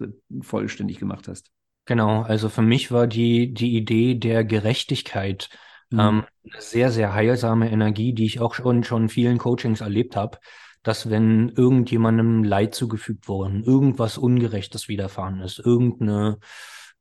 vollständig 0.41 0.99
gemacht 0.99 1.27
hast. 1.27 1.49
Genau, 1.85 2.21
also 2.21 2.49
für 2.49 2.61
mich 2.61 2.91
war 2.91 3.07
die, 3.07 3.51
die 3.51 3.75
Idee 3.75 4.13
der 4.13 4.45
Gerechtigkeit 4.45 5.49
mhm. 5.89 5.99
ähm, 5.99 6.23
eine 6.43 6.61
sehr, 6.61 6.91
sehr 6.91 7.15
heilsame 7.15 7.71
Energie, 7.71 8.13
die 8.13 8.25
ich 8.25 8.39
auch 8.39 8.53
schon, 8.53 8.83
schon 8.83 9.03
in 9.03 9.09
vielen 9.09 9.39
Coachings 9.39 9.81
erlebt 9.81 10.15
habe 10.15 10.37
dass 10.83 11.09
wenn 11.09 11.49
irgendjemandem 11.49 12.43
Leid 12.43 12.73
zugefügt 12.73 13.27
worden, 13.27 13.63
irgendwas 13.63 14.17
Ungerechtes 14.17 14.87
widerfahren 14.87 15.41
ist, 15.41 15.59
irgendeine 15.59 16.39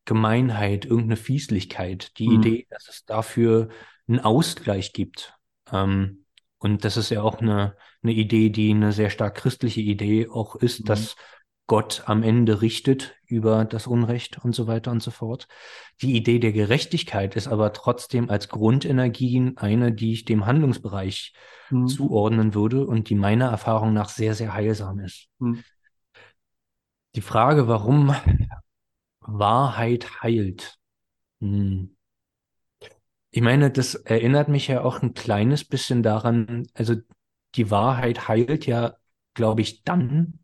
Gemeinheit, 0.05 0.85
irgendeine 0.85 1.17
Fieslichkeit, 1.17 2.19
die 2.19 2.29
mhm. 2.29 2.35
Idee, 2.35 2.67
dass 2.71 2.89
es 2.89 3.05
dafür 3.05 3.69
einen 4.09 4.21
Ausgleich 4.21 4.93
gibt. 4.93 5.35
Ähm, 5.73 6.25
und 6.59 6.85
das 6.85 6.97
ist 6.97 7.11
ja 7.11 7.23
auch 7.23 7.41
eine, 7.41 7.77
eine 8.03 8.13
Idee, 8.13 8.51
die 8.51 8.71
eine 8.71 8.93
sehr 8.93 9.11
stark 9.11 9.37
christliche 9.37 9.81
Idee 9.81 10.29
auch 10.29 10.57
ist, 10.57 10.81
mhm. 10.81 10.85
dass 10.87 11.17
Gott 11.71 12.03
am 12.07 12.25
Ende 12.25 12.63
richtet 12.63 13.15
über 13.27 13.65
das 13.65 13.87
Unrecht 13.87 14.45
und 14.45 14.57
so 14.57 14.67
weiter 14.67 14.91
und 14.91 15.05
so 15.05 15.13
fort. 15.13 15.47
Die 16.03 16.17
Idee 16.17 16.41
der 16.41 16.51
Gerechtigkeit 16.51 17.37
ist 17.37 17.47
aber 17.47 17.73
trotzdem 17.73 18.29
als 18.29 18.49
Grundenergie 18.49 19.53
eine, 19.55 19.93
die 19.93 20.13
ich 20.13 20.25
dem 20.25 20.47
Handlungsbereich 20.47 21.33
mhm. 21.71 21.87
zuordnen 21.87 22.55
würde 22.55 22.85
und 22.85 23.09
die 23.09 23.15
meiner 23.15 23.51
Erfahrung 23.51 23.93
nach 23.93 24.09
sehr, 24.09 24.35
sehr 24.35 24.53
heilsam 24.53 24.99
ist. 24.99 25.29
Mhm. 25.39 25.63
Die 27.15 27.21
Frage, 27.21 27.69
warum 27.69 28.17
Wahrheit 29.21 30.25
heilt. 30.25 30.77
Hm. 31.39 31.97
Ich 33.31 33.43
meine, 33.43 33.71
das 33.71 33.95
erinnert 33.95 34.49
mich 34.49 34.67
ja 34.67 34.83
auch 34.83 35.03
ein 35.03 35.15
kleines 35.15 35.65
bisschen 35.65 36.03
daran, 36.03 36.67
also 36.75 36.97
die 37.55 37.71
Wahrheit 37.71 38.27
heilt 38.27 38.67
ja, 38.67 38.97
glaube 39.35 39.61
ich, 39.61 39.85
dann, 39.85 40.40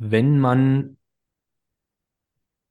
wenn 0.00 0.38
man 0.38 0.96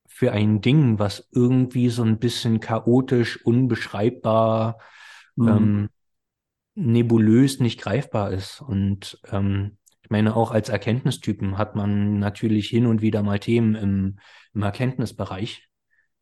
für 0.08 0.32
ein 0.32 0.62
Ding, 0.62 0.98
was 1.00 1.30
irgendwie 1.32 1.90
so 1.90 2.04
ein 2.04 2.18
bisschen 2.18 2.60
chaotisch, 2.60 3.46
unbeschreibbar, 3.46 4.80
mhm. 5.36 5.48
ähm, 5.48 5.90
nebulös, 6.74 7.60
nicht 7.60 7.80
greifbar 7.80 8.32
ist. 8.32 8.62
Und 8.62 9.22
ähm, 9.32 9.78
ich 10.02 10.10
meine, 10.10 10.36
auch 10.36 10.50
als 10.52 10.70
Erkenntnistypen 10.70 11.58
hat 11.60 11.76
man 11.76 12.18
natürlich 12.18 12.68
hin 12.68 12.88
und 12.88 13.02
wieder 13.02 13.22
mal 13.22 13.40
Themen 13.40 13.76
im, 13.76 14.20
im 14.56 14.64
Erkenntnisbereich. 14.64 15.70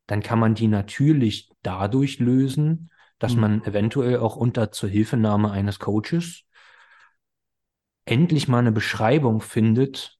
Dann 0.07 0.21
kann 0.21 0.39
man 0.39 0.55
die 0.55 0.67
natürlich 0.67 1.49
dadurch 1.63 2.19
lösen, 2.19 2.91
dass 3.17 3.36
mhm. 3.36 3.41
man 3.41 3.63
eventuell 3.63 4.17
auch 4.17 4.36
unter 4.36 4.71
Zuhilfenahme 4.71 5.51
eines 5.51 5.79
Coaches 5.79 6.43
endlich 8.03 8.49
mal 8.49 8.59
eine 8.59 8.73
Beschreibung 8.73 9.39
findet, 9.39 10.16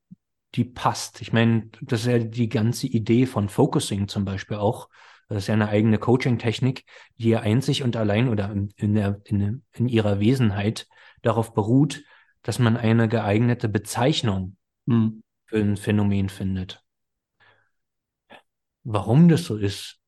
die 0.56 0.64
passt. 0.64 1.22
Ich 1.22 1.34
meine, 1.34 1.70
das 1.82 2.02
ist 2.02 2.08
ja 2.08 2.20
die 2.20 2.50
ganze 2.50 2.88
Idee 2.88 3.26
von 3.26 3.50
Focusing 3.50 4.08
zum 4.08 4.26
Beispiel 4.26 4.58
auch. 4.58 4.90
Das 5.30 5.40
ist 5.40 5.48
ja 5.48 5.54
eine 5.54 5.70
eigene 5.70 5.98
Coaching-Technik, 6.00 6.86
die 7.18 7.30
ja 7.30 7.42
einzig 7.42 7.84
und 7.84 7.96
allein 7.96 8.30
oder 8.30 8.52
in, 8.52 8.94
der, 8.94 9.22
in, 9.26 9.64
in 9.74 9.88
ihrer 9.90 10.20
Wesenheit 10.20 10.88
darauf 11.22 11.54
beruht, 11.54 12.04
dass 12.44 12.60
man 12.60 12.78
eine 12.78 13.10
geeignete 13.10 13.68
Bezeichnung 13.68 14.56
hm. 14.88 15.22
für 15.46 15.58
ein 15.58 15.76
Phänomen 15.76 16.30
findet. 16.30 16.82
Warum 18.84 19.28
das 19.28 19.44
so 19.44 19.58
ist? 19.58 20.00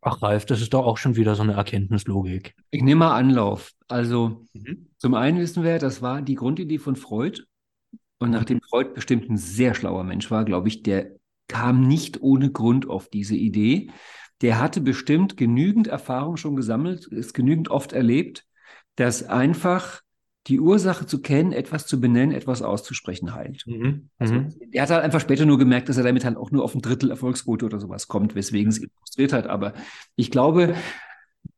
Ach, 0.00 0.22
Ralf, 0.22 0.44
das 0.44 0.60
ist 0.60 0.72
doch 0.72 0.84
auch 0.84 0.98
schon 0.98 1.16
wieder 1.16 1.34
so 1.34 1.42
eine 1.42 1.54
Erkenntnislogik. 1.54 2.54
Ich 2.70 2.82
nehme 2.82 3.00
mal 3.00 3.16
Anlauf. 3.16 3.72
Also, 3.88 4.46
mhm. 4.52 4.90
zum 4.98 5.14
einen 5.14 5.38
wissen 5.38 5.64
wir, 5.64 5.78
das 5.78 6.02
war 6.02 6.22
die 6.22 6.34
Grundidee 6.34 6.78
von 6.78 6.94
Freud. 6.94 7.42
Und 8.24 8.30
nachdem 8.30 8.60
Freud 8.62 8.90
bestimmt 8.94 9.28
ein 9.28 9.36
sehr 9.36 9.74
schlauer 9.74 10.02
Mensch 10.02 10.30
war, 10.30 10.44
glaube 10.44 10.68
ich, 10.68 10.82
der 10.82 11.12
kam 11.46 11.86
nicht 11.86 12.22
ohne 12.22 12.50
Grund 12.50 12.88
auf 12.88 13.08
diese 13.08 13.36
Idee. 13.36 13.90
Der 14.40 14.60
hatte 14.60 14.80
bestimmt 14.80 15.36
genügend 15.36 15.86
Erfahrung 15.88 16.36
schon 16.36 16.56
gesammelt, 16.56 17.06
ist 17.06 17.34
genügend 17.34 17.70
oft 17.70 17.92
erlebt, 17.92 18.46
dass 18.96 19.24
einfach 19.24 20.00
die 20.46 20.60
Ursache 20.60 21.06
zu 21.06 21.22
kennen, 21.22 21.52
etwas 21.52 21.86
zu 21.86 22.00
benennen, 22.00 22.34
etwas 22.34 22.60
auszusprechen 22.60 23.34
heilt. 23.34 23.64
Mhm. 23.66 24.10
Also, 24.18 24.34
mhm. 24.34 24.54
er 24.72 24.82
hat 24.82 24.90
halt 24.90 25.02
einfach 25.02 25.20
später 25.20 25.46
nur 25.46 25.58
gemerkt, 25.58 25.88
dass 25.88 25.96
er 25.96 26.04
damit 26.04 26.24
halt 26.24 26.36
auch 26.36 26.50
nur 26.50 26.64
auf 26.64 26.74
ein 26.74 26.82
Drittel 26.82 27.10
Erfolgsquote 27.10 27.64
oder 27.64 27.80
sowas 27.80 28.08
kommt, 28.08 28.34
weswegen 28.34 28.68
es 28.68 28.80
ihn 28.80 28.90
frustriert 28.98 29.32
hat. 29.32 29.46
Aber 29.46 29.72
ich 30.16 30.30
glaube, 30.30 30.74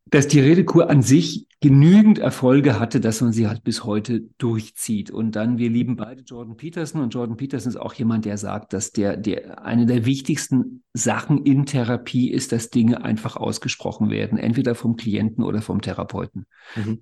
dass 0.09 0.29
die 0.29 0.41
Redekur 0.41 0.89
an 0.89 1.03
sich 1.03 1.47
genügend 1.61 2.19
Erfolge 2.19 2.79
hatte, 2.79 3.01
dass 3.01 3.21
man 3.21 3.33
sie 3.33 3.49
halt 3.49 3.65
bis 3.65 3.85
heute 3.85 4.21
durchzieht. 4.39 5.11
Und 5.11 5.35
dann, 5.35 5.59
wir 5.59 5.69
lieben 5.71 5.97
beide 5.97 6.23
Jordan 6.23 6.57
Peterson 6.57 7.01
und 7.01 7.15
Jordan 7.15 7.37
Peterson 7.37 7.71
ist 7.71 7.77
auch 7.77 7.95
jemand, 7.95 8.25
der 8.25 8.39
sagt, 8.39 8.73
dass 8.73 8.93
der, 8.93 9.17
der 9.17 9.65
eine 9.65 9.87
der 9.87 10.05
wichtigsten 10.05 10.85
Sachen 10.93 11.45
in 11.45 11.67
Therapie 11.67 12.31
ist, 12.31 12.53
dass 12.53 12.71
Dinge 12.71 13.05
einfach 13.05 13.37
ausgesprochen 13.37 14.11
werden, 14.11 14.39
entweder 14.39 14.75
vom 14.75 14.97
Klienten 14.97 15.43
oder 15.43 15.63
vom 15.63 15.81
Therapeuten. 15.81 16.47
Mhm 16.77 17.01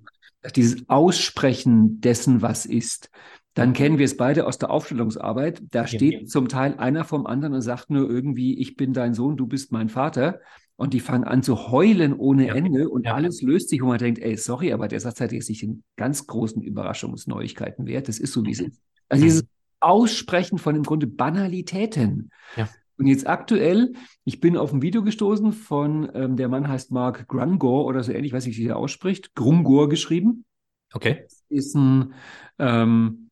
dieses 0.51 0.87
Aussprechen 0.89 2.01
dessen, 2.01 2.41
was 2.41 2.65
ist. 2.65 3.09
Dann 3.53 3.71
kennen 3.71 3.97
wir 3.97 4.05
es 4.05 4.17
beide 4.17 4.47
aus 4.47 4.57
der 4.57 4.69
Aufstellungsarbeit. 4.69 5.63
Da 5.71 5.87
steht 5.87 6.13
ja, 6.13 6.19
ja. 6.19 6.25
zum 6.25 6.49
Teil 6.49 6.75
einer 6.77 7.05
vom 7.05 7.25
anderen 7.25 7.53
und 7.53 7.61
sagt 7.61 7.89
nur 7.89 8.09
irgendwie, 8.09 8.59
ich 8.59 8.75
bin 8.75 8.91
dein 8.91 9.13
Sohn, 9.13 9.37
du 9.37 9.47
bist 9.47 9.71
mein 9.71 9.87
Vater. 9.87 10.41
Und 10.77 10.93
die 10.93 10.99
fangen 10.99 11.23
an 11.23 11.41
zu 11.41 11.71
heulen 11.71 12.13
ohne 12.13 12.47
ja. 12.47 12.55
Ende 12.55 12.89
und 12.89 13.07
alles 13.07 13.41
löst 13.41 13.69
sich, 13.69 13.81
wo 13.81 13.87
man 13.87 13.97
denkt, 13.97 14.19
ey, 14.19 14.35
sorry, 14.35 14.73
aber 14.73 14.89
der 14.89 14.99
Satz 14.99 15.21
hat 15.21 15.31
jetzt 15.31 15.49
nicht 15.49 15.61
den 15.61 15.83
ganz 15.95 16.27
großen 16.27 16.61
Überraschungsneuigkeiten 16.61 17.85
wert. 17.85 18.09
Das 18.09 18.19
ist 18.19 18.33
so, 18.33 18.45
wie 18.45 18.51
es 18.51 18.61
mhm. 18.61 18.67
ist. 18.67 18.81
Also 19.07 19.23
mhm. 19.23 19.27
dieses 19.27 19.45
Aussprechen 19.79 20.57
von 20.57 20.75
im 20.75 20.83
Grunde 20.83 21.07
Banalitäten. 21.07 22.29
Ja. 22.57 22.67
Und 22.97 23.07
jetzt 23.07 23.27
aktuell, 23.27 23.93
ich 24.23 24.39
bin 24.39 24.57
auf 24.57 24.73
ein 24.73 24.81
Video 24.81 25.03
gestoßen 25.03 25.53
von, 25.53 26.09
ähm, 26.13 26.37
der 26.37 26.49
Mann 26.49 26.67
heißt 26.67 26.91
Mark 26.91 27.27
Grungor 27.27 27.85
oder 27.85 28.03
so 28.03 28.11
ähnlich, 28.11 28.33
weiß 28.33 28.47
ich, 28.47 28.57
wie 28.57 28.67
er 28.67 28.77
ausspricht, 28.77 29.35
Grungor 29.35 29.89
geschrieben. 29.89 30.45
Okay. 30.93 31.23
Das 31.23 31.43
ist 31.49 31.75
ein, 31.75 32.13
ähm, 32.57 33.29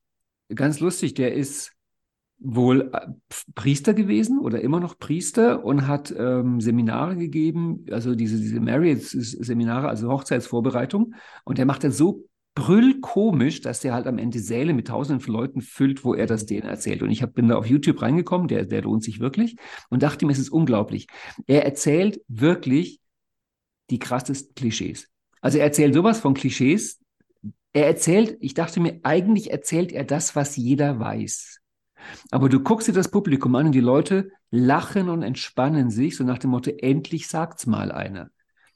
ganz 0.54 0.80
lustig, 0.80 1.14
der 1.14 1.34
ist 1.34 1.73
wohl 2.44 2.91
äh, 2.94 3.08
Priester 3.56 3.94
gewesen 3.94 4.39
oder 4.39 4.62
immer 4.62 4.80
noch 4.80 5.00
Priester 5.00 5.64
und 5.64 5.88
hat 5.88 6.14
ähm, 6.16 6.60
Seminare 6.60 7.16
gegeben, 7.16 7.86
also 7.89 8.16
diese, 8.16 8.38
diese 8.38 8.60
Marriage-Seminare, 8.60 9.88
also 9.88 10.10
Hochzeitsvorbereitung. 10.10 11.16
Und 11.46 11.58
der 11.58 11.66
macht 11.66 11.84
das 11.84 11.98
so 11.98 12.28
brüllkomisch, 12.56 13.62
dass 13.62 13.80
der 13.80 13.94
halt 13.94 14.06
am 14.06 14.20
Ende 14.20 14.39
Säle 14.39 14.74
mit 14.74 14.89
tausenden 14.89 15.22
von 15.22 15.34
Leuten 15.34 15.62
füllt, 15.62 16.04
wo 16.04 16.14
er 16.14 16.28
das 16.28 16.46
denen 16.46 16.68
erzählt. 16.68 17.02
Und 17.02 17.10
ich 17.10 17.24
hab, 17.24 17.34
bin 17.34 17.48
da 17.48 17.56
auf 17.56 17.66
YouTube 17.66 18.02
reingekommen, 18.02 18.48
der, 18.48 18.66
der 18.66 18.84
lohnt 18.84 19.04
sich 19.04 19.20
wirklich, 19.20 19.56
und 19.89 20.04
dachte 20.04 20.26
mir, 20.26 20.34
es 20.34 20.39
ist 20.39 20.50
unglaublich. 20.50 21.08
Er 21.48 21.66
erzählt 21.66 22.22
wirklich 22.28 23.00
die 23.89 24.00
krassesten 24.00 24.54
Klischees. 24.54 25.10
Also 25.41 25.58
er 25.58 25.66
erzählt 25.66 25.94
sowas 25.94 26.20
von 26.20 26.34
Klischees. 26.34 27.00
Er 27.74 27.88
erzählt, 27.88 28.38
ich 28.39 28.54
dachte 28.54 28.80
mir, 28.80 29.00
eigentlich 29.04 29.50
erzählt 29.50 29.91
er 29.91 30.04
das, 30.04 30.36
was 30.36 30.56
jeder 30.56 31.00
weiß. 31.00 31.62
Aber 32.32 32.49
du 32.49 32.60
guckst 32.60 32.88
dir 32.88 32.93
das 32.93 33.12
Publikum 33.12 33.56
an 33.56 33.68
und 33.68 33.72
die 33.74 33.80
Leute 33.80 34.32
lachen 34.51 35.10
und 35.10 35.24
entspannen 35.24 35.89
sich, 35.89 36.16
so 36.16 36.24
nach 36.24 36.38
dem 36.38 36.51
Motto, 36.51 36.72
endlich 36.72 37.28
sagt's 37.28 37.66
mal 37.66 37.91
einer. 37.91 38.30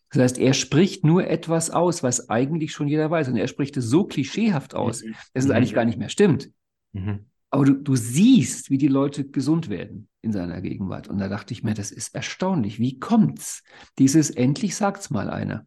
Das 0.09 0.21
heißt, 0.21 0.38
er 0.38 0.53
spricht 0.53 1.03
nur 1.03 1.28
etwas 1.28 1.69
aus, 1.69 2.01
was 2.01 2.30
eigentlich 2.30 2.71
schon 2.71 2.88
jeder 2.88 3.11
weiß. 3.11 3.28
Und 3.28 3.38
er 3.38 3.47
spricht 3.47 3.75
es 3.78 3.86
so 3.86 4.05
klischeehaft 4.05 4.73
aus, 4.73 5.03
mhm. 5.03 5.15
dass 5.34 5.45
es 5.45 5.51
eigentlich 5.51 5.73
gar 5.73 5.86
nicht 5.86 5.99
mehr 5.99 6.09
stimmt. 6.09 6.49
Mhm. 6.93 7.25
Aber 7.49 7.65
du, 7.65 7.73
du 7.73 7.95
siehst, 7.95 8.69
wie 8.69 8.78
die 8.78 8.88
Leute 8.88 9.25
gesund 9.25 9.69
werden 9.69 10.07
in 10.21 10.32
seiner 10.32 10.61
Gegenwart. 10.61 11.07
Und 11.07 11.17
da 11.17 11.28
dachte 11.28 11.53
ich 11.53 11.63
mir, 11.63 11.73
das 11.73 11.91
ist 11.91 12.13
erstaunlich. 12.15 12.80
Wie 12.80 12.99
kommt's? 12.99 13.63
Dieses 13.99 14.30
endlich 14.30 14.75
sagt's 14.75 15.09
mal 15.09 15.30
einer. 15.30 15.65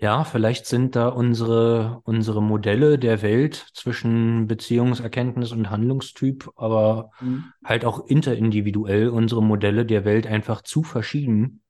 Ja, 0.00 0.22
vielleicht 0.22 0.66
sind 0.66 0.94
da 0.94 1.08
unsere, 1.08 2.00
unsere 2.04 2.40
Modelle 2.40 3.00
der 3.00 3.20
Welt 3.20 3.66
zwischen 3.74 4.46
Beziehungserkenntnis 4.46 5.50
und 5.50 5.70
Handlungstyp, 5.70 6.52
aber 6.54 7.10
mhm. 7.20 7.52
halt 7.64 7.84
auch 7.84 8.06
interindividuell 8.06 9.08
unsere 9.08 9.42
Modelle 9.42 9.84
der 9.84 10.04
Welt 10.04 10.28
einfach 10.28 10.62
zu 10.62 10.84
verschieden. 10.84 11.62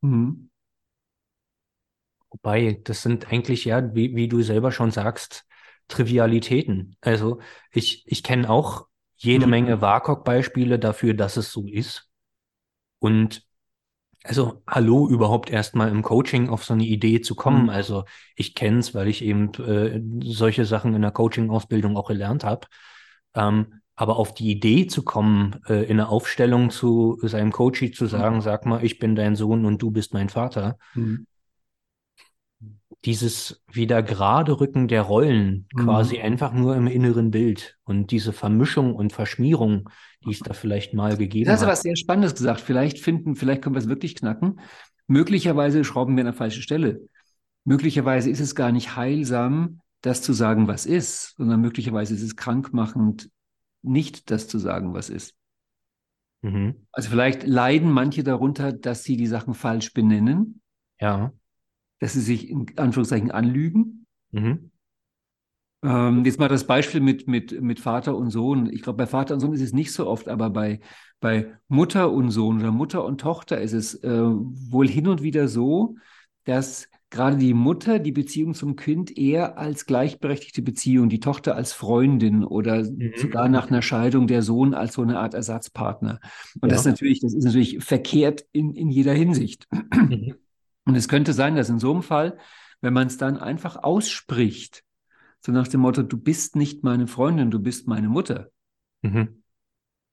Mhm. 0.00 0.48
Wobei, 2.30 2.80
das 2.82 3.02
sind 3.02 3.30
eigentlich 3.30 3.66
ja, 3.66 3.94
wie, 3.94 4.16
wie 4.16 4.28
du 4.28 4.40
selber 4.40 4.72
schon 4.72 4.90
sagst, 4.90 5.46
Trivialitäten. 5.88 6.96
Also 7.02 7.40
ich, 7.70 8.02
ich 8.06 8.22
kenne 8.22 8.48
auch 8.48 8.86
jede 9.16 9.44
mhm. 9.44 9.50
Menge 9.50 9.80
WAKOK-Beispiele 9.82 10.78
dafür, 10.78 11.12
dass 11.12 11.36
es 11.36 11.52
so 11.52 11.66
ist. 11.68 12.08
Und 12.98 13.43
also 14.24 14.62
hallo 14.66 15.08
überhaupt 15.08 15.50
erstmal 15.50 15.90
im 15.90 16.02
Coaching 16.02 16.48
auf 16.48 16.64
so 16.64 16.74
eine 16.74 16.84
Idee 16.84 17.20
zu 17.20 17.34
kommen. 17.34 17.64
Mhm. 17.64 17.70
Also 17.70 18.04
ich 18.34 18.54
kenne 18.54 18.78
es, 18.78 18.94
weil 18.94 19.06
ich 19.08 19.22
eben 19.22 19.52
äh, 19.54 20.00
solche 20.24 20.64
Sachen 20.64 20.94
in 20.94 21.02
der 21.02 21.12
Coaching-Ausbildung 21.12 21.96
auch 21.96 22.08
gelernt 22.08 22.42
habe. 22.42 22.66
Ähm, 23.34 23.80
aber 23.96 24.16
auf 24.16 24.34
die 24.34 24.50
Idee 24.50 24.88
zu 24.88 25.04
kommen, 25.04 25.60
äh, 25.68 25.84
in 25.84 26.00
einer 26.00 26.08
Aufstellung 26.08 26.70
zu 26.70 27.18
seinem 27.22 27.52
Coachie 27.52 27.92
zu 27.92 28.06
sagen, 28.06 28.36
mhm. 28.36 28.40
sag 28.40 28.66
mal, 28.66 28.84
ich 28.84 28.98
bin 28.98 29.14
dein 29.14 29.36
Sohn 29.36 29.64
und 29.66 29.80
du 29.80 29.90
bist 29.90 30.14
mein 30.14 30.30
Vater. 30.30 30.78
Mhm 30.94 31.26
dieses 33.04 33.62
wieder 33.70 34.02
gerade 34.02 34.60
Rücken 34.60 34.88
der 34.88 35.02
Rollen 35.02 35.68
mhm. 35.74 35.84
quasi 35.84 36.20
einfach 36.20 36.52
nur 36.52 36.74
im 36.76 36.86
inneren 36.86 37.30
Bild 37.30 37.78
und 37.84 38.10
diese 38.10 38.32
Vermischung 38.32 38.94
und 38.94 39.12
Verschmierung, 39.12 39.90
die 40.24 40.30
es 40.30 40.40
da 40.40 40.54
vielleicht 40.54 40.94
mal 40.94 41.16
gegeben 41.16 41.50
hat. 41.50 41.58
Du 41.58 41.62
hast 41.62 41.68
was 41.68 41.82
sehr 41.82 41.96
Spannendes 41.96 42.34
gesagt. 42.34 42.60
Vielleicht 42.60 42.98
finden, 42.98 43.36
vielleicht 43.36 43.62
können 43.62 43.74
wir 43.74 43.80
es 43.80 43.88
wirklich 43.88 44.14
knacken. 44.14 44.60
Möglicherweise 45.06 45.84
schrauben 45.84 46.16
wir 46.16 46.22
an 46.22 46.26
der 46.26 46.34
falschen 46.34 46.62
Stelle. 46.62 47.00
Möglicherweise 47.64 48.30
ist 48.30 48.40
es 48.40 48.54
gar 48.54 48.72
nicht 48.72 48.96
heilsam, 48.96 49.80
das 50.00 50.22
zu 50.22 50.32
sagen, 50.32 50.66
was 50.66 50.86
ist, 50.86 51.34
sondern 51.36 51.60
möglicherweise 51.60 52.14
ist 52.14 52.22
es 52.22 52.36
krankmachend, 52.36 53.30
nicht 53.82 54.30
das 54.30 54.48
zu 54.48 54.58
sagen, 54.58 54.94
was 54.94 55.10
ist. 55.10 55.34
Mhm. 56.42 56.86
Also 56.92 57.10
vielleicht 57.10 57.46
leiden 57.46 57.90
manche 57.90 58.22
darunter, 58.22 58.72
dass 58.72 59.04
sie 59.04 59.16
die 59.16 59.26
Sachen 59.26 59.52
falsch 59.54 59.92
benennen. 59.92 60.62
Ja 61.00 61.32
dass 62.04 62.12
sie 62.12 62.20
sich 62.20 62.50
in 62.50 62.66
Anführungszeichen 62.76 63.30
anlügen. 63.30 64.04
Mhm. 64.30 64.70
Ähm, 65.82 66.22
jetzt 66.26 66.38
mal 66.38 66.50
das 66.50 66.66
Beispiel 66.66 67.00
mit, 67.00 67.26
mit, 67.26 67.62
mit 67.62 67.80
Vater 67.80 68.14
und 68.14 68.28
Sohn. 68.28 68.68
Ich 68.70 68.82
glaube, 68.82 68.98
bei 68.98 69.06
Vater 69.06 69.32
und 69.32 69.40
Sohn 69.40 69.54
ist 69.54 69.62
es 69.62 69.72
nicht 69.72 69.90
so 69.90 70.06
oft, 70.06 70.28
aber 70.28 70.50
bei, 70.50 70.80
bei 71.20 71.54
Mutter 71.66 72.12
und 72.12 72.30
Sohn 72.30 72.58
oder 72.60 72.72
Mutter 72.72 73.06
und 73.06 73.22
Tochter 73.22 73.58
ist 73.58 73.72
es 73.72 73.94
äh, 74.04 74.20
wohl 74.22 74.86
hin 74.86 75.08
und 75.08 75.22
wieder 75.22 75.48
so, 75.48 75.96
dass 76.44 76.90
gerade 77.08 77.38
die 77.38 77.54
Mutter 77.54 77.98
die 77.98 78.12
Beziehung 78.12 78.52
zum 78.52 78.76
Kind 78.76 79.16
eher 79.16 79.56
als 79.56 79.86
gleichberechtigte 79.86 80.60
Beziehung, 80.60 81.08
die 81.08 81.20
Tochter 81.20 81.56
als 81.56 81.72
Freundin 81.72 82.44
oder 82.44 82.84
mhm. 82.84 83.12
sogar 83.16 83.48
nach 83.48 83.70
einer 83.70 83.80
Scheidung 83.80 84.26
der 84.26 84.42
Sohn 84.42 84.74
als 84.74 84.92
so 84.92 85.00
eine 85.00 85.20
Art 85.20 85.32
Ersatzpartner. 85.32 86.20
Und 86.60 86.68
ja. 86.68 86.76
das 86.76 86.84
natürlich, 86.84 87.20
das 87.20 87.32
ist 87.32 87.44
natürlich 87.44 87.82
verkehrt 87.82 88.44
in, 88.52 88.74
in 88.74 88.90
jeder 88.90 89.14
Hinsicht. 89.14 89.66
Mhm. 89.70 90.34
Und 90.84 90.96
es 90.96 91.08
könnte 91.08 91.32
sein, 91.32 91.56
dass 91.56 91.68
in 91.68 91.78
so 91.78 91.92
einem 91.92 92.02
Fall, 92.02 92.38
wenn 92.80 92.92
man 92.92 93.06
es 93.06 93.16
dann 93.16 93.38
einfach 93.38 93.82
ausspricht, 93.82 94.84
so 95.40 95.52
nach 95.52 95.68
dem 95.68 95.80
Motto, 95.80 96.02
du 96.02 96.16
bist 96.16 96.56
nicht 96.56 96.84
meine 96.84 97.06
Freundin, 97.06 97.50
du 97.50 97.58
bist 97.58 97.86
meine 97.86 98.08
Mutter, 98.08 98.48
mhm. 99.02 99.42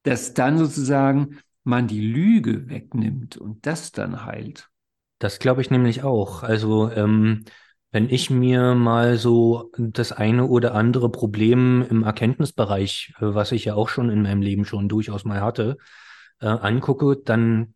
dass 0.03 0.33
dann 0.33 0.57
sozusagen 0.57 1.39
man 1.63 1.87
die 1.87 2.01
Lüge 2.01 2.69
wegnimmt 2.69 3.37
und 3.37 3.65
das 3.65 3.91
dann 3.91 4.25
heilt. 4.25 4.69
Das 5.19 5.39
glaube 5.39 5.61
ich 5.61 5.69
nämlich 5.69 6.03
auch. 6.03 6.43
Also 6.43 6.89
ähm, 6.91 7.45
wenn 7.91 8.09
ich 8.09 8.29
mir 8.29 8.73
mal 8.73 9.17
so 9.17 9.71
das 9.77 10.11
eine 10.11 10.47
oder 10.47 10.73
andere 10.73 11.11
Problem 11.11 11.85
im 11.89 12.03
Erkenntnisbereich, 12.03 13.13
äh, 13.19 13.33
was 13.33 13.51
ich 13.51 13.65
ja 13.65 13.75
auch 13.75 13.89
schon 13.89 14.09
in 14.09 14.23
meinem 14.23 14.41
Leben 14.41 14.65
schon 14.65 14.89
durchaus 14.89 15.25
mal 15.25 15.41
hatte, 15.41 15.77
äh, 16.39 16.47
angucke, 16.47 17.17
dann 17.23 17.75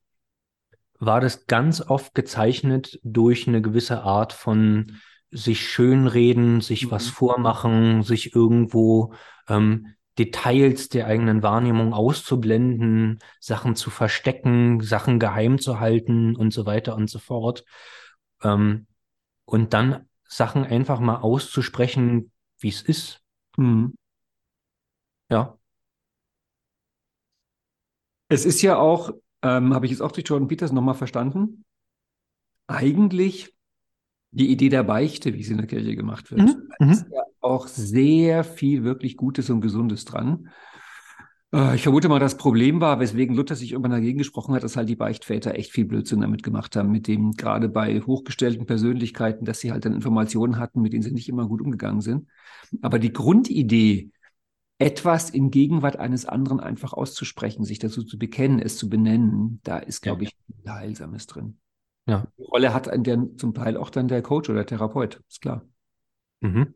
war 1.00 1.22
das 1.22 1.48
ganz 1.48 1.82
oft 1.82 2.16
gezeichnet 2.16 3.00
durch 3.04 3.48
eine 3.48 3.62
gewisse 3.62 4.04
Art 4.04 4.34
von 4.34 5.00
sich 5.32 5.68
schönreden, 5.68 6.62
sich 6.62 6.88
mhm. 6.88 6.92
was 6.92 7.08
vormachen, 7.08 8.04
sich 8.04 8.36
irgendwo 8.36 9.14
ähm, 9.48 9.96
Details 10.18 10.88
der 10.90 11.08
eigenen 11.08 11.44
Wahrnehmung 11.44 11.94
auszublenden, 11.94 13.20
Sachen 13.40 13.76
zu 13.76 13.90
verstecken, 13.90 14.80
Sachen 14.80 15.20
geheim 15.20 15.60
zu 15.60 15.80
halten 15.80 16.36
und 16.36 16.52
so 16.52 16.66
weiter 16.66 16.96
und 16.96 17.10
so 17.10 17.20
fort. 17.20 17.66
Ähm, 18.42 18.88
und 19.44 19.74
dann 19.74 20.08
Sachen 20.24 20.64
einfach 20.64 21.00
mal 21.00 21.18
auszusprechen, 21.18 22.32
wie 22.60 22.70
es 22.70 22.82
ist. 22.82 23.22
Mhm. 23.58 23.96
Ja. 25.30 25.58
Es 28.30 28.46
ist 28.46 28.62
ja 28.62 28.78
auch, 28.78 29.12
ähm, 29.46 29.76
habe 29.76 29.86
ich 29.86 29.92
jetzt 29.92 30.02
auch 30.02 30.12
durch 30.12 30.28
Jordan 30.28 30.48
Peters 30.48 30.72
nochmal 30.72 30.96
verstanden, 30.96 31.66
eigentlich 32.66 33.54
die 34.32 34.52
Idee 34.52 34.70
der 34.70 34.84
Beichte, 34.84 35.36
wie 35.36 35.44
sie 35.44 35.52
in 35.52 35.60
der 35.60 35.68
Kirche 35.68 35.96
gemacht 35.96 36.32
wird. 36.32 36.42
Mhm. 36.42 36.70
Da 36.80 36.90
ist 36.90 37.08
mhm. 37.08 37.14
ja 37.14 37.22
auch 37.42 37.68
sehr 37.68 38.44
viel 38.44 38.84
wirklich 38.84 39.18
Gutes 39.18 39.52
und 39.52 39.62
Gesundes 39.62 40.04
dran. 40.04 40.50
Äh, 41.54 41.76
ich 41.76 41.84
vermute 41.84 42.10
mal, 42.10 42.20
das 42.20 42.38
Problem 42.38 42.82
war, 42.82 43.00
weswegen 43.00 43.36
Luther 43.36 43.56
sich 43.56 43.74
irgendwann 43.74 43.92
dagegen 43.92 44.18
gesprochen 44.18 44.56
hat, 44.56 44.64
dass 44.64 44.78
halt 44.78 44.90
die 44.90 44.96
Beichtväter 44.96 45.54
echt 45.54 45.72
viel 45.72 45.86
Blödsinn 45.86 46.22
damit 46.22 46.42
gemacht 46.42 46.76
haben, 46.76 46.92
mit 46.92 47.08
dem 47.08 47.34
gerade 47.34 47.70
bei 47.70 48.02
hochgestellten 48.02 48.66
Persönlichkeiten, 48.66 49.46
dass 49.46 49.60
sie 49.60 49.72
halt 49.72 49.86
dann 49.86 49.94
Informationen 49.94 50.58
hatten, 50.58 50.82
mit 50.82 50.94
denen 50.94 51.04
sie 51.04 51.12
nicht 51.12 51.30
immer 51.30 51.48
gut 51.48 51.62
umgegangen 51.62 52.02
sind. 52.02 52.28
Aber 52.82 52.98
die 52.98 53.14
Grundidee, 53.14 54.10
etwas 54.78 55.30
in 55.30 55.52
Gegenwart 55.52 55.98
eines 55.98 56.26
anderen 56.26 56.60
einfach 56.60 56.94
auszusprechen, 56.94 57.64
sich 57.64 57.80
dazu 57.80 58.04
zu 58.04 58.18
bekennen, 58.18 58.60
es 58.60 58.78
zu 58.78 58.90
benennen, 58.90 59.62
da 59.64 59.78
ist, 59.78 60.02
glaube 60.02 60.24
ja. 60.24 60.30
ich, 60.30 60.56
viel 60.56 60.72
Heilsames 60.72 61.28
drin. 61.28 61.58
Ja. 62.08 62.28
Die 62.38 62.44
Rolle 62.44 62.74
hat 62.74 62.88
der 62.88 63.20
zum 63.38 63.54
Teil 63.54 63.78
auch 63.78 63.90
dann 63.90 64.08
der 64.08 64.22
Coach 64.22 64.50
oder 64.50 64.66
Therapeut, 64.66 65.22
ist 65.28 65.42
klar. 65.42 65.64
Mhm. 66.42 66.74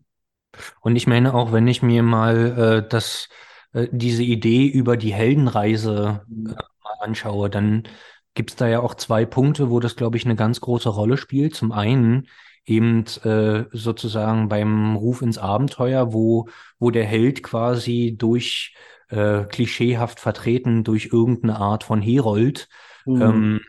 Und 0.81 0.95
ich 0.95 1.07
meine 1.07 1.33
auch, 1.33 1.51
wenn 1.51 1.67
ich 1.67 1.83
mir 1.83 2.01
mal 2.01 2.57
äh, 2.57 2.89
das, 2.89 3.29
äh, 3.73 3.87
diese 3.91 4.23
Idee 4.23 4.67
über 4.67 4.97
die 4.97 5.13
Heldenreise 5.13 6.25
äh, 6.27 6.31
mhm. 6.31 6.43
mal 6.83 6.95
anschaue, 7.01 7.49
dann 7.49 7.83
gibt 8.33 8.51
es 8.51 8.55
da 8.55 8.67
ja 8.67 8.79
auch 8.79 8.95
zwei 8.95 9.25
Punkte, 9.25 9.69
wo 9.69 9.79
das, 9.79 9.95
glaube 9.95 10.17
ich, 10.17 10.25
eine 10.25 10.35
ganz 10.35 10.61
große 10.61 10.89
Rolle 10.89 11.17
spielt. 11.17 11.55
Zum 11.55 11.71
einen 11.71 12.27
eben 12.69 13.05
äh, 13.23 13.65
sozusagen 13.71 14.47
beim 14.47 14.95
Ruf 14.95 15.21
ins 15.21 15.37
Abenteuer, 15.37 16.13
wo, 16.13 16.47
wo 16.77 16.91
der 16.91 17.05
Held 17.05 17.43
quasi 17.43 18.15
durch 18.17 18.75
äh, 19.09 19.43
klischeehaft 19.45 20.19
vertreten 20.19 20.83
durch 20.83 21.09
irgendeine 21.11 21.57
Art 21.57 21.83
von 21.83 22.01
Herold 22.01 22.69
mhm. 23.05 23.21
ähm, 23.21 23.59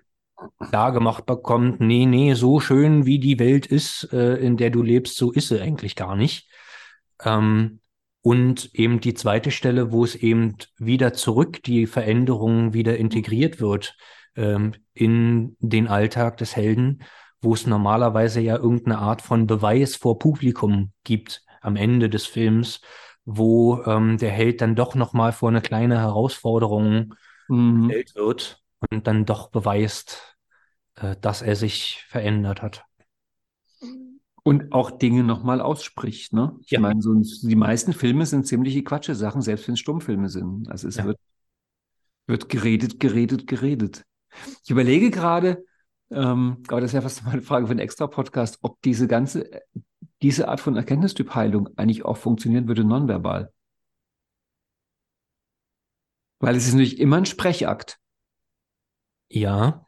klar 0.69 0.93
gemacht 0.93 1.27
bekommt, 1.27 1.81
nee, 1.81 2.07
nee, 2.07 2.35
so 2.35 2.61
schön 2.61 3.07
wie 3.07 3.19
die 3.19 3.39
Welt 3.39 3.67
ist, 3.67 4.13
äh, 4.13 4.37
in 4.37 4.57
der 4.57 4.71
du 4.71 4.83
lebst, 4.83 5.17
so 5.17 5.33
ist 5.33 5.49
sie 5.49 5.61
eigentlich 5.61 5.97
gar 5.97 6.17
nicht. 6.17 6.49
Ähm, 7.23 7.81
und 8.23 8.75
eben 8.75 9.01
die 9.01 9.15
zweite 9.15 9.51
Stelle, 9.51 9.93
wo 9.93 10.05
es 10.05 10.15
eben 10.15 10.57
wieder 10.79 11.15
zurück 11.15 11.63
die 11.63 11.87
Veränderung 11.87 12.75
wieder 12.75 12.99
integriert 12.99 13.61
wird 13.61 13.97
ähm, 14.37 14.73
in 14.93 15.57
den 15.61 15.89
Alltag 15.89 16.37
des 16.37 16.55
Helden, 16.55 17.03
wo 17.41 17.55
es 17.55 17.67
normalerweise 17.67 18.41
ja 18.41 18.57
irgendeine 18.57 18.99
Art 18.99 19.23
von 19.23 19.47
Beweis 19.47 19.97
vor 19.97 20.19
Publikum 20.19 20.93
gibt 21.05 21.45
am 21.61 21.77
Ende 21.77 22.09
des 22.09 22.27
Films, 22.27 22.81
wo 23.25 23.83
ähm, 23.85 24.19
der 24.19 24.31
Held 24.31 24.61
dann 24.61 24.75
doch 24.75 24.95
nochmal 24.95 25.33
vor 25.33 25.49
eine 25.49 25.61
kleine 25.61 25.99
Herausforderung 25.99 27.15
mhm. 27.49 27.89
gestellt 27.89 28.15
wird 28.15 28.63
und 28.91 29.07
dann 29.07 29.27
doch 29.27 29.51
beweist, 29.51 30.37
äh, 30.97 31.17
dass 31.21 31.43
er 31.43 31.57
sich 31.57 32.05
verändert 32.09 32.63
hat. 32.63 32.85
Und 34.43 34.73
auch 34.73 34.91
Dinge 34.91 35.23
nochmal 35.23 35.61
ausspricht. 35.61 36.33
Ne? 36.33 36.57
Ich 36.65 36.71
ja. 36.71 36.81
meine, 36.81 37.03
so, 37.03 37.15
die 37.15 37.57
meisten 37.57 37.93
Filme 37.93 38.25
sind 38.25 38.47
ziemliche 38.47 38.83
Quatsche-Sachen, 38.83 39.43
selbst 39.43 39.69
wenn 39.69 39.75
es 39.75 39.81
Stummfilme 39.81 40.31
sind. 40.31 40.71
Also 40.71 40.89
es 40.89 40.97
ja. 40.97 41.05
wird, 41.05 41.19
wird 42.27 42.49
geredet, 42.49 43.01
geredet, 43.01 43.47
geredet. 43.47 44.05
Ich 44.65 44.71
überlege 44.71 45.11
gerade, 45.11 45.63
ähm, 46.11 46.63
aber 46.69 46.81
das 46.81 46.91
ist 46.91 46.95
ja 46.95 47.01
fast 47.01 47.23
mal 47.25 47.33
eine 47.33 47.43
Frage 47.43 47.67
für 47.67 47.73
einen 47.73 47.81
extra 47.81 48.07
Podcast, 48.07 48.59
ob 48.63 48.81
diese 48.83 49.07
ganze, 49.07 49.63
diese 50.23 50.49
Art 50.49 50.61
von 50.61 50.77
Erkenntnistypheilung 50.77 51.69
eigentlich 51.77 52.05
auch 52.05 52.17
funktionieren 52.17 52.69
würde 52.69 52.85
nonverbal. 52.85 53.53
Weil 56.41 56.57
es 56.57 56.67
ist 56.67 56.73
natürlich 56.73 56.99
immer 56.99 57.19
ein 57.19 57.27
Sprechakt. 57.27 57.99
Ja. 59.29 59.87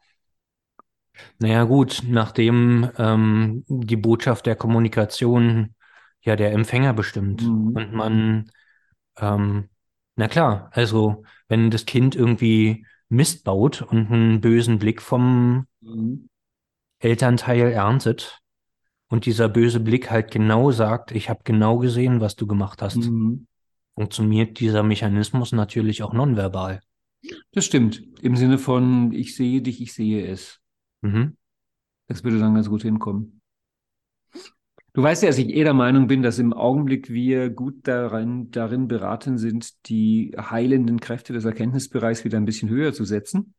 Naja, 1.39 1.63
gut, 1.65 2.03
nachdem 2.07 2.89
ähm, 2.97 3.65
die 3.67 3.97
Botschaft 3.97 4.45
der 4.45 4.55
Kommunikation 4.55 5.75
ja 6.21 6.35
der 6.35 6.53
Empfänger 6.53 6.93
bestimmt 6.93 7.43
mhm. 7.43 7.75
und 7.75 7.93
man, 7.93 8.51
ähm, 9.17 9.69
na 10.15 10.27
klar, 10.27 10.69
also 10.73 11.23
wenn 11.47 11.69
das 11.69 11.85
Kind 11.85 12.15
irgendwie 12.15 12.85
Mist 13.13 13.43
baut 13.43 13.81
und 13.81 14.11
einen 14.11 14.41
bösen 14.41 14.79
Blick 14.79 15.01
vom 15.01 15.67
mhm. 15.81 16.29
Elternteil 16.99 17.71
erntet 17.71 18.39
und 19.09 19.25
dieser 19.25 19.49
böse 19.49 19.79
Blick 19.79 20.09
halt 20.09 20.31
genau 20.31 20.71
sagt, 20.71 21.11
ich 21.11 21.29
habe 21.29 21.41
genau 21.43 21.77
gesehen, 21.77 22.19
was 22.19 22.35
du 22.35 22.47
gemacht 22.47 22.81
hast, 22.81 22.97
mhm. 22.97 23.47
funktioniert 23.95 24.59
dieser 24.59 24.83
Mechanismus 24.83 25.51
natürlich 25.51 26.01
auch 26.01 26.13
nonverbal. 26.13 26.81
Das 27.51 27.65
stimmt. 27.65 28.03
Im 28.21 28.35
Sinne 28.35 28.57
von, 28.57 29.11
ich 29.11 29.35
sehe 29.35 29.61
dich, 29.61 29.81
ich 29.81 29.93
sehe 29.93 30.25
es. 30.25 30.59
Mhm. 31.01 31.37
Das 32.07 32.23
würde 32.23 32.39
dann 32.39 32.55
ganz 32.55 32.67
gut 32.67 32.81
hinkommen. 32.81 33.32
Du 34.93 35.01
weißt 35.01 35.23
ja, 35.23 35.29
dass 35.29 35.39
ich 35.39 35.49
eh 35.49 35.63
der 35.63 35.73
Meinung 35.73 36.05
bin, 36.07 36.21
dass 36.21 36.37
im 36.37 36.53
Augenblick 36.53 37.09
wir 37.09 37.49
gut 37.49 37.87
darin, 37.87 38.51
darin 38.51 38.87
beraten 38.87 39.39
sind, 39.39 39.89
die 39.89 40.35
heilenden 40.37 40.99
Kräfte 40.99 41.33
des 41.33 41.45
Erkenntnisbereichs 41.45 42.23
wieder 42.23 42.37
ein 42.37 42.45
bisschen 42.45 42.69
höher 42.69 42.93
zu 42.93 43.03
setzen. 43.03 43.55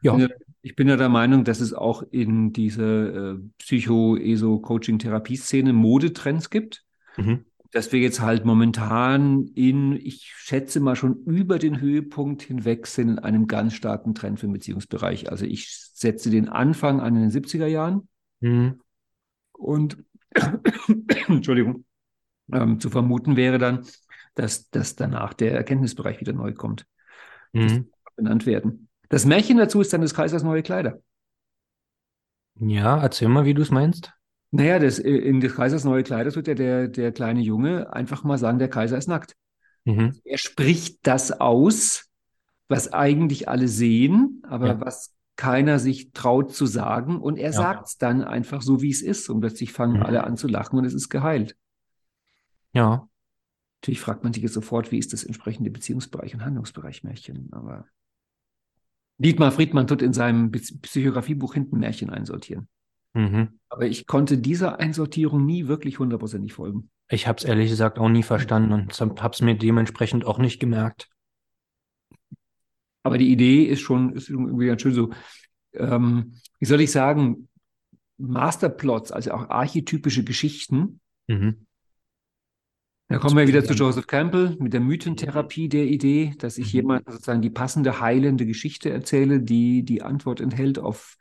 Ja. 0.00 0.12
Ich 0.12 0.18
bin 0.18 0.20
ja, 0.20 0.28
ich 0.62 0.74
bin 0.74 0.88
ja 0.88 0.96
der 0.96 1.08
Meinung, 1.08 1.44
dass 1.44 1.60
es 1.60 1.72
auch 1.72 2.02
in 2.10 2.52
dieser 2.52 3.34
äh, 3.34 3.36
Psycho-ESO-Coaching-Therapie-Szene 3.58 5.72
Modetrends 5.72 6.50
gibt. 6.50 6.82
Mhm 7.16 7.44
dass 7.76 7.92
wir 7.92 8.00
jetzt 8.00 8.22
halt 8.22 8.46
momentan 8.46 9.50
in, 9.54 9.92
ich 9.92 10.32
schätze 10.34 10.80
mal 10.80 10.96
schon 10.96 11.22
über 11.24 11.58
den 11.58 11.78
Höhepunkt 11.78 12.40
hinweg 12.40 12.86
sind 12.86 13.10
in 13.10 13.18
einem 13.18 13.46
ganz 13.46 13.74
starken 13.74 14.14
Trend 14.14 14.40
für 14.40 14.46
den 14.46 14.54
Beziehungsbereich. 14.54 15.30
Also 15.30 15.44
ich 15.44 15.68
setze 15.92 16.30
den 16.30 16.48
Anfang 16.48 17.00
an 17.00 17.16
in 17.16 17.28
den 17.28 17.30
70er 17.30 17.66
Jahren 17.66 18.08
mhm. 18.40 18.80
und 19.52 19.98
Entschuldigung, 21.28 21.84
ähm, 22.52 22.80
zu 22.80 22.90
vermuten 22.90 23.36
wäre 23.36 23.58
dann, 23.58 23.86
dass, 24.34 24.70
dass 24.70 24.96
danach 24.96 25.34
der 25.34 25.52
Erkenntnisbereich 25.52 26.20
wieder 26.20 26.32
neu 26.32 26.52
kommt. 26.52 26.86
Mhm. 27.52 27.90
benannt 28.16 28.44
werden. 28.44 28.88
Das 29.08 29.24
Märchen 29.24 29.56
dazu 29.56 29.80
ist 29.80 29.92
dann 29.92 30.00
des 30.00 30.14
Kaisers 30.14 30.42
neue 30.42 30.62
Kleider. 30.62 31.00
Ja, 32.58 33.00
erzähl 33.00 33.28
mal, 33.28 33.44
wie 33.44 33.54
du 33.54 33.62
es 33.62 33.70
meinst. 33.70 34.12
Naja, 34.50 34.78
das, 34.78 34.98
äh, 34.98 35.10
in 35.10 35.40
des 35.40 35.54
Kaisers 35.54 35.84
neue 35.84 36.02
Kleider 36.02 36.32
tut 36.32 36.48
ja 36.48 36.54
der, 36.54 36.88
der 36.88 37.12
kleine 37.12 37.40
Junge 37.40 37.92
einfach 37.92 38.24
mal 38.24 38.38
sagen, 38.38 38.58
der 38.58 38.70
Kaiser 38.70 38.98
ist 38.98 39.08
nackt. 39.08 39.36
Mhm. 39.84 40.12
Er 40.24 40.38
spricht 40.38 40.98
das 41.02 41.32
aus, 41.32 42.10
was 42.68 42.92
eigentlich 42.92 43.48
alle 43.48 43.68
sehen, 43.68 44.42
aber 44.48 44.68
ja. 44.68 44.80
was 44.80 45.15
keiner 45.36 45.78
sich 45.78 46.12
traut 46.12 46.52
zu 46.52 46.66
sagen. 46.66 47.20
Und 47.20 47.38
er 47.38 47.50
ja. 47.50 47.52
sagt 47.52 47.86
es 47.88 47.98
dann 47.98 48.24
einfach 48.24 48.62
so, 48.62 48.82
wie 48.82 48.90
es 48.90 49.02
ist. 49.02 49.28
Und 49.28 49.40
plötzlich 49.40 49.72
fangen 49.72 49.98
mhm. 49.98 50.02
alle 50.02 50.24
an 50.24 50.36
zu 50.36 50.48
lachen 50.48 50.78
und 50.78 50.84
es 50.84 50.94
ist 50.94 51.08
geheilt. 51.08 51.56
Ja. 52.72 53.08
Natürlich 53.80 54.00
fragt 54.00 54.24
man 54.24 54.32
sich 54.32 54.42
jetzt 54.42 54.54
sofort, 54.54 54.90
wie 54.90 54.98
ist 54.98 55.12
das 55.12 55.24
entsprechende 55.24 55.70
Beziehungsbereich 55.70 56.34
und 56.34 56.44
Handlungsbereich 56.44 57.04
Märchen. 57.04 57.48
Aber 57.52 57.86
Dietmar 59.18 59.52
Friedmann 59.52 59.86
tut 59.86 60.02
in 60.02 60.12
seinem 60.12 60.50
Psychografiebuch 60.50 61.54
hinten 61.54 61.78
Märchen 61.78 62.10
einsortieren. 62.10 62.68
Mhm. 63.14 63.60
Aber 63.68 63.86
ich 63.86 64.06
konnte 64.06 64.38
dieser 64.38 64.78
Einsortierung 64.78 65.46
nie 65.46 65.68
wirklich 65.68 65.98
hundertprozentig 65.98 66.52
folgen. 66.52 66.90
Ich 67.08 67.26
habe 67.26 67.38
es 67.38 67.44
ehrlich 67.44 67.70
gesagt 67.70 67.98
auch 67.98 68.08
nie 68.08 68.22
verstanden 68.22 68.72
und 68.72 69.22
habe 69.22 69.32
es 69.32 69.40
mir 69.40 69.56
dementsprechend 69.56 70.26
auch 70.26 70.38
nicht 70.38 70.60
gemerkt. 70.60 71.08
Aber 73.06 73.18
die 73.18 73.30
Idee 73.30 73.64
ist 73.64 73.80
schon 73.80 74.12
ist 74.14 74.28
irgendwie 74.28 74.66
ganz 74.66 74.82
schön 74.82 74.94
so, 74.94 75.10
ähm, 75.74 76.34
wie 76.58 76.64
soll 76.64 76.80
ich 76.80 76.90
sagen, 76.90 77.48
Masterplots, 78.18 79.12
also 79.12 79.30
auch 79.30 79.48
archetypische 79.48 80.24
Geschichten. 80.24 81.00
Mhm. 81.28 81.66
Da 83.08 83.18
kommen 83.18 83.36
wir 83.36 83.46
wieder 83.46 83.64
zu 83.64 83.74
Joseph 83.74 84.08
Campbell 84.08 84.56
mit 84.58 84.72
der 84.72 84.80
Mythentherapie 84.80 85.68
der 85.68 85.84
Idee, 85.84 86.34
dass 86.38 86.58
ich 86.58 86.72
mhm. 86.72 86.78
jemand 86.78 87.08
sozusagen 87.08 87.42
die 87.42 87.50
passende 87.50 88.00
heilende 88.00 88.44
Geschichte 88.44 88.90
erzähle, 88.90 89.40
die 89.40 89.84
die 89.84 90.02
Antwort 90.02 90.40
enthält 90.40 90.80
auf 90.80 91.16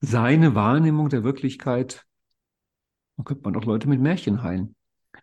seine 0.00 0.54
Wahrnehmung 0.54 1.08
der 1.08 1.24
Wirklichkeit, 1.24 2.06
dann 3.16 3.24
könnte 3.24 3.42
man 3.42 3.54
doch 3.54 3.64
Leute 3.64 3.88
mit 3.88 4.00
Märchen 4.00 4.44
heilen. 4.44 4.76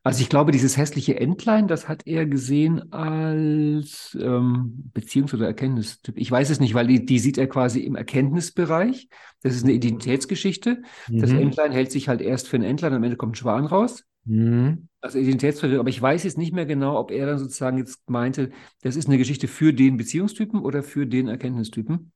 Also 0.05 0.21
ich 0.21 0.29
glaube, 0.29 0.51
dieses 0.51 0.77
hässliche 0.77 1.19
Entlein, 1.19 1.67
das 1.67 1.87
hat 1.89 2.05
er 2.05 2.27
gesehen 2.27 2.93
als 2.93 4.15
ähm, 4.21 4.91
Beziehungs- 4.93 5.33
oder 5.33 5.47
Erkenntnistyp. 5.47 6.15
Ich 6.19 6.29
weiß 6.29 6.51
es 6.51 6.59
nicht, 6.59 6.75
weil 6.75 6.85
die, 6.85 7.03
die 7.03 7.17
sieht 7.17 7.39
er 7.39 7.47
quasi 7.47 7.79
im 7.79 7.95
Erkenntnisbereich. 7.95 9.09
Das 9.41 9.55
ist 9.55 9.63
eine 9.63 9.73
Identitätsgeschichte. 9.73 10.83
Mhm. 11.09 11.19
Das 11.19 11.31
Entlein 11.31 11.71
hält 11.71 11.91
sich 11.91 12.07
halt 12.07 12.21
erst 12.21 12.47
für 12.47 12.55
ein 12.55 12.61
Entlein, 12.61 12.93
am 12.93 13.03
Ende 13.03 13.17
kommt 13.17 13.31
ein 13.31 13.35
Schwan 13.35 13.65
raus. 13.65 14.03
Mhm. 14.25 14.89
Also 15.01 15.17
Identitätsverwirrung, 15.17 15.79
aber 15.79 15.89
ich 15.89 16.03
weiß 16.03 16.23
jetzt 16.23 16.37
nicht 16.37 16.53
mehr 16.53 16.67
genau, 16.67 16.99
ob 16.99 17.09
er 17.09 17.25
dann 17.25 17.39
sozusagen 17.39 17.79
jetzt 17.79 18.07
meinte, 18.07 18.51
das 18.83 18.97
ist 18.97 19.07
eine 19.07 19.17
Geschichte 19.17 19.47
für 19.47 19.73
den 19.73 19.97
Beziehungstypen 19.97 20.59
oder 20.59 20.83
für 20.83 21.07
den 21.07 21.29
Erkenntnistypen. 21.29 22.11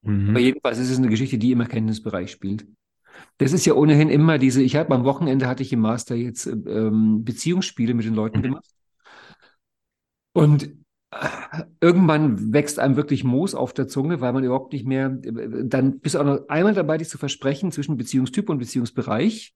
Mhm. 0.00 0.30
Aber 0.30 0.40
jedenfalls 0.40 0.78
ist 0.78 0.88
es 0.88 0.96
eine 0.96 1.08
Geschichte, 1.08 1.36
die 1.36 1.52
im 1.52 1.60
Erkenntnisbereich 1.60 2.30
spielt. 2.30 2.66
Das 3.38 3.52
ist 3.52 3.66
ja 3.66 3.74
ohnehin 3.74 4.08
immer 4.08 4.38
diese, 4.38 4.62
ich 4.62 4.76
habe 4.76 4.94
am 4.94 5.04
Wochenende 5.04 5.46
hatte 5.46 5.62
ich 5.62 5.72
im 5.72 5.80
Master 5.80 6.14
jetzt 6.14 6.46
ähm, 6.46 7.24
Beziehungsspiele 7.24 7.94
mit 7.94 8.04
den 8.04 8.14
Leuten 8.14 8.38
mhm. 8.38 8.42
gemacht. 8.42 8.68
Und 10.32 10.70
irgendwann 11.80 12.52
wächst 12.52 12.78
einem 12.78 12.96
wirklich 12.96 13.24
Moos 13.24 13.54
auf 13.54 13.72
der 13.72 13.88
Zunge, 13.88 14.20
weil 14.20 14.32
man 14.32 14.44
überhaupt 14.44 14.72
nicht 14.72 14.86
mehr, 14.86 15.08
dann 15.08 16.00
bist 16.00 16.14
du 16.14 16.20
auch 16.20 16.24
noch 16.24 16.48
einmal 16.48 16.74
dabei, 16.74 16.98
dich 16.98 17.08
zu 17.08 17.18
versprechen 17.18 17.72
zwischen 17.72 17.96
Beziehungstyp 17.96 18.48
und 18.48 18.58
Beziehungsbereich. 18.58 19.54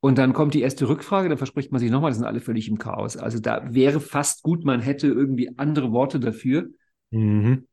Und 0.00 0.16
dann 0.16 0.32
kommt 0.32 0.54
die 0.54 0.62
erste 0.62 0.88
Rückfrage, 0.88 1.28
dann 1.28 1.36
verspricht 1.36 1.72
man 1.72 1.78
sich 1.78 1.90
nochmal, 1.90 2.10
das 2.10 2.16
sind 2.16 2.26
alle 2.26 2.40
völlig 2.40 2.68
im 2.68 2.78
Chaos. 2.78 3.18
Also 3.18 3.38
da 3.38 3.74
wäre 3.74 4.00
fast 4.00 4.42
gut, 4.42 4.64
man 4.64 4.80
hätte 4.80 5.08
irgendwie 5.08 5.58
andere 5.58 5.92
Worte 5.92 6.18
dafür, 6.18 6.70
mhm. 7.10 7.66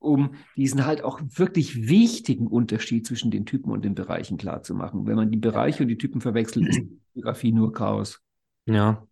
Um 0.00 0.34
diesen 0.56 0.86
halt 0.86 1.04
auch 1.04 1.20
wirklich 1.22 1.88
wichtigen 1.88 2.46
Unterschied 2.46 3.06
zwischen 3.06 3.30
den 3.30 3.46
Typen 3.46 3.70
und 3.70 3.84
den 3.84 3.94
Bereichen 3.94 4.38
klarzumachen. 4.38 5.06
Wenn 5.06 5.16
man 5.16 5.30
die 5.30 5.36
Bereiche 5.36 5.84
und 5.84 5.88
die 5.88 5.98
Typen 5.98 6.20
verwechselt, 6.20 6.68
ist 6.68 6.78
die 6.78 6.98
Fotografie 7.12 7.52
nur 7.52 7.72
Chaos. 7.72 8.20
Ja. 8.66 9.06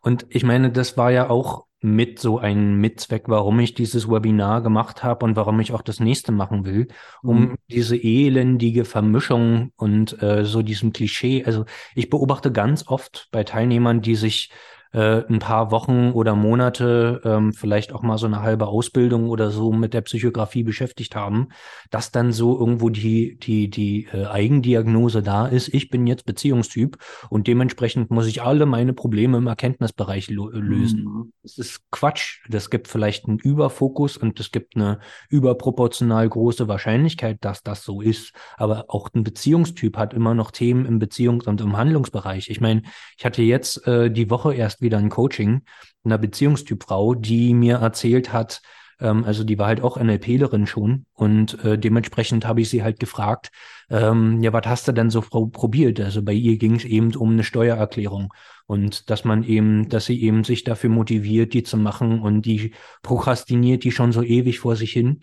Und 0.00 0.26
ich 0.28 0.44
meine, 0.44 0.70
das 0.70 0.96
war 0.96 1.10
ja 1.10 1.28
auch 1.30 1.64
mit 1.80 2.18
so 2.18 2.38
ein 2.38 2.76
Mitzweck, 2.76 3.24
warum 3.26 3.60
ich 3.60 3.74
dieses 3.74 4.08
Webinar 4.08 4.62
gemacht 4.62 5.02
habe 5.02 5.26
und 5.26 5.36
warum 5.36 5.60
ich 5.60 5.72
auch 5.72 5.82
das 5.82 6.00
nächste 6.00 6.32
machen 6.32 6.64
will, 6.64 6.88
um 7.22 7.40
mhm. 7.40 7.54
diese 7.68 7.96
elendige 7.96 8.86
Vermischung 8.86 9.72
und 9.76 10.22
äh, 10.22 10.46
so 10.46 10.62
diesem 10.62 10.94
Klischee. 10.94 11.44
Also 11.44 11.66
ich 11.94 12.08
beobachte 12.08 12.52
ganz 12.52 12.86
oft 12.86 13.28
bei 13.32 13.44
Teilnehmern, 13.44 14.00
die 14.00 14.14
sich 14.14 14.50
äh, 14.94 15.24
ein 15.28 15.40
paar 15.40 15.70
Wochen 15.72 16.12
oder 16.12 16.36
Monate, 16.36 17.20
ähm, 17.24 17.52
vielleicht 17.52 17.92
auch 17.92 18.02
mal 18.02 18.16
so 18.16 18.26
eine 18.26 18.42
halbe 18.42 18.68
Ausbildung 18.68 19.28
oder 19.28 19.50
so 19.50 19.72
mit 19.72 19.92
der 19.92 20.02
Psychografie 20.02 20.62
beschäftigt 20.62 21.16
haben, 21.16 21.48
dass 21.90 22.12
dann 22.12 22.32
so 22.32 22.58
irgendwo 22.58 22.90
die, 22.90 23.36
die, 23.36 23.68
die 23.68 24.06
äh, 24.12 24.26
Eigendiagnose 24.26 25.22
da 25.22 25.46
ist, 25.46 25.74
ich 25.74 25.90
bin 25.90 26.06
jetzt 26.06 26.26
Beziehungstyp 26.26 26.98
und 27.28 27.48
dementsprechend 27.48 28.10
muss 28.10 28.28
ich 28.28 28.42
alle 28.42 28.66
meine 28.66 28.92
Probleme 28.92 29.36
im 29.38 29.48
Erkenntnisbereich 29.48 30.30
lösen. 30.30 31.04
Mhm. 31.04 31.32
Das 31.42 31.58
ist 31.58 31.82
Quatsch. 31.90 32.40
Das 32.48 32.70
gibt 32.70 32.86
vielleicht 32.86 33.26
einen 33.26 33.38
Überfokus 33.38 34.16
und 34.16 34.38
es 34.38 34.52
gibt 34.52 34.76
eine 34.76 35.00
überproportional 35.28 36.28
große 36.28 36.68
Wahrscheinlichkeit, 36.68 37.38
dass 37.40 37.62
das 37.62 37.82
so 37.82 38.00
ist. 38.00 38.32
Aber 38.56 38.84
auch 38.88 39.08
ein 39.12 39.24
Beziehungstyp 39.24 39.96
hat 39.96 40.14
immer 40.14 40.34
noch 40.34 40.52
Themen 40.52 40.86
im 40.86 41.00
Beziehungs- 41.00 41.48
und 41.48 41.60
im 41.60 41.76
Handlungsbereich. 41.76 42.48
Ich 42.48 42.60
meine, 42.60 42.82
ich 43.18 43.24
hatte 43.24 43.42
jetzt 43.42 43.86
äh, 43.88 44.10
die 44.10 44.30
Woche 44.30 44.54
erst 44.54 44.83
wieder 44.84 44.98
ein 44.98 45.10
Coaching 45.10 45.62
einer 46.04 46.18
Beziehungstypfrau, 46.18 47.14
die 47.14 47.54
mir 47.54 47.76
erzählt 47.78 48.32
hat, 48.32 48.62
ähm, 49.00 49.24
also 49.24 49.44
die 49.44 49.58
war 49.58 49.66
halt 49.66 49.82
auch 49.82 49.96
NLPlerin 49.96 50.66
schon 50.66 51.06
und 51.14 51.62
äh, 51.64 51.78
dementsprechend 51.78 52.46
habe 52.46 52.60
ich 52.60 52.70
sie 52.70 52.82
halt 52.82 53.00
gefragt, 53.00 53.50
ähm, 53.90 54.42
ja, 54.42 54.52
was 54.52 54.66
hast 54.66 54.88
du 54.88 54.92
denn 54.92 55.10
so 55.10 55.20
probiert? 55.20 56.00
Also 56.00 56.22
bei 56.22 56.32
ihr 56.32 56.56
ging 56.58 56.76
es 56.76 56.84
eben 56.84 57.14
um 57.16 57.32
eine 57.32 57.44
Steuererklärung 57.44 58.32
und 58.66 59.10
dass 59.10 59.24
man 59.24 59.42
eben, 59.44 59.88
dass 59.88 60.06
sie 60.06 60.22
eben 60.22 60.44
sich 60.44 60.64
dafür 60.64 60.90
motiviert, 60.90 61.52
die 61.54 61.62
zu 61.62 61.76
machen 61.76 62.20
und 62.20 62.42
die 62.42 62.72
prokrastiniert 63.02 63.84
die 63.84 63.92
schon 63.92 64.12
so 64.12 64.22
ewig 64.22 64.60
vor 64.60 64.76
sich 64.76 64.92
hin. 64.92 65.20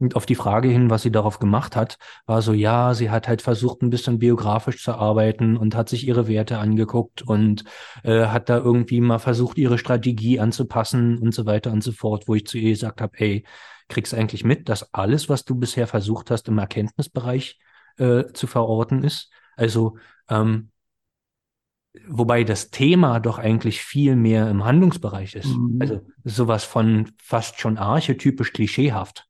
Und 0.00 0.16
auf 0.16 0.24
die 0.24 0.34
Frage 0.34 0.68
hin, 0.68 0.88
was 0.88 1.02
sie 1.02 1.12
darauf 1.12 1.38
gemacht 1.38 1.76
hat, 1.76 1.98
war 2.24 2.40
so, 2.40 2.54
ja, 2.54 2.94
sie 2.94 3.10
hat 3.10 3.28
halt 3.28 3.42
versucht, 3.42 3.82
ein 3.82 3.90
bisschen 3.90 4.18
biografisch 4.18 4.82
zu 4.82 4.94
arbeiten 4.94 5.58
und 5.58 5.76
hat 5.76 5.90
sich 5.90 6.08
ihre 6.08 6.26
Werte 6.26 6.58
angeguckt 6.58 7.20
und 7.20 7.64
äh, 8.02 8.26
hat 8.26 8.48
da 8.48 8.56
irgendwie 8.56 9.02
mal 9.02 9.18
versucht, 9.18 9.58
ihre 9.58 9.76
Strategie 9.76 10.40
anzupassen 10.40 11.18
und 11.18 11.34
so 11.34 11.44
weiter 11.44 11.70
und 11.70 11.84
so 11.84 11.92
fort, 11.92 12.28
wo 12.28 12.34
ich 12.34 12.46
zu 12.46 12.56
ihr 12.56 12.70
gesagt 12.70 13.02
habe, 13.02 13.12
ey, 13.18 13.44
kriegst 13.88 14.14
eigentlich 14.14 14.42
mit, 14.42 14.70
dass 14.70 14.94
alles, 14.94 15.28
was 15.28 15.44
du 15.44 15.54
bisher 15.54 15.86
versucht 15.86 16.30
hast, 16.30 16.48
im 16.48 16.56
Erkenntnisbereich 16.56 17.58
äh, 17.98 18.24
zu 18.32 18.46
verorten 18.46 19.04
ist? 19.04 19.30
Also, 19.56 19.98
ähm, 20.30 20.70
wobei 22.06 22.44
das 22.44 22.70
Thema 22.70 23.20
doch 23.20 23.38
eigentlich 23.38 23.82
viel 23.82 24.16
mehr 24.16 24.48
im 24.48 24.64
Handlungsbereich 24.64 25.34
ist. 25.34 25.54
Mhm. 25.54 25.76
Also 25.80 26.00
sowas 26.24 26.64
von 26.64 27.12
fast 27.22 27.60
schon 27.60 27.76
archetypisch 27.76 28.52
klischeehaft. 28.52 29.26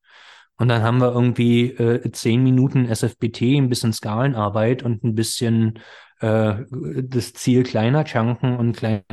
Und 0.61 0.69
dann 0.69 0.83
haben 0.83 0.99
wir 0.99 1.11
irgendwie 1.11 1.71
äh, 1.71 2.13
zehn 2.13 2.43
Minuten 2.43 2.85
SFBT, 2.85 3.57
ein 3.57 3.71
bisschen 3.71 3.95
Skalenarbeit 3.95 4.83
und 4.83 5.03
ein 5.05 5.15
bisschen 5.15 5.79
äh, 6.21 6.57
das 7.03 7.33
Ziel 7.33 7.63
kleiner 7.63 8.05
Chunken 8.05 8.59
und 8.59 8.77
kleiner 8.77 9.05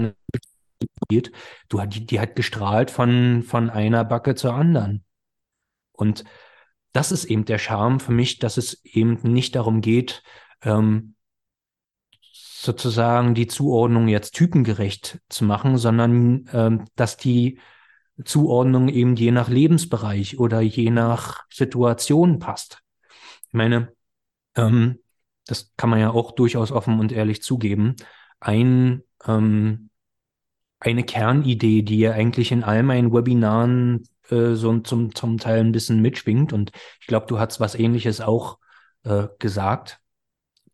du 1.10 1.22
die, 1.86 2.06
die 2.06 2.20
hat 2.20 2.36
gestrahlt 2.36 2.91
von, 2.91 3.43
von 3.43 3.70
einer 3.70 4.04
Backe 4.04 4.36
zur 4.36 4.56
anderen. 4.56 5.06
Und 5.93 6.26
das 6.91 7.14
ist 7.14 7.24
eben 7.24 7.45
der 7.45 7.60
Charme 7.60 8.02
für 8.02 8.12
mich, 8.12 8.39
dass 8.39 8.58
es 8.58 8.84
eben 8.84 9.18
nicht 9.24 9.56
darum 9.56 9.80
geht, 9.80 10.24
ähm, 10.64 11.16
sozusagen 12.34 13.36
die 13.36 13.48
Zuordnung 13.48 14.10
jetzt 14.10 14.36
typengerecht 14.36 15.22
zu 15.30 15.45
machen, 15.45 15.78
sondern 15.78 16.50
ähm, 16.52 16.86
dass 16.98 17.16
die 17.16 17.62
Zuordnung 18.24 18.89
eben 18.89 19.15
je 19.15 19.32
nach 19.32 19.49
Lebensbereich 19.49 20.39
oder 20.39 20.61
je 20.61 20.89
nach 20.89 21.45
Situation 21.51 22.39
passt. 22.39 22.82
Ich 23.47 23.53
meine, 23.53 23.93
ähm, 24.55 24.99
das 25.45 25.72
kann 25.78 25.89
man 25.89 25.99
ja 25.99 26.11
auch 26.11 26.32
durchaus 26.32 26.72
offen 26.72 26.99
und 26.99 27.11
ehrlich 27.11 27.41
zugeben. 27.41 27.95
Ein, 28.39 29.03
ähm, 29.26 29.89
eine 30.80 31.03
Kernidee, 31.03 31.82
die 31.82 31.99
ja 31.99 32.11
eigentlich 32.11 32.51
in 32.51 32.63
all 32.63 32.84
meinen 32.84 33.13
Webinaren 33.13 34.07
äh, 34.30 34.53
so 34.53 34.78
zum, 34.80 35.15
zum 35.15 35.38
Teil 35.38 35.61
ein 35.61 35.72
bisschen 35.72 36.01
mitschwingt, 36.01 36.53
und 36.53 36.72
ich 36.99 37.07
glaube, 37.07 37.28
du 37.28 37.39
hast 37.39 37.59
was 37.59 37.76
ähnliches 37.76 38.22
auch 38.22 38.59
äh, 39.03 39.28
gesagt, 39.39 39.99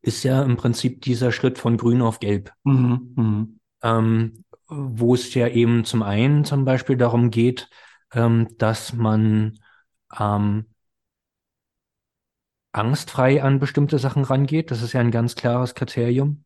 ist 0.01 0.23
ja 0.23 0.43
im 0.43 0.57
Prinzip 0.57 1.01
dieser 1.01 1.31
Schritt 1.31 1.57
von 1.57 1.77
grün 1.77 2.01
auf 2.01 2.19
gelb. 2.19 2.51
Mhm, 2.63 3.13
mh. 3.15 3.47
ähm, 3.83 4.43
wo 4.75 5.13
es 5.13 5.33
ja 5.33 5.47
eben 5.47 5.85
zum 5.85 6.03
einen 6.03 6.45
zum 6.45 6.65
Beispiel 6.65 6.97
darum 6.97 7.29
geht, 7.29 7.69
ähm, 8.13 8.49
dass 8.57 8.93
man 8.93 9.59
ähm, 10.17 10.65
angstfrei 12.71 13.43
an 13.43 13.59
bestimmte 13.59 13.99
Sachen 13.99 14.23
rangeht. 14.23 14.71
Das 14.71 14.81
ist 14.81 14.93
ja 14.93 14.99
ein 14.99 15.11
ganz 15.11 15.35
klares 15.35 15.75
Kriterium. 15.75 16.43